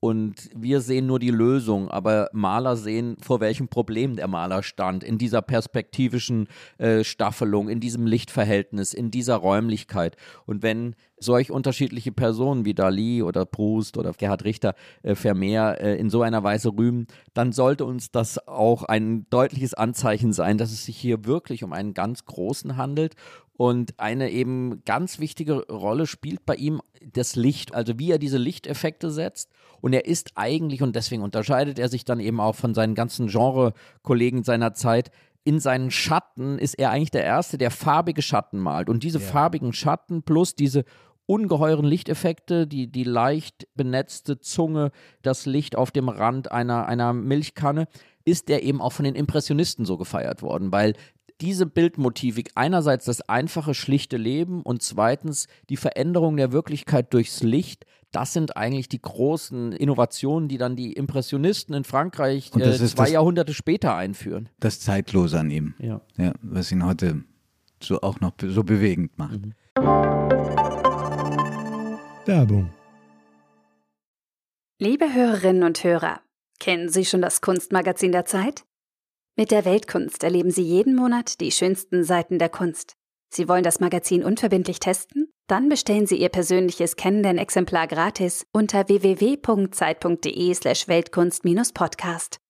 Und 0.00 0.48
wir 0.54 0.80
sehen 0.80 1.06
nur 1.06 1.18
die 1.18 1.30
Lösung, 1.30 1.90
aber 1.90 2.28
Maler 2.32 2.76
sehen, 2.76 3.16
vor 3.20 3.40
welchem 3.40 3.66
Problem 3.66 4.14
der 4.14 4.28
Maler 4.28 4.62
stand, 4.62 5.02
in 5.02 5.18
dieser 5.18 5.42
perspektivischen 5.42 6.46
äh, 6.78 7.02
Staffelung, 7.02 7.68
in 7.68 7.80
diesem 7.80 8.06
Lichtverhältnis, 8.06 8.94
in 8.94 9.10
dieser 9.10 9.36
Räumlichkeit. 9.36 10.16
Und 10.46 10.62
wenn 10.62 10.94
solch 11.18 11.50
unterschiedliche 11.50 12.12
Personen 12.12 12.64
wie 12.64 12.74
Dali 12.74 13.24
oder 13.24 13.44
Proust 13.44 13.96
oder 13.96 14.12
Gerhard 14.12 14.44
Richter 14.44 14.74
äh, 15.02 15.16
Vermeer 15.16 15.80
äh, 15.80 15.96
in 15.96 16.10
so 16.10 16.22
einer 16.22 16.44
Weise 16.44 16.68
rühmen, 16.68 17.08
dann 17.34 17.50
sollte 17.50 17.84
uns 17.84 18.12
das 18.12 18.46
auch 18.46 18.84
ein 18.84 19.26
deutliches 19.30 19.74
Anzeichen 19.74 20.32
sein, 20.32 20.58
dass 20.58 20.70
es 20.70 20.84
sich 20.84 20.96
hier 20.96 21.24
wirklich 21.24 21.64
um 21.64 21.72
einen 21.72 21.92
ganz 21.92 22.24
großen 22.24 22.76
handelt 22.76 23.16
und 23.58 23.98
eine 23.98 24.30
eben 24.30 24.84
ganz 24.84 25.18
wichtige 25.18 25.66
Rolle 25.66 26.06
spielt 26.06 26.46
bei 26.46 26.54
ihm 26.54 26.80
das 27.12 27.34
Licht, 27.34 27.74
also 27.74 27.98
wie 27.98 28.12
er 28.12 28.20
diese 28.20 28.38
Lichteffekte 28.38 29.10
setzt. 29.10 29.50
Und 29.80 29.92
er 29.92 30.06
ist 30.06 30.30
eigentlich, 30.36 30.80
und 30.80 30.94
deswegen 30.94 31.22
unterscheidet 31.22 31.76
er 31.80 31.88
sich 31.88 32.04
dann 32.04 32.20
eben 32.20 32.38
auch 32.38 32.54
von 32.54 32.72
seinen 32.72 32.94
ganzen 32.94 33.26
Genre-Kollegen 33.26 34.44
seiner 34.44 34.74
Zeit, 34.74 35.10
in 35.42 35.58
seinen 35.58 35.90
Schatten 35.90 36.56
ist 36.58 36.78
er 36.78 36.90
eigentlich 36.90 37.10
der 37.10 37.24
Erste, 37.24 37.58
der 37.58 37.72
farbige 37.72 38.22
Schatten 38.22 38.60
malt. 38.60 38.88
Und 38.88 39.02
diese 39.02 39.18
ja. 39.18 39.26
farbigen 39.26 39.72
Schatten 39.72 40.22
plus 40.22 40.54
diese 40.54 40.84
ungeheuren 41.26 41.84
Lichteffekte, 41.84 42.68
die, 42.68 42.86
die 42.86 43.04
leicht 43.04 43.66
benetzte 43.74 44.38
Zunge, 44.38 44.92
das 45.22 45.46
Licht 45.46 45.74
auf 45.74 45.90
dem 45.90 46.08
Rand 46.08 46.52
einer, 46.52 46.86
einer 46.86 47.12
Milchkanne, 47.12 47.88
ist 48.24 48.48
der 48.48 48.62
eben 48.62 48.80
auch 48.80 48.92
von 48.92 49.04
den 49.04 49.16
Impressionisten 49.16 49.84
so 49.84 49.96
gefeiert 49.96 50.42
worden, 50.42 50.70
weil 50.70 50.94
diese 51.40 51.66
Bildmotivik 51.66 52.50
einerseits 52.54 53.04
das 53.04 53.20
einfache, 53.28 53.74
schlichte 53.74 54.16
Leben 54.16 54.62
und 54.62 54.82
zweitens 54.82 55.46
die 55.68 55.76
Veränderung 55.76 56.36
der 56.36 56.52
Wirklichkeit 56.52 57.12
durchs 57.14 57.42
Licht, 57.42 57.86
das 58.10 58.32
sind 58.32 58.56
eigentlich 58.56 58.88
die 58.88 59.00
großen 59.00 59.72
Innovationen, 59.72 60.48
die 60.48 60.58
dann 60.58 60.76
die 60.76 60.92
Impressionisten 60.92 61.74
in 61.74 61.84
Frankreich 61.84 62.50
äh, 62.56 62.72
zwei 62.72 63.04
das, 63.04 63.10
Jahrhunderte 63.12 63.54
später 63.54 63.94
einführen. 63.94 64.48
Das 64.58 64.80
Zeitlose 64.80 65.38
an 65.38 65.50
ihm, 65.50 65.74
ja. 65.78 66.00
ja 66.16 66.32
was 66.40 66.72
ihn 66.72 66.84
heute 66.84 67.24
so 67.82 68.00
auch 68.00 68.20
noch 68.20 68.32
so 68.42 68.64
bewegend 68.64 69.18
macht. 69.18 69.40
Mhm. 69.40 69.54
Werbung. 72.24 72.70
Liebe 74.80 75.12
Hörerinnen 75.12 75.64
und 75.64 75.82
Hörer, 75.82 76.20
kennen 76.60 76.88
Sie 76.88 77.04
schon 77.04 77.22
das 77.22 77.40
Kunstmagazin 77.40 78.12
der 78.12 78.24
Zeit? 78.24 78.64
Mit 79.40 79.52
der 79.52 79.64
Weltkunst 79.64 80.24
erleben 80.24 80.50
Sie 80.50 80.64
jeden 80.64 80.96
Monat 80.96 81.40
die 81.40 81.52
schönsten 81.52 82.02
Seiten 82.02 82.40
der 82.40 82.48
Kunst. 82.48 82.96
Sie 83.32 83.48
wollen 83.48 83.62
das 83.62 83.78
Magazin 83.78 84.24
unverbindlich 84.24 84.80
testen? 84.80 85.28
Dann 85.46 85.68
bestellen 85.68 86.08
Sie 86.08 86.16
Ihr 86.16 86.28
persönliches 86.28 86.96
Kennenden-Exemplar 86.96 87.86
gratis 87.86 88.48
unter 88.50 88.88
www.zeit.de/slash 88.88 90.88
Weltkunst-Podcast. 90.88 92.40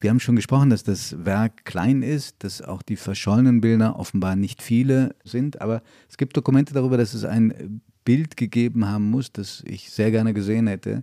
Wir 0.00 0.10
haben 0.10 0.20
schon 0.20 0.36
gesprochen, 0.36 0.70
dass 0.70 0.84
das 0.84 1.24
Werk 1.24 1.64
klein 1.64 2.04
ist, 2.04 2.44
dass 2.44 2.62
auch 2.62 2.82
die 2.82 2.94
verschollenen 2.94 3.60
Bilder 3.60 3.98
offenbar 3.98 4.36
nicht 4.36 4.62
viele 4.62 5.16
sind, 5.24 5.60
aber 5.60 5.82
es 6.08 6.18
gibt 6.18 6.36
Dokumente 6.36 6.72
darüber, 6.72 6.96
dass 6.96 7.14
es 7.14 7.24
ein 7.24 7.82
Bild 8.04 8.36
gegeben 8.36 8.88
haben 8.88 9.10
muss, 9.10 9.32
das 9.32 9.64
ich 9.66 9.90
sehr 9.90 10.12
gerne 10.12 10.34
gesehen 10.34 10.68
hätte. 10.68 11.02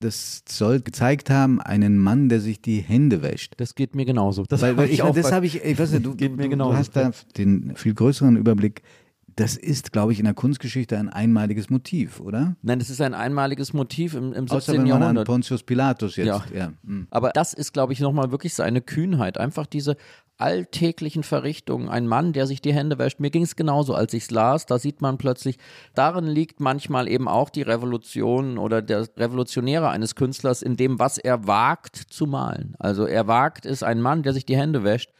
Das 0.00 0.42
soll 0.48 0.80
gezeigt 0.80 1.28
haben, 1.28 1.60
einen 1.60 1.98
Mann, 1.98 2.28
der 2.30 2.40
sich 2.40 2.62
die 2.62 2.80
Hände 2.80 3.22
wäscht. 3.22 3.54
Das 3.58 3.74
geht 3.74 3.94
mir 3.94 4.06
genauso. 4.06 4.44
Das 4.48 4.62
weil, 4.62 4.76
weil 4.76 4.90
ich, 4.90 5.02
auch 5.02 5.14
das 5.14 5.30
habe 5.30 5.44
ich, 5.44 5.62
ich 5.62 5.78
weiß 5.78 5.92
nicht, 5.92 6.06
du, 6.06 6.16
genauso. 6.16 6.72
du 6.72 6.76
hast 6.76 6.96
da 6.96 7.10
den 7.36 7.76
viel 7.76 7.92
größeren 7.92 8.36
Überblick 8.36 8.82
das 9.40 9.56
ist, 9.56 9.92
glaube 9.92 10.12
ich, 10.12 10.18
in 10.18 10.26
der 10.26 10.34
Kunstgeschichte 10.34 10.98
ein 10.98 11.08
einmaliges 11.08 11.70
Motiv, 11.70 12.20
oder? 12.20 12.56
Nein, 12.60 12.78
das 12.78 12.90
ist 12.90 13.00
ein 13.00 13.14
einmaliges 13.14 13.72
Motiv 13.72 14.14
im, 14.14 14.34
im 14.34 14.46
17. 14.46 14.56
Außer 14.56 14.72
wenn 14.72 14.80
man 14.80 14.86
Jahrhundert. 14.86 15.28
an 15.28 15.32
Pontius 15.32 15.62
Pilatus 15.62 16.16
jetzt. 16.16 16.26
Ja. 16.26 16.44
ja. 16.54 16.72
Hm. 16.84 17.06
Aber 17.10 17.30
das 17.30 17.54
ist, 17.54 17.72
glaube 17.72 17.94
ich, 17.94 18.00
nochmal 18.00 18.30
wirklich 18.32 18.52
seine 18.52 18.82
Kühnheit. 18.82 19.38
Einfach 19.38 19.64
diese 19.64 19.96
alltäglichen 20.36 21.22
Verrichtungen. 21.22 21.88
Ein 21.88 22.06
Mann, 22.06 22.34
der 22.34 22.46
sich 22.46 22.60
die 22.60 22.74
Hände 22.74 22.98
wäscht. 22.98 23.18
Mir 23.18 23.30
ging 23.30 23.42
es 23.42 23.56
genauso, 23.56 23.94
als 23.94 24.12
ich 24.12 24.24
es 24.24 24.30
las. 24.30 24.66
Da 24.66 24.78
sieht 24.78 25.00
man 25.00 25.16
plötzlich, 25.16 25.56
darin 25.94 26.26
liegt 26.26 26.60
manchmal 26.60 27.08
eben 27.08 27.26
auch 27.26 27.48
die 27.48 27.62
Revolution 27.62 28.58
oder 28.58 28.82
der 28.82 29.08
Revolutionäre 29.16 29.88
eines 29.88 30.16
Künstlers 30.16 30.60
in 30.60 30.76
dem, 30.76 30.98
was 30.98 31.16
er 31.16 31.46
wagt 31.46 31.96
zu 31.96 32.26
malen. 32.26 32.74
Also 32.78 33.06
er 33.06 33.26
wagt 33.26 33.64
es, 33.64 33.82
ein 33.82 34.02
Mann, 34.02 34.22
der 34.22 34.34
sich 34.34 34.44
die 34.44 34.56
Hände 34.56 34.84
wäscht 34.84 35.12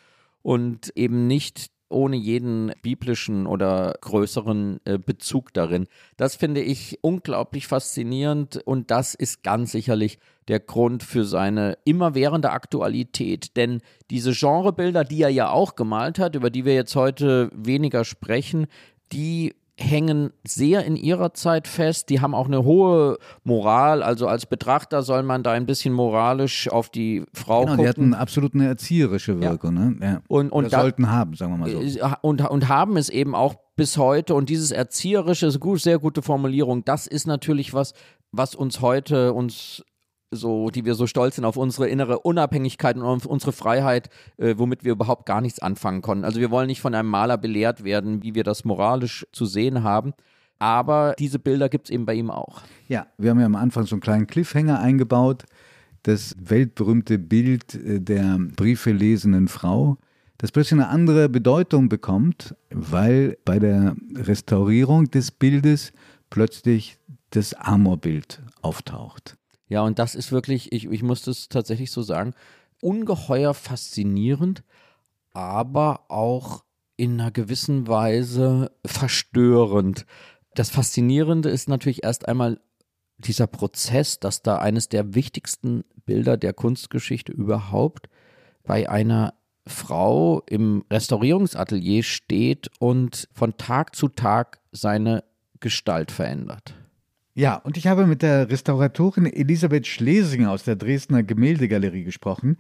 und 0.42 0.92
eben 0.94 1.26
nicht 1.26 1.70
ohne 1.90 2.16
jeden 2.16 2.72
biblischen 2.83 3.46
oder 3.46 3.96
größeren 4.00 4.81
äh, 4.85 4.98
Bezug 4.98 5.53
darin. 5.53 5.87
Das 6.16 6.37
finde 6.37 6.62
ich 6.62 6.98
unglaublich 7.03 7.66
faszinierend 7.66 8.57
und 8.64 8.90
das 8.90 9.14
ist 9.14 9.42
ganz 9.42 9.72
sicherlich 9.72 10.18
der 10.48 10.61
Grund 10.61 11.03
für 11.03 11.24
seine 11.24 11.79
immerwährende 11.85 12.50
Aktualität. 12.50 13.57
Denn 13.57 13.81
diese 14.11 14.33
Genrebilder, 14.33 15.05
die 15.05 15.22
er 15.22 15.29
ja 15.29 15.50
auch 15.50 15.76
gemalt 15.76 16.18
hat, 16.18 16.35
über 16.35 16.50
die 16.50 16.64
wir 16.64 16.74
jetzt 16.74 16.96
heute 16.96 17.50
weniger 17.55 18.05
sprechen, 18.05 18.66
die 19.12 19.55
hängen 19.80 20.30
sehr 20.46 20.84
in 20.84 20.96
ihrer 20.96 21.34
Zeit 21.34 21.66
fest. 21.66 22.08
Die 22.08 22.20
haben 22.20 22.34
auch 22.34 22.46
eine 22.46 22.64
hohe 22.64 23.18
Moral. 23.44 24.02
Also 24.02 24.26
als 24.26 24.46
Betrachter 24.46 25.02
soll 25.02 25.22
man 25.22 25.42
da 25.42 25.52
ein 25.52 25.66
bisschen 25.66 25.92
moralisch 25.92 26.68
auf 26.68 26.90
die 26.90 27.24
Frau 27.32 27.60
genau, 27.60 27.72
gucken. 27.72 27.84
Die 27.84 27.88
hatten 27.88 28.14
absolut 28.14 28.54
eine 28.54 28.66
erzieherische 28.66 29.40
Wirkung. 29.40 29.76
Ja. 29.76 29.84
Ne? 29.84 29.96
Ja. 30.00 30.22
Und, 30.28 30.50
und 30.50 30.72
da, 30.72 30.80
sollten 30.80 31.10
haben, 31.10 31.34
sagen 31.34 31.52
wir 31.52 31.58
mal 31.58 31.70
so. 31.70 31.98
Äh, 31.98 32.12
und, 32.20 32.42
und 32.48 32.68
haben 32.68 32.96
es 32.96 33.08
eben 33.08 33.34
auch 33.34 33.54
bis 33.76 33.96
heute. 33.96 34.34
Und 34.34 34.48
dieses 34.48 34.70
erzieherische, 34.70 35.50
sehr 35.50 35.98
gute 35.98 36.22
Formulierung, 36.22 36.84
das 36.84 37.06
ist 37.06 37.26
natürlich 37.26 37.72
was, 37.72 37.94
was 38.32 38.54
uns 38.54 38.80
heute 38.80 39.32
uns 39.32 39.82
so, 40.30 40.70
die 40.70 40.84
wir 40.84 40.94
so 40.94 41.06
stolz 41.06 41.36
sind 41.36 41.44
auf 41.44 41.56
unsere 41.56 41.88
innere 41.88 42.20
Unabhängigkeit 42.20 42.96
und 42.96 43.02
auf 43.02 43.26
unsere 43.26 43.52
Freiheit, 43.52 44.10
äh, 44.36 44.54
womit 44.58 44.84
wir 44.84 44.92
überhaupt 44.92 45.26
gar 45.26 45.40
nichts 45.40 45.58
anfangen 45.58 46.02
konnten. 46.02 46.24
Also 46.24 46.40
wir 46.40 46.50
wollen 46.50 46.68
nicht 46.68 46.80
von 46.80 46.94
einem 46.94 47.08
Maler 47.08 47.36
belehrt 47.36 47.84
werden, 47.84 48.22
wie 48.22 48.34
wir 48.34 48.44
das 48.44 48.64
moralisch 48.64 49.26
zu 49.32 49.46
sehen 49.46 49.82
haben. 49.82 50.12
Aber 50.58 51.14
diese 51.18 51.38
Bilder 51.38 51.68
gibt 51.68 51.86
es 51.86 51.90
eben 51.90 52.06
bei 52.06 52.14
ihm 52.14 52.30
auch. 52.30 52.60
Ja, 52.86 53.06
wir 53.18 53.30
haben 53.30 53.40
ja 53.40 53.46
am 53.46 53.56
Anfang 53.56 53.86
so 53.86 53.94
einen 53.94 54.02
kleinen 54.02 54.26
Cliffhanger 54.26 54.78
eingebaut. 54.78 55.44
Das 56.02 56.36
weltberühmte 56.38 57.18
Bild 57.18 57.74
äh, 57.74 58.00
der 58.00 58.38
Briefe 58.56 58.92
lesenden 58.92 59.48
Frau, 59.48 59.98
das 60.38 60.52
plötzlich 60.52 60.80
eine 60.80 60.88
andere 60.88 61.28
Bedeutung 61.28 61.88
bekommt, 61.88 62.54
weil 62.70 63.36
bei 63.44 63.58
der 63.58 63.96
Restaurierung 64.14 65.10
des 65.10 65.30
Bildes 65.30 65.92
plötzlich 66.30 66.98
das 67.30 67.52
Amorbild 67.54 68.40
auftaucht. 68.62 69.36
Ja, 69.70 69.83
und 69.83 69.98
das 70.00 70.14
ist 70.16 70.33
wirklich, 70.33 70.72
ich, 70.72 70.90
ich 70.90 71.02
muss 71.02 71.22
das 71.22 71.48
tatsächlich 71.48 71.92
so 71.92 72.02
sagen, 72.02 72.35
ungeheuer 72.83 73.54
faszinierend, 73.54 74.64
aber 75.33 76.11
auch 76.11 76.64
in 76.96 77.20
einer 77.20 77.30
gewissen 77.30 77.87
Weise 77.87 78.72
verstörend. 78.85 80.06
Das 80.54 80.70
Faszinierende 80.70 81.48
ist 81.50 81.68
natürlich 81.68 82.02
erst 82.02 82.28
einmal 82.28 82.61
dieser 83.16 83.46
Prozess, 83.46 84.18
dass 84.18 84.42
da 84.42 84.59
eines 84.59 84.88
der 84.88 85.14
wichtigsten 85.14 85.85
Bilder 86.04 86.37
der 86.37 86.52
Kunstgeschichte 86.52 87.30
überhaupt 87.30 88.09
bei 88.64 88.90
einer 88.90 89.35
Frau 89.66 90.42
im 90.46 90.85
Restaurierungsatelier 90.90 92.02
steht 92.02 92.70
und 92.80 93.28
von 93.33 93.56
Tag 93.56 93.94
zu 93.94 94.09
Tag 94.09 94.61
seine 94.72 95.22
Gestalt 95.61 96.11
verändert. 96.11 96.74
Ja, 97.34 97.60
und 97.62 97.76
ich 97.76 97.86
habe 97.86 98.06
mit 98.06 98.22
der 98.22 98.50
Restauratorin 98.50 99.26
Elisabeth 99.26 99.86
Schlesinger 99.86 100.50
aus 100.50 100.64
der 100.64 100.74
Dresdner 100.74 101.22
Gemäldegalerie 101.22 102.02
gesprochen, 102.02 102.58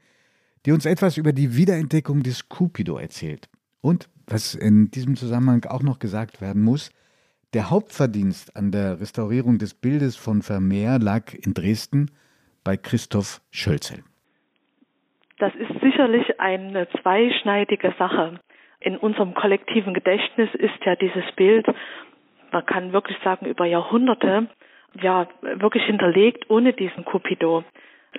die 0.64 0.72
uns 0.72 0.86
etwas 0.86 1.16
über 1.16 1.32
die 1.32 1.56
Wiederentdeckung 1.56 2.22
des 2.22 2.48
Cupido 2.48 2.96
erzählt. 2.96 3.48
Und, 3.82 4.08
was 4.28 4.54
in 4.54 4.90
diesem 4.90 5.16
Zusammenhang 5.16 5.64
auch 5.64 5.82
noch 5.82 5.98
gesagt 5.98 6.40
werden 6.40 6.62
muss, 6.62 6.92
der 7.52 7.70
Hauptverdienst 7.70 8.54
an 8.56 8.70
der 8.70 9.00
Restaurierung 9.00 9.58
des 9.58 9.74
Bildes 9.74 10.16
von 10.16 10.42
Vermeer 10.42 11.00
lag 11.00 11.34
in 11.34 11.52
Dresden 11.52 12.12
bei 12.62 12.76
Christoph 12.76 13.40
Schölzel. 13.50 14.04
Das 15.38 15.52
ist 15.56 15.80
sicherlich 15.82 16.38
eine 16.38 16.86
zweischneidige 17.02 17.92
Sache. 17.98 18.38
In 18.78 18.96
unserem 18.96 19.34
kollektiven 19.34 19.94
Gedächtnis 19.94 20.50
ist 20.54 20.78
ja 20.84 20.94
dieses 20.94 21.24
Bild 21.34 21.66
man 22.52 22.66
kann 22.66 22.92
wirklich 22.92 23.18
sagen, 23.22 23.46
über 23.46 23.64
Jahrhunderte, 23.66 24.48
ja, 25.00 25.26
wirklich 25.42 25.84
hinterlegt 25.84 26.50
ohne 26.50 26.72
diesen 26.72 27.04
Cupido. 27.04 27.64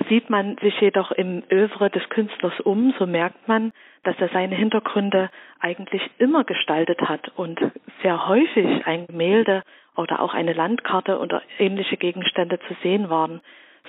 Sieht 0.07 0.30
man 0.30 0.57
sich 0.57 0.80
jedoch 0.80 1.11
im 1.11 1.43
Övre 1.51 1.89
des 1.89 2.07
Künstlers 2.09 2.57
um, 2.61 2.93
so 2.97 3.05
merkt 3.05 3.47
man, 3.47 3.74
dass 4.03 4.15
er 4.19 4.30
seine 4.30 4.55
Hintergründe 4.55 5.30
eigentlich 5.59 6.01
immer 6.17 6.43
gestaltet 6.43 7.01
hat 7.01 7.30
und 7.36 7.59
sehr 8.01 8.28
häufig 8.28 8.86
ein 8.86 9.07
Gemälde 9.07 9.63
oder 9.95 10.22
auch 10.22 10.34
eine 10.34 10.53
Landkarte 10.53 11.19
oder 11.19 11.41
ähnliche 11.59 11.97
Gegenstände 11.97 12.59
zu 12.67 12.74
sehen 12.82 13.09
waren, 13.09 13.41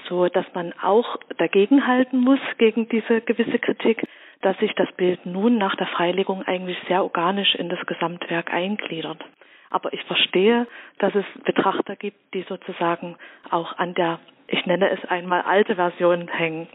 so 0.08 0.26
dass 0.28 0.46
man 0.54 0.72
auch 0.82 1.18
dagegenhalten 1.38 2.18
muss 2.18 2.40
gegen 2.58 2.88
diese 2.88 3.20
gewisse 3.20 3.58
Kritik, 3.60 4.02
dass 4.40 4.58
sich 4.58 4.74
das 4.74 4.90
Bild 4.92 5.24
nun 5.24 5.56
nach 5.56 5.76
der 5.76 5.86
Freilegung 5.86 6.42
eigentlich 6.42 6.78
sehr 6.88 7.04
organisch 7.04 7.54
in 7.54 7.68
das 7.68 7.84
Gesamtwerk 7.86 8.52
eingliedert. 8.52 9.24
Aber 9.72 9.92
ich 9.94 10.04
verstehe, 10.04 10.66
dass 10.98 11.14
es 11.14 11.24
Betrachter 11.44 11.96
gibt, 11.96 12.34
die 12.34 12.42
sozusagen 12.42 13.16
auch 13.50 13.76
an 13.78 13.94
der, 13.94 14.20
ich 14.46 14.66
nenne 14.66 14.90
es 14.90 15.02
einmal 15.06 15.42
alte 15.42 15.76
Version 15.76 16.28
hängen. 16.28 16.68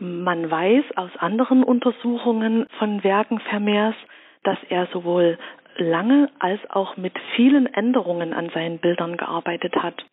Man 0.00 0.50
weiß 0.50 0.84
aus 0.96 1.10
anderen 1.18 1.62
Untersuchungen 1.62 2.66
von 2.78 3.04
Werken 3.04 3.38
Vermeers, 3.40 3.96
dass 4.44 4.56
er 4.70 4.86
sowohl 4.86 5.38
lange 5.76 6.30
als 6.38 6.60
auch 6.70 6.96
mit 6.96 7.12
vielen 7.36 7.66
Änderungen 7.66 8.32
an 8.32 8.48
seinen 8.50 8.78
Bildern 8.78 9.18
gearbeitet 9.18 9.76
hat. 9.76 10.04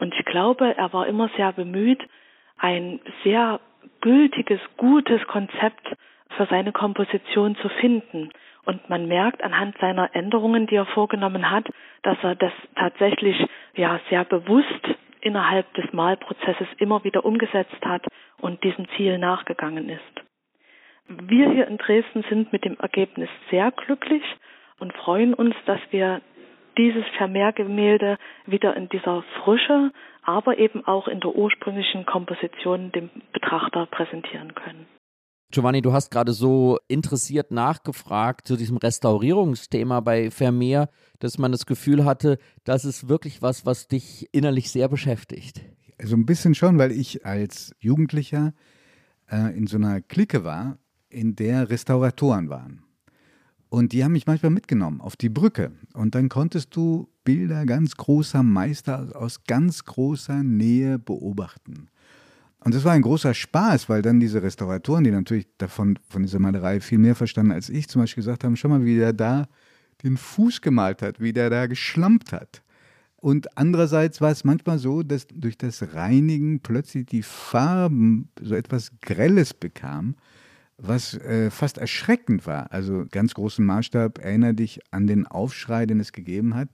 Und 0.00 0.14
ich 0.18 0.24
glaube, 0.24 0.76
er 0.76 0.92
war 0.92 1.06
immer 1.06 1.30
sehr 1.36 1.52
bemüht, 1.52 2.02
ein 2.58 3.00
sehr 3.22 3.60
gültiges, 4.00 4.60
gutes 4.76 5.24
Konzept 5.28 5.94
für 6.36 6.46
seine 6.46 6.72
Komposition 6.72 7.54
zu 7.56 7.68
finden. 7.68 8.30
Und 8.66 8.88
man 8.88 9.06
merkt 9.06 9.42
anhand 9.42 9.76
seiner 9.78 10.14
Änderungen, 10.14 10.66
die 10.66 10.76
er 10.76 10.86
vorgenommen 10.86 11.50
hat, 11.50 11.68
dass 12.02 12.16
er 12.22 12.34
das 12.34 12.52
tatsächlich 12.76 13.36
ja 13.74 14.00
sehr 14.08 14.24
bewusst 14.24 14.88
innerhalb 15.20 15.72
des 15.74 15.92
Malprozesses 15.92 16.68
immer 16.78 17.02
wieder 17.04 17.24
umgesetzt 17.24 17.84
hat 17.84 18.06
und 18.40 18.62
diesem 18.62 18.86
Ziel 18.96 19.18
nachgegangen 19.18 19.88
ist. 19.88 20.24
Wir 21.08 21.50
hier 21.50 21.66
in 21.66 21.78
Dresden 21.78 22.24
sind 22.28 22.52
mit 22.52 22.64
dem 22.64 22.78
Ergebnis 22.78 23.28
sehr 23.50 23.70
glücklich 23.70 24.22
und 24.78 24.92
freuen 24.94 25.34
uns, 25.34 25.54
dass 25.66 25.80
wir 25.90 26.20
dieses 26.78 27.04
Vermehrgemälde 27.16 28.18
wieder 28.46 28.76
in 28.76 28.88
dieser 28.88 29.22
Frische, 29.42 29.92
aber 30.22 30.58
eben 30.58 30.86
auch 30.86 31.08
in 31.08 31.20
der 31.20 31.34
ursprünglichen 31.34 32.04
Komposition 32.06 32.90
dem 32.92 33.10
Betrachter 33.32 33.86
präsentieren 33.86 34.54
können. 34.54 34.86
Giovanni, 35.50 35.82
du 35.82 35.92
hast 35.92 36.10
gerade 36.10 36.32
so 36.32 36.78
interessiert 36.88 37.50
nachgefragt 37.50 38.48
zu 38.48 38.56
diesem 38.56 38.76
Restaurierungsthema 38.76 40.00
bei 40.00 40.30
Vermeer, 40.30 40.88
dass 41.20 41.38
man 41.38 41.52
das 41.52 41.66
Gefühl 41.66 42.04
hatte, 42.04 42.38
das 42.64 42.84
ist 42.84 43.08
wirklich 43.08 43.40
was, 43.40 43.64
was 43.64 43.86
dich 43.86 44.28
innerlich 44.32 44.70
sehr 44.70 44.88
beschäftigt. 44.88 45.60
Also 45.98 46.16
ein 46.16 46.26
bisschen 46.26 46.54
schon, 46.54 46.78
weil 46.78 46.90
ich 46.90 47.24
als 47.24 47.72
Jugendlicher 47.78 48.52
äh, 49.30 49.56
in 49.56 49.66
so 49.66 49.76
einer 49.76 50.00
Clique 50.00 50.44
war, 50.44 50.78
in 51.08 51.36
der 51.36 51.70
Restauratoren 51.70 52.48
waren. 52.48 52.82
Und 53.68 53.92
die 53.92 54.04
haben 54.04 54.12
mich 54.12 54.26
manchmal 54.26 54.50
mitgenommen 54.50 55.00
auf 55.00 55.16
die 55.16 55.28
Brücke. 55.28 55.72
Und 55.94 56.14
dann 56.14 56.28
konntest 56.28 56.76
du 56.76 57.08
Bilder 57.24 57.66
ganz 57.66 57.96
großer 57.96 58.42
Meister 58.42 59.10
aus 59.14 59.44
ganz 59.44 59.84
großer 59.84 60.42
Nähe 60.42 60.98
beobachten. 60.98 61.88
Und 62.64 62.74
das 62.74 62.84
war 62.84 62.92
ein 62.92 63.02
großer 63.02 63.34
Spaß, 63.34 63.90
weil 63.90 64.00
dann 64.00 64.20
diese 64.20 64.42
Restauratoren, 64.42 65.04
die 65.04 65.10
natürlich 65.10 65.46
davon 65.58 65.98
von 66.08 66.22
dieser 66.22 66.38
Malerei 66.38 66.80
viel 66.80 66.96
mehr 66.96 67.14
verstanden 67.14 67.52
als 67.52 67.68
ich, 67.68 67.88
zum 67.88 68.00
Beispiel 68.00 68.22
gesagt 68.22 68.42
haben: 68.42 68.56
Schau 68.56 68.68
mal, 68.68 68.84
wie 68.84 68.96
der 68.96 69.12
da 69.12 69.46
den 70.02 70.16
Fuß 70.16 70.62
gemalt 70.62 71.02
hat, 71.02 71.20
wie 71.20 71.34
der 71.34 71.50
da 71.50 71.66
geschlampt 71.66 72.32
hat. 72.32 72.62
Und 73.16 73.56
andererseits 73.56 74.20
war 74.20 74.30
es 74.30 74.44
manchmal 74.44 74.78
so, 74.78 75.02
dass 75.02 75.26
durch 75.26 75.58
das 75.58 75.94
Reinigen 75.94 76.60
plötzlich 76.60 77.06
die 77.06 77.22
Farben 77.22 78.28
so 78.40 78.54
etwas 78.54 78.92
Grelles 79.02 79.52
bekamen, 79.54 80.16
was 80.78 81.14
äh, 81.14 81.50
fast 81.50 81.78
erschreckend 81.78 82.46
war. 82.46 82.72
Also 82.72 83.04
ganz 83.10 83.34
großen 83.34 83.64
Maßstab 83.64 84.18
erinnere 84.18 84.54
dich 84.54 84.80
an 84.90 85.06
den 85.06 85.26
Aufschrei, 85.26 85.84
den 85.84 86.00
es 86.00 86.12
gegeben 86.12 86.54
hat, 86.54 86.70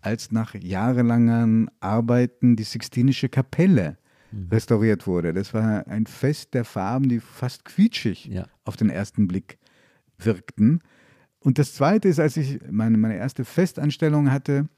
als 0.00 0.30
nach 0.30 0.54
jahrelangen 0.54 1.68
Arbeiten 1.80 2.54
die 2.54 2.64
Sixtinische 2.64 3.28
Kapelle 3.28 3.96
mhm. 4.32 4.48
restauriert 4.50 5.06
wurde. 5.06 5.32
Das 5.32 5.54
war 5.54 5.86
ein 5.86 6.06
Fest 6.06 6.54
der 6.54 6.64
Farben, 6.64 7.08
die 7.08 7.20
fast 7.20 7.64
quietschig 7.64 8.26
ja. 8.26 8.46
auf 8.64 8.76
den 8.76 8.90
ersten 8.90 9.26
Blick 9.26 9.58
wirkten. 10.18 10.80
Und 11.40 11.58
das 11.58 11.74
Zweite 11.74 12.08
ist, 12.08 12.18
als 12.18 12.36
ich 12.36 12.58
meine, 12.70 12.98
meine 12.98 13.16
erste 13.16 13.44
Festanstellung 13.44 14.30
hatte, 14.32 14.68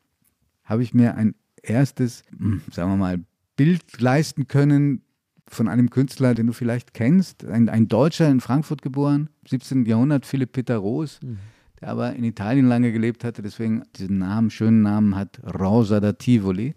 habe 0.64 0.82
ich 0.82 0.92
mir 0.92 1.14
ein 1.14 1.34
erstes, 1.62 2.24
hm, 2.36 2.62
sagen 2.72 2.92
wir 2.92 2.96
mal, 2.96 3.24
Bild 3.56 4.00
leisten 4.00 4.46
können 4.46 5.02
von 5.46 5.68
einem 5.68 5.90
Künstler, 5.90 6.34
den 6.34 6.46
du 6.46 6.52
vielleicht 6.52 6.94
kennst, 6.94 7.44
ein, 7.44 7.68
ein 7.68 7.88
Deutscher 7.88 8.28
in 8.28 8.40
Frankfurt 8.40 8.82
geboren, 8.82 9.30
17. 9.48 9.86
Jahrhundert, 9.86 10.26
Philipp 10.26 10.52
Peter 10.52 10.76
Roos, 10.76 11.20
mhm. 11.22 11.38
der 11.80 11.88
aber 11.88 12.14
in 12.14 12.24
Italien 12.24 12.66
lange 12.66 12.92
gelebt 12.92 13.24
hatte, 13.24 13.42
deswegen 13.42 13.82
diesen 13.96 14.18
Namen, 14.18 14.50
schönen 14.50 14.82
Namen 14.82 15.16
hat, 15.16 15.40
Rosa 15.58 16.00
da 16.00 16.12
Tivoli. 16.12 16.74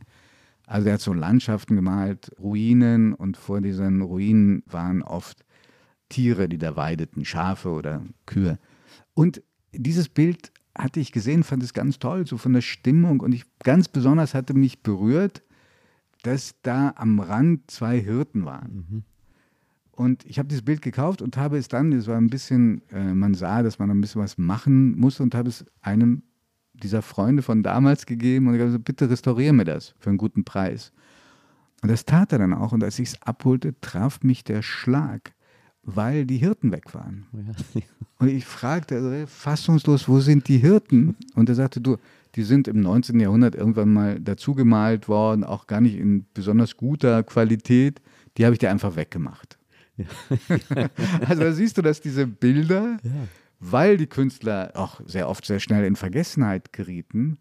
Also 0.71 0.87
er 0.87 0.93
hat 0.93 1.01
so 1.01 1.11
Landschaften 1.11 1.75
gemalt, 1.75 2.31
Ruinen 2.39 3.13
und 3.13 3.35
vor 3.35 3.59
diesen 3.59 4.01
Ruinen 4.01 4.63
waren 4.67 5.01
oft 5.01 5.43
Tiere, 6.07 6.47
die 6.47 6.57
da 6.57 6.77
weideten, 6.77 7.25
Schafe 7.25 7.71
oder 7.71 8.05
Kühe. 8.25 8.57
Und 9.13 9.43
dieses 9.73 10.07
Bild 10.07 10.53
hatte 10.73 11.01
ich 11.01 11.11
gesehen, 11.11 11.43
fand 11.43 11.61
es 11.61 11.73
ganz 11.73 11.99
toll, 11.99 12.25
so 12.25 12.37
von 12.37 12.53
der 12.53 12.61
Stimmung 12.61 13.19
und 13.19 13.33
ich 13.33 13.43
ganz 13.59 13.89
besonders 13.89 14.33
hatte 14.33 14.53
mich 14.53 14.81
berührt, 14.81 15.43
dass 16.23 16.55
da 16.61 16.93
am 16.95 17.19
Rand 17.19 17.69
zwei 17.69 17.99
Hirten 17.99 18.45
waren. 18.45 18.85
Mhm. 18.89 19.03
Und 19.91 20.25
ich 20.25 20.39
habe 20.39 20.47
dieses 20.47 20.63
Bild 20.63 20.81
gekauft 20.81 21.21
und 21.21 21.35
habe 21.35 21.57
es 21.57 21.67
dann, 21.67 21.91
es 21.91 22.07
war 22.07 22.15
ein 22.15 22.29
bisschen, 22.29 22.81
äh, 22.91 23.13
man 23.13 23.33
sah, 23.33 23.61
dass 23.61 23.77
man 23.77 23.91
ein 23.91 23.99
bisschen 23.99 24.21
was 24.21 24.37
machen 24.37 24.97
muss 24.97 25.19
und 25.19 25.35
habe 25.35 25.49
es 25.49 25.65
einem 25.81 26.23
dieser 26.83 27.01
Freunde 27.01 27.43
von 27.43 27.63
damals 27.63 28.05
gegeben 28.05 28.47
und 28.47 28.55
ich 28.55 28.59
habe 28.59 28.69
gesagt, 28.69 28.85
bitte 28.85 29.09
restauriere 29.09 29.53
mir 29.53 29.65
das 29.65 29.93
für 29.99 30.09
einen 30.09 30.17
guten 30.17 30.43
Preis. 30.43 30.91
Und 31.81 31.89
das 31.89 32.05
tat 32.05 32.31
er 32.31 32.39
dann 32.39 32.53
auch. 32.53 32.71
Und 32.71 32.83
als 32.83 32.99
ich 32.99 33.09
es 33.09 33.21
abholte, 33.21 33.73
traf 33.81 34.21
mich 34.23 34.43
der 34.43 34.61
Schlag, 34.61 35.33
weil 35.83 36.25
die 36.25 36.37
Hirten 36.37 36.71
weg 36.71 36.93
waren. 36.93 37.25
Ja. 37.33 37.81
Und 38.19 38.27
ich 38.27 38.45
fragte 38.45 38.95
also, 38.95 39.25
fassungslos, 39.25 40.07
wo 40.07 40.19
sind 40.19 40.47
die 40.47 40.59
Hirten? 40.59 41.15
Und 41.33 41.49
er 41.49 41.55
sagte, 41.55 41.81
du, 41.81 41.97
die 42.35 42.43
sind 42.43 42.67
im 42.67 42.81
19. 42.81 43.19
Jahrhundert 43.19 43.55
irgendwann 43.55 43.91
mal 43.91 44.19
dazugemalt 44.19 45.07
worden, 45.07 45.43
auch 45.43 45.65
gar 45.65 45.81
nicht 45.81 45.97
in 45.97 46.25
besonders 46.33 46.77
guter 46.77 47.23
Qualität. 47.23 47.99
Die 48.37 48.45
habe 48.45 48.53
ich 48.53 48.59
dir 48.59 48.69
einfach 48.69 48.95
weggemacht. 48.95 49.57
Ja. 49.97 50.05
also 51.27 51.43
da 51.43 51.51
siehst 51.51 51.77
du, 51.77 51.81
dass 51.81 51.99
diese 51.99 52.27
Bilder 52.27 52.97
ja 53.03 53.11
weil 53.61 53.95
die 53.97 54.07
Künstler 54.07 54.71
auch 54.73 54.99
sehr 55.05 55.29
oft 55.29 55.45
sehr 55.45 55.59
schnell 55.59 55.85
in 55.85 55.95
Vergessenheit 55.95 56.73
gerieten, 56.73 57.37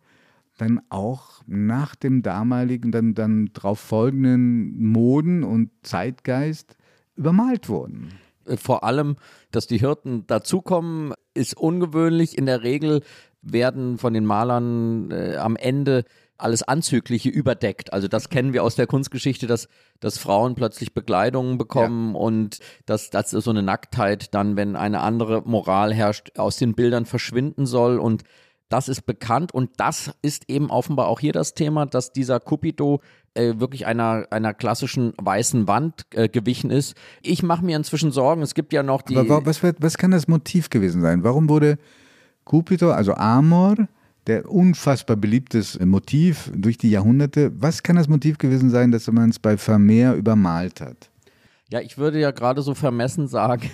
dann 0.59 0.83
auch 0.91 1.43
nach 1.47 1.95
dem 1.97 2.23
damaligen, 2.23 2.93
dann, 2.93 3.15
dann 3.15 3.51
darauf 3.55 3.81
folgenden 3.81 4.85
Moden 4.85 5.43
und 5.43 5.71
Zeitgeist 5.83 6.77
übermalt 7.17 7.71
wurden. 7.71 8.11
Vor 8.57 8.85
allem, 8.85 9.17
dass 9.51 9.67
die 9.67 9.79
Hirten 9.79 10.27
dazukommen, 10.27 11.15
ist 11.33 11.57
ungewöhnlich. 11.57 12.37
In 12.37 12.47
der 12.47 12.63
Regel 12.63 13.03
werden 13.41 13.97
von 13.97 14.13
den 14.13 14.27
Malern 14.27 15.11
äh, 15.11 15.37
am 15.37 15.57
Ende 15.57 16.05
alles 16.43 16.63
Anzügliche 16.63 17.29
überdeckt. 17.29 17.93
Also 17.93 18.09
das 18.09 18.29
kennen 18.29 18.53
wir 18.53 18.65
aus 18.65 18.75
der 18.75 18.87
Kunstgeschichte, 18.87 19.47
dass, 19.47 19.69
dass 20.01 20.19
Frauen 20.19 20.55
plötzlich 20.55 20.95
Bekleidungen 20.95 21.59
bekommen 21.59 22.15
ja. 22.15 22.21
und 22.21 22.59
dass, 22.87 23.11
dass 23.11 23.31
so 23.31 23.51
eine 23.51 23.63
Nacktheit 23.63 24.35
dann, 24.35 24.57
wenn 24.57 24.77
eine 24.77 25.01
andere 25.01 25.43
Moral 25.45 25.93
herrscht, 25.95 26.39
aus 26.39 26.57
den 26.57 26.75
Bildern 26.75 27.07
verschwinden 27.07 27.67
soll 27.67 27.99
und 27.99 28.25
das 28.71 28.89
ist 28.89 29.05
bekannt 29.05 29.53
und 29.53 29.71
das 29.79 30.13
ist 30.23 30.49
eben 30.49 30.71
offenbar 30.71 31.09
auch 31.09 31.19
hier 31.19 31.33
das 31.33 31.55
Thema, 31.55 31.87
dass 31.87 32.13
dieser 32.13 32.39
Cupido 32.39 33.01
äh, 33.35 33.55
wirklich 33.59 33.85
einer, 33.85 34.29
einer 34.31 34.55
klassischen 34.55 35.13
weißen 35.21 35.67
Wand 35.67 36.07
äh, 36.15 36.29
gewichen 36.29 36.71
ist. 36.71 36.97
Ich 37.21 37.43
mache 37.43 37.65
mir 37.65 37.77
inzwischen 37.77 38.13
Sorgen, 38.13 38.43
es 38.43 38.55
gibt 38.55 38.73
ja 38.73 38.85
noch 38.85 39.03
die... 39.03 39.17
Aber 39.17 39.45
was, 39.45 39.63
was 39.63 39.99
kann 39.99 40.13
das 40.13 40.29
Motiv 40.29 40.71
gewesen 40.71 41.03
sein? 41.03 41.25
Warum 41.25 41.49
wurde 41.49 41.79
Cupido, 42.45 42.93
also 42.93 43.15
Amor, 43.15 43.75
der 44.31 44.49
unfassbar 44.49 45.17
beliebtes 45.17 45.77
Motiv 45.81 46.53
durch 46.55 46.79
die 46.79 46.91
Jahrhunderte. 46.91 47.51
Was 47.61 47.83
kann 47.83 47.97
das 47.97 48.07
Motiv 48.07 48.39
gewesen 48.39 48.71
sein, 48.71 48.93
dass 48.93 49.11
man 49.11 49.31
es 49.31 49.41
bei 49.41 49.57
Vermeer 49.57 50.15
übermalt 50.15 50.81
hat? 50.81 51.11
Ja, 51.69 51.81
ich 51.81 51.99
würde 51.99 52.21
ja 52.21 52.31
gerade 52.31 52.63
so 52.63 52.77
vermessen 52.77 53.27
sagen, 53.27 53.69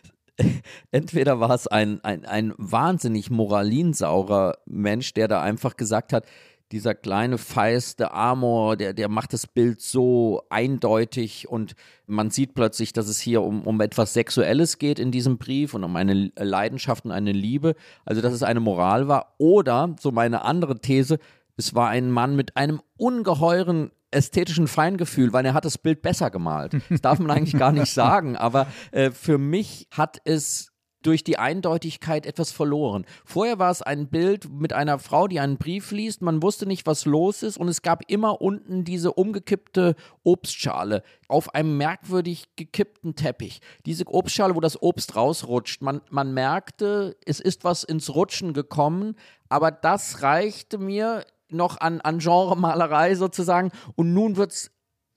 entweder 0.90 1.38
war 1.38 1.50
es 1.50 1.66
ein, 1.66 2.02
ein, 2.02 2.24
ein 2.24 2.54
wahnsinnig 2.56 3.30
moralinsaurer 3.30 4.56
Mensch, 4.64 5.12
der 5.12 5.28
da 5.28 5.42
einfach 5.42 5.76
gesagt 5.76 6.14
hat, 6.14 6.24
dieser 6.72 6.94
kleine 6.94 7.38
feiste 7.38 8.12
Amor, 8.12 8.76
der, 8.76 8.92
der 8.92 9.08
macht 9.08 9.32
das 9.32 9.46
Bild 9.46 9.80
so 9.80 10.42
eindeutig 10.50 11.48
und 11.48 11.74
man 12.06 12.30
sieht 12.30 12.54
plötzlich, 12.54 12.92
dass 12.92 13.08
es 13.08 13.18
hier 13.18 13.42
um, 13.42 13.62
um 13.62 13.80
etwas 13.80 14.12
Sexuelles 14.12 14.78
geht 14.78 14.98
in 14.98 15.10
diesem 15.10 15.38
Brief 15.38 15.74
und 15.74 15.82
um 15.82 15.96
eine 15.96 16.30
Leidenschaft 16.36 17.04
und 17.04 17.12
eine 17.12 17.32
Liebe, 17.32 17.74
also 18.04 18.20
dass 18.20 18.32
es 18.32 18.42
eine 18.42 18.60
Moral 18.60 19.08
war. 19.08 19.34
Oder, 19.38 19.96
so 19.98 20.12
meine 20.12 20.44
andere 20.44 20.80
These, 20.80 21.18
es 21.56 21.74
war 21.74 21.88
ein 21.88 22.10
Mann 22.10 22.36
mit 22.36 22.56
einem 22.56 22.80
ungeheuren 22.96 23.90
ästhetischen 24.12 24.66
Feingefühl, 24.66 25.32
weil 25.32 25.44
er 25.44 25.54
hat 25.54 25.64
das 25.64 25.78
Bild 25.78 26.02
besser 26.02 26.30
gemalt. 26.30 26.76
Das 26.88 27.00
darf 27.00 27.18
man 27.18 27.30
eigentlich 27.30 27.58
gar 27.58 27.72
nicht 27.72 27.92
sagen, 27.94 28.36
aber 28.36 28.66
äh, 28.92 29.10
für 29.10 29.38
mich 29.38 29.88
hat 29.90 30.20
es 30.24 30.69
durch 31.02 31.24
die 31.24 31.38
Eindeutigkeit 31.38 32.26
etwas 32.26 32.52
verloren. 32.52 33.04
Vorher 33.24 33.58
war 33.58 33.70
es 33.70 33.82
ein 33.82 34.08
Bild 34.08 34.50
mit 34.50 34.72
einer 34.72 34.98
Frau, 34.98 35.28
die 35.28 35.40
einen 35.40 35.56
Brief 35.56 35.90
liest, 35.90 36.22
man 36.22 36.42
wusste 36.42 36.66
nicht, 36.66 36.86
was 36.86 37.04
los 37.04 37.42
ist 37.42 37.56
und 37.56 37.68
es 37.68 37.82
gab 37.82 38.10
immer 38.10 38.40
unten 38.40 38.84
diese 38.84 39.12
umgekippte 39.12 39.94
Obstschale 40.22 41.02
auf 41.28 41.54
einem 41.54 41.76
merkwürdig 41.76 42.48
gekippten 42.56 43.14
Teppich. 43.14 43.60
Diese 43.86 44.06
Obstschale, 44.06 44.54
wo 44.54 44.60
das 44.60 44.80
Obst 44.82 45.16
rausrutscht. 45.16 45.82
Man, 45.82 46.00
man 46.10 46.34
merkte, 46.34 47.16
es 47.24 47.40
ist 47.40 47.64
was 47.64 47.84
ins 47.84 48.14
Rutschen 48.14 48.52
gekommen, 48.52 49.16
aber 49.48 49.70
das 49.70 50.22
reichte 50.22 50.78
mir 50.78 51.24
noch 51.48 51.80
an, 51.80 52.00
an 52.00 52.18
Genremalerei 52.18 53.14
sozusagen 53.14 53.70
und 53.96 54.12
nun 54.12 54.36
wird 54.36 54.52
es 54.52 54.70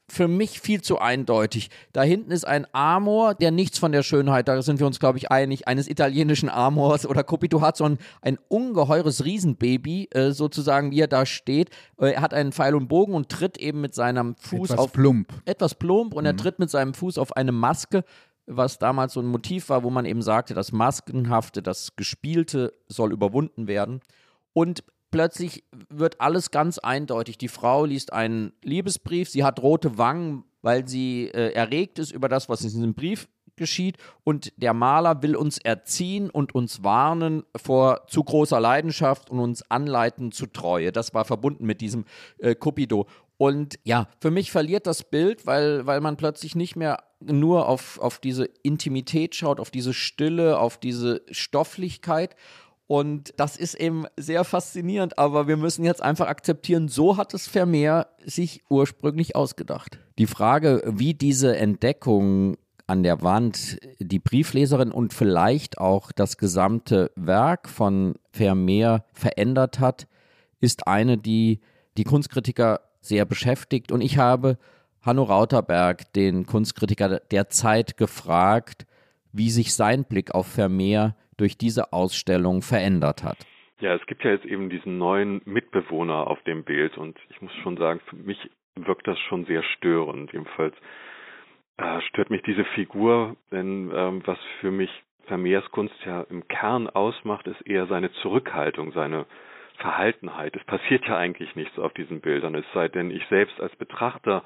für 0.10 0.28
mich 0.28 0.60
viel 0.60 0.82
zu 0.82 1.00
eindeutig. 1.00 1.70
Da 1.94 2.04
hinten 2.04 2.32
ist 2.32 2.46
ein 2.46 2.68
Amor, 2.74 3.36
der 3.36 3.52
nichts 3.52 3.80
von 3.80 3.92
der 3.92 4.04
Schönheit, 4.04 4.48
da 4.48 4.62
sind 4.62 4.80
wir 4.80 4.86
uns, 4.88 5.00
glaube 5.00 5.18
ich, 5.18 5.32
einig, 5.32 5.68
eines 5.68 5.88
italienischen 5.88 6.50
Amors 6.50 7.06
oder 7.06 7.24
Copito 7.24 7.62
hat, 7.62 7.78
sondern 7.78 8.04
ein 8.22 8.38
ungeheures 8.50 9.24
Riesenbaby, 9.26 10.10
äh, 10.12 10.32
sozusagen, 10.32 10.92
wie 10.92 11.00
er 11.00 11.08
da 11.08 11.26
steht. 11.26 11.70
Äh, 12.00 12.12
er 12.12 12.22
hat 12.22 12.34
einen 12.34 12.52
Pfeil 12.52 12.76
und 12.76 12.88
Bogen 12.88 13.14
und 13.14 13.30
tritt 13.30 13.58
eben 13.58 13.82
mit 13.82 13.96
seinem 13.96 14.36
Fuß 14.38 14.72
etwas 14.72 14.80
auf. 14.80 14.92
plump. 14.94 15.34
Etwas 15.46 15.76
plump 15.76 16.14
und 16.14 16.24
Mhm. 16.24 16.28
er 16.28 16.36
tritt 16.36 16.60
mit 16.60 16.70
seinem 16.70 16.94
Fuß 16.94 17.18
auf 17.18 17.36
eine 17.38 17.52
Maske, 17.52 18.04
was 18.46 18.78
damals 18.78 19.14
so 19.14 19.22
ein 19.22 19.26
Motiv 19.28 19.70
war, 19.70 19.84
wo 19.84 19.90
man 19.90 20.04
eben 20.06 20.22
sagte, 20.22 20.54
das 20.54 20.74
Maskenhafte, 20.74 21.62
das 21.62 21.96
Gespielte 21.96 22.74
soll 22.88 23.14
überwunden 23.14 23.68
werden. 23.68 24.02
Und 24.52 24.84
plötzlich 25.14 25.64
wird 25.90 26.20
alles 26.20 26.50
ganz 26.50 26.80
eindeutig. 26.80 27.38
Die 27.38 27.48
Frau 27.48 27.86
liest 27.86 28.12
einen 28.12 28.52
Liebesbrief, 28.64 29.30
sie 29.30 29.44
hat 29.44 29.62
rote 29.62 30.00
Wangen, 30.00 30.44
weil 30.64 30.88
sie 30.88 31.28
äh, 31.28 31.54
erregt 31.54 32.00
ist 32.00 32.12
über 32.12 32.28
das, 32.28 32.50
was 32.50 32.62
in 32.62 32.70
diesem 32.70 32.96
Brief 32.96 33.30
geschieht. 33.56 33.98
Und 34.24 34.52
der 34.58 34.74
Maler 34.74 35.22
will 35.22 35.36
uns 35.36 35.60
erziehen 35.60 36.32
und 36.32 36.56
uns 36.56 36.84
warnen 36.84 37.44
vor 37.56 38.08
zu 38.08 38.24
großer 38.24 38.60
Leidenschaft 38.60 39.30
und 39.30 39.40
uns 39.40 39.70
anleiten 39.70 40.32
zu 40.32 40.48
Treue. 40.48 40.92
Das 40.92 41.14
war 41.14 41.26
verbunden 41.26 41.68
mit 41.68 41.80
diesem 41.80 42.06
äh, 42.40 42.56
Cupido. 42.56 43.06
Und 43.38 43.78
ja, 43.84 44.08
für 44.20 44.32
mich 44.32 44.52
verliert 44.52 44.88
das 44.88 45.04
Bild, 45.04 45.46
weil, 45.46 45.86
weil 45.86 46.02
man 46.02 46.18
plötzlich 46.18 46.56
nicht 46.56 46.76
mehr 46.76 47.04
nur 47.20 47.68
auf, 47.68 48.00
auf 48.00 48.18
diese 48.18 48.46
Intimität 48.64 49.36
schaut, 49.36 49.60
auf 49.60 49.70
diese 49.70 49.94
Stille, 49.94 50.58
auf 50.58 50.78
diese 50.78 51.22
Stofflichkeit. 51.30 52.36
Und 52.88 53.34
das 53.38 53.56
ist 53.56 53.76
eben 53.76 54.06
sehr 54.18 54.44
faszinierend, 54.44 55.18
aber 55.18 55.48
wir 55.48 55.58
müssen 55.58 55.86
jetzt 55.86 56.02
einfach 56.02 56.28
akzeptieren, 56.28 56.90
so 56.90 57.18
hat 57.18 57.34
es 57.34 57.48
Vermeer 57.48 58.08
sich 58.26 58.62
ursprünglich 58.70 59.36
ausgedacht. 59.36 60.00
Die 60.18 60.28
Frage, 60.28 60.84
wie 60.86 61.14
diese 61.14 61.56
Entdeckung 61.56 62.58
an 62.86 63.04
der 63.04 63.22
Wand 63.22 63.78
die 64.00 64.20
Briefleserin 64.20 64.92
und 64.92 65.14
vielleicht 65.14 65.78
auch 65.78 66.12
das 66.12 66.38
gesamte 66.38 67.12
Werk 67.16 67.70
von 67.70 68.16
Vermeer 68.32 69.06
verändert 69.14 69.80
hat, 69.80 70.08
ist 70.60 70.88
eine, 70.88 71.18
die 71.18 71.62
die 71.98 72.04
Kunstkritiker 72.04 72.82
sehr 73.02 73.26
beschäftigt. 73.26 73.92
Und 73.92 74.02
ich 74.02 74.18
habe 74.18 74.58
Hanno 75.02 75.24
Rauterberg, 75.24 76.12
den 76.14 76.46
Kunstkritiker 76.46 77.20
der 77.20 77.50
Zeit, 77.50 77.98
gefragt, 77.98 78.86
wie 79.32 79.50
sich 79.50 79.74
sein 79.74 80.04
Blick 80.04 80.34
auf 80.34 80.48
Vermeer 80.48 81.16
durch 81.44 81.58
diese 81.58 81.92
Ausstellung 81.92 82.62
verändert 82.62 83.22
hat. 83.22 83.36
Ja, 83.82 83.94
es 83.96 84.06
gibt 84.06 84.24
ja 84.24 84.32
jetzt 84.32 84.46
eben 84.46 84.70
diesen 84.70 84.98
neuen 84.98 85.42
Mitbewohner 85.44 86.28
auf 86.28 86.42
dem 86.44 86.64
Bild 86.64 86.98
und 86.98 87.20
ich 87.30 87.42
muss 87.42 87.52
schon 87.64 87.76
sagen, 87.76 88.00
für 88.10 88.16
mich 88.16 88.38
wirkt 88.76 89.06
das 89.10 89.20
schon 89.28 89.44
sehr 89.44 89.62
störend. 89.62 90.32
Jedenfalls 90.32 90.74
äh, 91.76 92.00
stört 92.08 92.30
mich 92.30 92.44
diese 92.44 92.64
Figur, 92.64 93.36
denn 93.52 93.92
ähm, 93.94 94.22
was 94.24 94.38
für 94.62 94.72
mich 94.72 94.90
Vermeers 95.26 95.70
Kunst 95.72 95.96
ja 96.06 96.22
im 96.30 96.48
Kern 96.48 96.90
ausmacht, 96.90 97.46
ist 97.48 97.68
eher 97.68 97.88
seine 97.88 98.10
Zurückhaltung, 98.22 98.94
seine 98.94 99.26
Verhaltenheit. 99.80 100.56
Es 100.56 100.64
passiert 100.64 101.06
ja 101.08 101.18
eigentlich 101.18 101.58
nichts 101.58 101.78
auf 101.78 101.92
diesen 101.92 102.22
Bildern, 102.22 102.56
es 102.56 102.66
sei 102.74 102.88
denn, 102.88 103.12
ich 103.12 103.26
selbst 103.28 103.60
als 103.60 103.76
Betrachter 103.76 104.46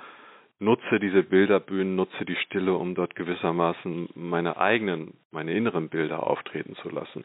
nutze 0.60 1.00
diese 1.00 1.24
Bilderbühnen, 1.24 1.96
nutze 1.96 2.26
die 2.26 2.36
Stille, 2.36 2.74
um 2.74 2.96
dort 2.96 3.16
gewissermaßen 3.16 4.10
meine 4.16 4.58
eigenen, 4.58 5.14
meine 5.32 5.54
inneren 5.54 5.90
Bilder 5.90 6.26
auftreten 6.26 6.76
zu 6.82 6.90
lassen. 6.90 7.24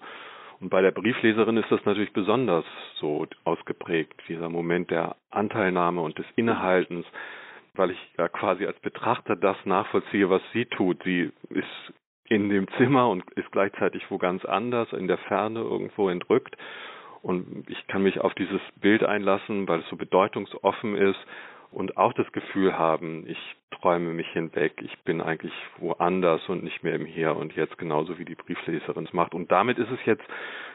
Und 0.60 0.68
bei 0.68 0.80
der 0.80 0.92
Briefleserin 0.92 1.56
ist 1.56 1.70
das 1.72 1.84
natürlich 1.84 2.12
besonders 2.12 2.64
so 2.96 3.26
ausgeprägt, 3.44 4.14
dieser 4.28 4.48
Moment 4.48 4.90
der 4.90 5.16
Anteilnahme 5.30 6.00
und 6.02 6.18
des 6.18 6.26
Innehaltens, 6.36 7.04
weil 7.74 7.90
ich 7.90 7.98
ja 8.16 8.28
quasi 8.28 8.66
als 8.66 8.78
Betrachter 8.80 9.34
das 9.34 9.56
nachvollziehe, 9.64 10.30
was 10.30 10.42
sie 10.52 10.66
tut. 10.66 11.02
Sie 11.02 11.32
ist 11.50 11.92
in 12.28 12.48
dem 12.48 12.68
Zimmer 12.76 13.08
und 13.08 13.28
ist 13.32 13.50
gleichzeitig 13.50 14.08
wo 14.10 14.18
ganz 14.18 14.44
anders, 14.44 14.92
in 14.92 15.08
der 15.08 15.18
Ferne 15.18 15.60
irgendwo 15.60 16.08
entrückt. 16.08 16.56
Und 17.22 17.64
ich 17.68 17.86
kann 17.88 18.02
mich 18.02 18.20
auf 18.20 18.34
dieses 18.34 18.60
Bild 18.80 19.02
einlassen, 19.02 19.66
weil 19.68 19.80
es 19.80 19.88
so 19.88 19.96
bedeutungsoffen 19.96 20.96
ist 20.96 21.18
und 21.72 21.96
auch 21.96 22.12
das 22.12 22.30
Gefühl 22.32 22.78
haben, 22.78 23.24
ich 23.26 23.38
träume 23.70 24.12
mich 24.12 24.28
hinweg, 24.28 24.74
ich 24.82 24.96
bin 25.00 25.20
eigentlich 25.20 25.52
woanders 25.78 26.46
und 26.48 26.62
nicht 26.62 26.82
mehr 26.82 26.94
im 26.94 27.06
Hier 27.06 27.34
und 27.36 27.54
Jetzt, 27.56 27.78
genauso 27.78 28.18
wie 28.18 28.24
die 28.24 28.34
Briefleserin 28.34 29.06
es 29.06 29.12
macht. 29.12 29.34
Und 29.34 29.50
damit 29.50 29.78
ist 29.78 29.90
es 29.90 29.98
jetzt 30.04 30.24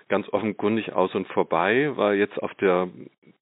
ganz 0.09 0.27
offenkundig 0.33 0.93
aus 0.93 1.13
und 1.15 1.27
vorbei, 1.27 1.91
weil 1.95 2.17
jetzt 2.17 2.41
auf 2.41 2.53
der 2.55 2.89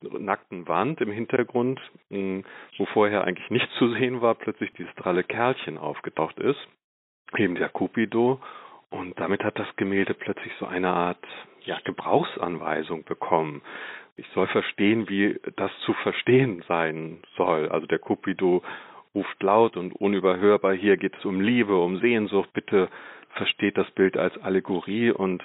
nackten 0.01 0.67
Wand 0.67 1.01
im 1.01 1.11
Hintergrund, 1.11 1.79
wo 2.09 2.85
vorher 2.93 3.23
eigentlich 3.23 3.49
nichts 3.49 3.73
zu 3.75 3.89
sehen 3.93 4.21
war, 4.21 4.35
plötzlich 4.35 4.71
dieses 4.73 4.93
dralle 4.95 5.23
Kerlchen 5.23 5.77
aufgetaucht 5.77 6.37
ist, 6.39 6.59
eben 7.37 7.55
der 7.55 7.69
Cupido. 7.69 8.39
Und 8.89 9.19
damit 9.19 9.43
hat 9.43 9.57
das 9.57 9.67
Gemälde 9.77 10.13
plötzlich 10.13 10.53
so 10.59 10.65
eine 10.65 10.89
Art 10.89 11.25
ja, 11.61 11.79
Gebrauchsanweisung 11.83 13.03
bekommen 13.03 13.61
ich 14.17 14.27
soll 14.33 14.47
verstehen, 14.47 15.09
wie 15.09 15.39
das 15.55 15.71
zu 15.85 15.93
verstehen 15.93 16.63
sein 16.67 17.19
soll. 17.35 17.69
Also 17.69 17.85
der 17.87 17.99
Cupido 17.99 18.63
ruft 19.13 19.41
laut 19.41 19.77
und 19.77 19.93
unüberhörbar, 19.93 20.73
hier 20.73 20.97
geht 20.97 21.15
es 21.17 21.25
um 21.25 21.41
Liebe, 21.41 21.75
um 21.77 21.99
Sehnsucht, 21.99 22.51
bitte 22.53 22.89
versteht 23.35 23.77
das 23.77 23.89
Bild 23.91 24.17
als 24.17 24.37
Allegorie 24.39 25.11
und 25.11 25.43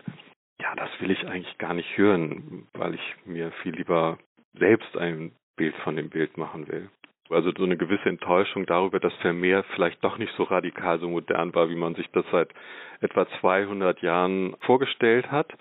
ja, 0.61 0.75
das 0.77 0.91
will 1.01 1.11
ich 1.11 1.27
eigentlich 1.27 1.57
gar 1.59 1.75
nicht 1.75 1.97
hören, 1.97 2.69
weil 2.75 2.95
ich 2.95 3.15
mir 3.25 3.51
viel 3.63 3.75
lieber 3.75 4.19
selbst 4.55 4.97
ein 4.97 5.33
Bild 5.57 5.75
von 5.77 5.97
dem 5.97 6.11
Bild 6.11 6.37
machen 6.37 6.69
will. 6.69 6.91
Also 7.31 7.53
so 7.57 7.65
eine 7.65 7.77
gewisse 7.77 8.09
Enttäuschung 8.09 8.67
darüber, 8.67 8.99
dass 8.99 9.15
Vermeer 9.17 9.63
vielleicht 9.75 10.03
doch 10.03 10.19
nicht 10.19 10.33
so 10.37 10.43
radikal, 10.43 10.99
so 10.99 11.09
modern 11.09 11.55
war, 11.55 11.71
wie 11.71 11.77
man 11.77 11.95
sich 11.95 12.09
das 12.11 12.25
seit 12.33 12.53
etwa 13.01 13.27
200 13.41 14.03
Jahren 14.03 14.57
vorgestellt 14.61 15.31
hat 15.31 15.53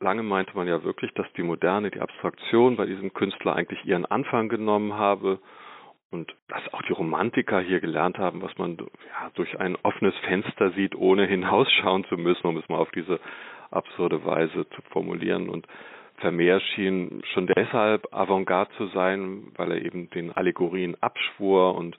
lange 0.00 0.22
meinte 0.22 0.56
man 0.56 0.66
ja 0.66 0.82
wirklich, 0.82 1.12
dass 1.14 1.30
die 1.34 1.42
Moderne, 1.42 1.90
die 1.90 2.00
Abstraktion 2.00 2.76
bei 2.76 2.86
diesem 2.86 3.12
Künstler 3.12 3.54
eigentlich 3.54 3.84
ihren 3.84 4.06
Anfang 4.06 4.48
genommen 4.48 4.94
habe 4.94 5.38
und 6.10 6.34
dass 6.48 6.62
auch 6.72 6.82
die 6.82 6.92
Romantiker 6.92 7.60
hier 7.60 7.80
gelernt 7.80 8.18
haben, 8.18 8.42
was 8.42 8.56
man 8.58 8.76
ja, 8.76 9.30
durch 9.34 9.60
ein 9.60 9.76
offenes 9.82 10.14
Fenster 10.26 10.72
sieht, 10.72 10.96
ohne 10.96 11.26
hinausschauen 11.26 12.04
zu 12.06 12.16
müssen, 12.16 12.46
um 12.46 12.56
es 12.56 12.68
mal 12.68 12.78
auf 12.78 12.90
diese 12.90 13.20
absurde 13.70 14.24
Weise 14.24 14.68
zu 14.70 14.82
formulieren. 14.90 15.48
Und 15.48 15.66
Vermeer 16.16 16.60
schien 16.60 17.22
schon 17.32 17.46
deshalb 17.46 18.12
Avantgarde 18.12 18.70
zu 18.76 18.86
sein, 18.88 19.52
weil 19.56 19.72
er 19.72 19.82
eben 19.82 20.10
den 20.10 20.32
Allegorien 20.32 20.96
abschwor 21.00 21.76
und 21.76 21.96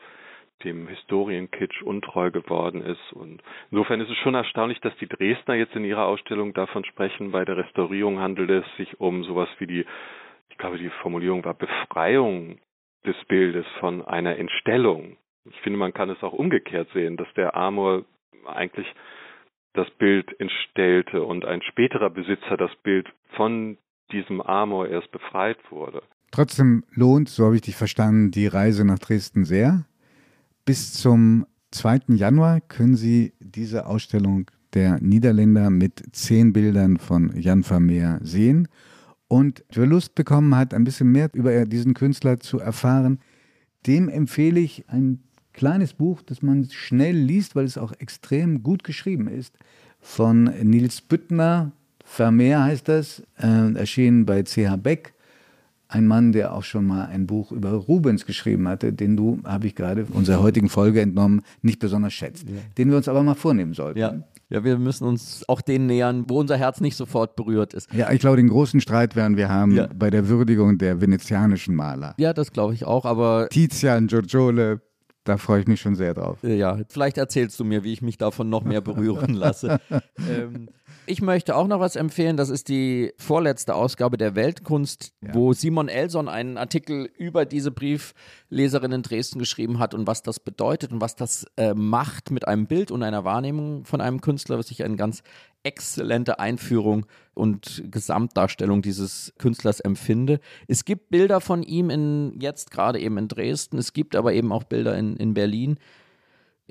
dem 0.63 0.87
Historienkitsch 0.87 1.81
untreu 1.83 2.31
geworden 2.31 2.81
ist. 2.81 3.13
Und 3.13 3.41
insofern 3.71 4.01
ist 4.01 4.09
es 4.09 4.17
schon 4.17 4.35
erstaunlich, 4.35 4.79
dass 4.81 4.95
die 4.97 5.07
Dresdner 5.07 5.55
jetzt 5.55 5.75
in 5.75 5.85
ihrer 5.85 6.05
Ausstellung 6.05 6.53
davon 6.53 6.85
sprechen, 6.85 7.31
bei 7.31 7.45
der 7.45 7.57
Restaurierung 7.57 8.19
handelt 8.19 8.49
es 8.49 8.65
sich 8.77 8.99
um 8.99 9.23
sowas 9.23 9.49
wie 9.59 9.67
die, 9.67 9.85
ich 10.49 10.57
glaube, 10.57 10.77
die 10.77 10.89
Formulierung 11.01 11.43
war 11.45 11.53
Befreiung 11.53 12.59
des 13.05 13.15
Bildes 13.27 13.65
von 13.79 14.01
einer 14.05 14.37
Entstellung. 14.37 15.17
Ich 15.45 15.59
finde, 15.61 15.79
man 15.79 15.93
kann 15.93 16.09
es 16.09 16.21
auch 16.23 16.33
umgekehrt 16.33 16.89
sehen, 16.93 17.17
dass 17.17 17.27
der 17.35 17.55
Amor 17.55 18.05
eigentlich 18.45 18.87
das 19.73 19.89
Bild 19.91 20.39
entstellte 20.39 21.23
und 21.23 21.45
ein 21.45 21.61
späterer 21.61 22.09
Besitzer 22.09 22.57
das 22.57 22.75
Bild 22.83 23.07
von 23.35 23.77
diesem 24.11 24.41
Amor 24.41 24.87
erst 24.87 25.11
befreit 25.11 25.57
wurde. 25.69 26.03
Trotzdem 26.31 26.83
lohnt, 26.93 27.29
so 27.29 27.45
habe 27.45 27.55
ich 27.55 27.61
dich 27.61 27.75
verstanden, 27.75 28.31
die 28.31 28.47
Reise 28.47 28.85
nach 28.85 28.99
Dresden 28.99 29.45
sehr. 29.45 29.85
Bis 30.65 30.93
zum 30.93 31.45
2. 31.71 32.01
Januar 32.15 32.61
können 32.61 32.95
Sie 32.95 33.33
diese 33.39 33.87
Ausstellung 33.87 34.51
der 34.73 35.01
Niederländer 35.01 35.69
mit 35.69 36.03
zehn 36.11 36.53
Bildern 36.53 36.97
von 36.97 37.35
Jan 37.35 37.63
Vermeer 37.63 38.19
sehen. 38.21 38.67
Und 39.27 39.63
wer 39.73 39.87
Lust 39.87 40.13
bekommen 40.13 40.55
hat, 40.55 40.73
ein 40.73 40.83
bisschen 40.83 41.11
mehr 41.11 41.29
über 41.33 41.65
diesen 41.65 41.93
Künstler 41.93 42.39
zu 42.39 42.59
erfahren, 42.59 43.19
dem 43.87 44.07
empfehle 44.07 44.59
ich 44.59 44.87
ein 44.89 45.23
kleines 45.53 45.93
Buch, 45.93 46.21
das 46.21 46.41
man 46.41 46.69
schnell 46.69 47.15
liest, 47.15 47.55
weil 47.55 47.65
es 47.65 47.77
auch 47.77 47.93
extrem 47.93 48.61
gut 48.61 48.83
geschrieben 48.83 49.27
ist, 49.27 49.57
von 49.99 50.43
Nils 50.43 51.01
Büttner. 51.01 51.71
Vermeer 52.03 52.63
heißt 52.63 52.87
das, 52.87 53.23
äh, 53.37 53.73
erschienen 53.73 54.25
bei 54.25 54.43
CH 54.43 54.77
Beck 54.77 55.13
ein 55.91 56.07
Mann, 56.07 56.31
der 56.31 56.53
auch 56.53 56.63
schon 56.63 56.85
mal 56.85 57.05
ein 57.05 57.27
Buch 57.27 57.51
über 57.51 57.71
Rubens 57.71 58.25
geschrieben 58.25 58.67
hatte, 58.67 58.93
den 58.93 59.17
du, 59.17 59.39
habe 59.43 59.67
ich 59.67 59.75
gerade 59.75 60.05
unserer 60.11 60.41
heutigen 60.41 60.69
Folge 60.69 61.01
entnommen, 61.01 61.41
nicht 61.61 61.79
besonders 61.79 62.13
schätzt. 62.13 62.47
Ja. 62.47 62.55
Den 62.77 62.89
wir 62.89 62.97
uns 62.97 63.07
aber 63.07 63.23
mal 63.23 63.35
vornehmen 63.35 63.73
sollten. 63.73 63.99
Ja. 63.99 64.23
Ja, 64.49 64.65
wir 64.65 64.77
müssen 64.77 65.05
uns 65.05 65.45
auch 65.47 65.61
denen 65.61 65.85
nähern, 65.85 66.25
wo 66.27 66.37
unser 66.37 66.57
Herz 66.57 66.81
nicht 66.81 66.97
sofort 66.97 67.37
berührt 67.37 67.73
ist. 67.73 67.91
Ja, 67.93 68.11
ich 68.11 68.19
glaube, 68.19 68.35
den 68.35 68.49
großen 68.49 68.81
Streit 68.81 69.15
werden 69.15 69.37
wir 69.37 69.47
haben 69.47 69.71
ja. 69.71 69.87
bei 69.95 70.09
der 70.09 70.27
Würdigung 70.27 70.77
der 70.77 70.99
venezianischen 70.99 71.73
Maler. 71.73 72.15
Ja, 72.17 72.33
das 72.33 72.51
glaube 72.51 72.73
ich 72.73 72.83
auch, 72.83 73.05
aber. 73.05 73.47
Tizian, 73.49 74.07
Giorgiole, 74.07 74.81
da 75.23 75.37
freue 75.37 75.61
ich 75.61 75.67
mich 75.67 75.79
schon 75.79 75.95
sehr 75.95 76.13
drauf. 76.13 76.39
Ja, 76.41 76.79
vielleicht 76.89 77.17
erzählst 77.17 77.59
du 77.61 77.63
mir, 77.63 77.85
wie 77.85 77.93
ich 77.93 78.01
mich 78.01 78.17
davon 78.17 78.49
noch 78.49 78.63
mehr 78.63 78.81
berühren 78.81 79.35
lasse. 79.35 79.79
ähm, 80.29 80.67
ich 81.05 81.21
möchte 81.21 81.55
auch 81.55 81.67
noch 81.67 81.79
was 81.79 81.95
empfehlen. 81.95 82.37
Das 82.37 82.49
ist 82.49 82.69
die 82.69 83.13
vorletzte 83.17 83.75
Ausgabe 83.75 84.17
der 84.17 84.35
Weltkunst, 84.35 85.13
ja. 85.21 85.33
wo 85.33 85.53
Simon 85.53 85.87
Elson 85.87 86.29
einen 86.29 86.57
Artikel 86.57 87.09
über 87.17 87.45
diese 87.45 87.71
Briefleserin 87.71 88.91
in 88.91 89.01
Dresden 89.01 89.39
geschrieben 89.39 89.79
hat 89.79 89.93
und 89.93 90.07
was 90.07 90.23
das 90.23 90.39
bedeutet 90.39 90.91
und 90.91 91.01
was 91.01 91.15
das 91.15 91.45
äh, 91.57 91.73
macht 91.73 92.31
mit 92.31 92.47
einem 92.47 92.67
Bild 92.67 92.91
und 92.91 93.03
einer 93.03 93.23
Wahrnehmung 93.23 93.85
von 93.85 94.01
einem 94.01 94.21
Künstler, 94.21 94.57
was 94.57 94.71
ich 94.71 94.83
eine 94.83 94.95
ganz 94.95 95.23
exzellente 95.63 96.39
Einführung 96.39 97.05
und 97.33 97.83
Gesamtdarstellung 97.89 98.81
dieses 98.81 99.33
Künstlers 99.37 99.79
empfinde. 99.79 100.39
Es 100.67 100.85
gibt 100.85 101.09
Bilder 101.09 101.41
von 101.41 101.63
ihm 101.63 101.89
in, 101.89 102.39
jetzt 102.39 102.71
gerade 102.71 102.99
eben 102.99 103.17
in 103.17 103.27
Dresden, 103.27 103.77
es 103.77 103.93
gibt 103.93 104.15
aber 104.15 104.33
eben 104.33 104.51
auch 104.51 104.63
Bilder 104.63 104.97
in, 104.97 105.17
in 105.17 105.33
Berlin 105.33 105.77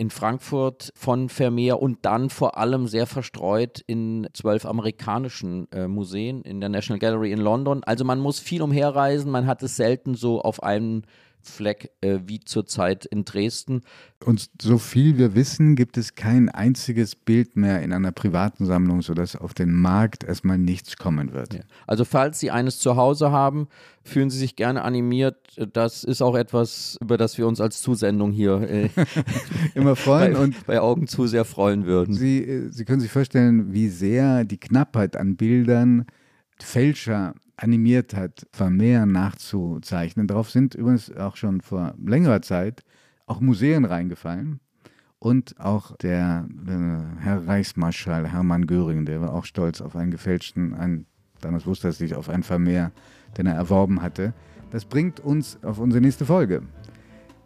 in 0.00 0.08
Frankfurt 0.08 0.94
von 0.96 1.28
Vermeer 1.28 1.82
und 1.82 2.06
dann 2.06 2.30
vor 2.30 2.56
allem 2.56 2.86
sehr 2.86 3.06
verstreut 3.06 3.84
in 3.86 4.26
zwölf 4.32 4.64
amerikanischen 4.64 5.70
äh, 5.72 5.88
Museen, 5.88 6.40
in 6.40 6.60
der 6.60 6.70
National 6.70 6.98
Gallery 6.98 7.32
in 7.32 7.38
London. 7.38 7.84
Also 7.84 8.06
man 8.06 8.18
muss 8.18 8.40
viel 8.40 8.62
umherreisen, 8.62 9.30
man 9.30 9.46
hat 9.46 9.62
es 9.62 9.76
selten 9.76 10.14
so 10.14 10.40
auf 10.40 10.62
einen 10.62 11.02
Fleck 11.42 11.90
äh, 12.00 12.20
wie 12.26 12.40
zurzeit 12.40 13.06
in 13.06 13.24
Dresden. 13.24 13.82
Und 14.24 14.50
so 14.60 14.78
viel 14.78 15.16
wir 15.18 15.34
wissen, 15.34 15.76
gibt 15.76 15.96
es 15.96 16.14
kein 16.14 16.48
einziges 16.48 17.14
Bild 17.14 17.56
mehr 17.56 17.82
in 17.82 17.92
einer 17.92 18.12
privaten 18.12 18.66
Sammlung, 18.66 19.02
sodass 19.02 19.36
auf 19.36 19.54
den 19.54 19.72
Markt 19.72 20.24
erstmal 20.24 20.58
nichts 20.58 20.96
kommen 20.96 21.32
wird. 21.32 21.54
Ja. 21.54 21.60
Also 21.86 22.04
falls 22.04 22.38
Sie 22.38 22.50
eines 22.50 22.78
zu 22.78 22.96
Hause 22.96 23.30
haben, 23.30 23.68
fühlen 24.02 24.30
Sie 24.30 24.38
sich 24.38 24.56
gerne 24.56 24.82
animiert. 24.82 25.36
Das 25.72 26.04
ist 26.04 26.20
auch 26.22 26.36
etwas, 26.36 26.98
über 27.00 27.16
das 27.16 27.38
wir 27.38 27.46
uns 27.46 27.60
als 27.60 27.80
Zusendung 27.80 28.32
hier 28.32 28.60
äh, 28.60 28.90
immer 29.74 29.96
freuen 29.96 30.34
bei, 30.34 30.38
und 30.38 30.66
bei 30.66 30.80
Augen 30.80 31.06
zu 31.06 31.26
sehr 31.26 31.44
freuen 31.44 31.86
würden. 31.86 32.14
Sie, 32.14 32.42
äh, 32.42 32.68
Sie 32.70 32.84
können 32.84 33.00
sich 33.00 33.10
vorstellen, 33.10 33.72
wie 33.72 33.88
sehr 33.88 34.44
die 34.44 34.58
Knappheit 34.58 35.16
an 35.16 35.36
Bildern 35.36 36.06
Fälscher 36.62 37.34
animiert 37.62 38.14
hat, 38.14 38.46
Vermeer 38.52 39.06
nachzuzeichnen. 39.06 40.26
Darauf 40.26 40.50
sind 40.50 40.74
übrigens 40.74 41.14
auch 41.14 41.36
schon 41.36 41.60
vor 41.60 41.94
längerer 42.04 42.42
Zeit 42.42 42.82
auch 43.26 43.40
Museen 43.40 43.84
reingefallen. 43.84 44.60
Und 45.18 45.60
auch 45.60 45.94
der, 45.98 46.48
der 46.50 47.04
Herr 47.18 47.46
Reichsmarschall 47.46 48.26
Hermann 48.26 48.66
Göring, 48.66 49.04
der 49.04 49.20
war 49.20 49.34
auch 49.34 49.44
stolz 49.44 49.82
auf 49.82 49.94
einen 49.94 50.10
gefälschten, 50.10 50.72
einen, 50.72 51.06
damals 51.42 51.66
wusste 51.66 51.88
er 51.88 51.90
es 51.90 52.00
nicht, 52.00 52.14
auf 52.14 52.30
einen 52.30 52.42
Vermeer, 52.42 52.90
den 53.36 53.46
er 53.46 53.54
erworben 53.54 54.00
hatte. 54.00 54.32
Das 54.70 54.86
bringt 54.86 55.20
uns 55.20 55.62
auf 55.62 55.78
unsere 55.78 56.00
nächste 56.00 56.24
Folge. 56.24 56.62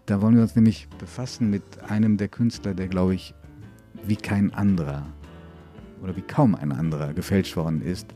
Da 0.07 0.23
wollen 0.23 0.37
wir 0.37 0.43
uns 0.43 0.55
nämlich 0.55 0.89
befassen 0.99 1.51
mit 1.51 1.63
einem 1.89 2.17
der 2.17 2.29
Künstler, 2.29 2.75
der, 2.75 2.87
glaube 2.87 3.17
ich, 3.17 3.35
wie 4.07 4.17
kein 4.17 4.55
anderer 4.55 5.07
oder 6.01 6.15
wie 6.15 6.23
kaum 6.23 6.55
ein 6.55 6.71
anderer 6.71 7.13
gefälscht 7.13 7.57
worden 7.57 7.83
ist 7.83 8.15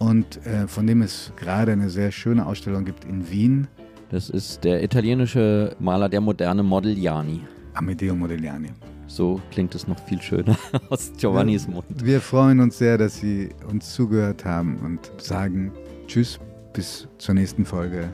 und 0.00 0.44
äh, 0.46 0.66
von 0.66 0.86
dem 0.86 1.02
es 1.02 1.32
gerade 1.36 1.72
eine 1.72 1.90
sehr 1.90 2.10
schöne 2.10 2.44
Ausstellung 2.44 2.84
gibt 2.84 3.04
in 3.04 3.30
Wien. 3.30 3.68
Das 4.10 4.28
ist 4.28 4.64
der 4.64 4.82
italienische 4.82 5.76
Maler 5.78 6.08
der 6.08 6.20
Moderne 6.20 6.64
Modigliani. 6.64 7.42
Amedeo 7.74 8.16
Modigliani. 8.16 8.70
So 9.06 9.40
klingt 9.50 9.74
es 9.74 9.86
noch 9.86 9.98
viel 10.06 10.20
schöner 10.20 10.56
aus 10.88 11.12
Giovannis 11.18 11.68
Mund. 11.68 11.84
Wir 12.02 12.20
freuen 12.20 12.60
uns 12.60 12.78
sehr, 12.78 12.96
dass 12.96 13.18
Sie 13.18 13.50
uns 13.70 13.92
zugehört 13.92 14.44
haben 14.44 14.78
und 14.78 15.10
sagen 15.22 15.72
Tschüss, 16.06 16.40
bis 16.72 17.06
zur 17.18 17.34
nächsten 17.34 17.64
Folge 17.64 18.08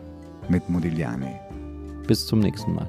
mit 0.49 0.69
Modigliani. 0.69 1.37
Bis 2.07 2.27
zum 2.27 2.41
nächsten 2.41 2.75
Mal. 2.75 2.89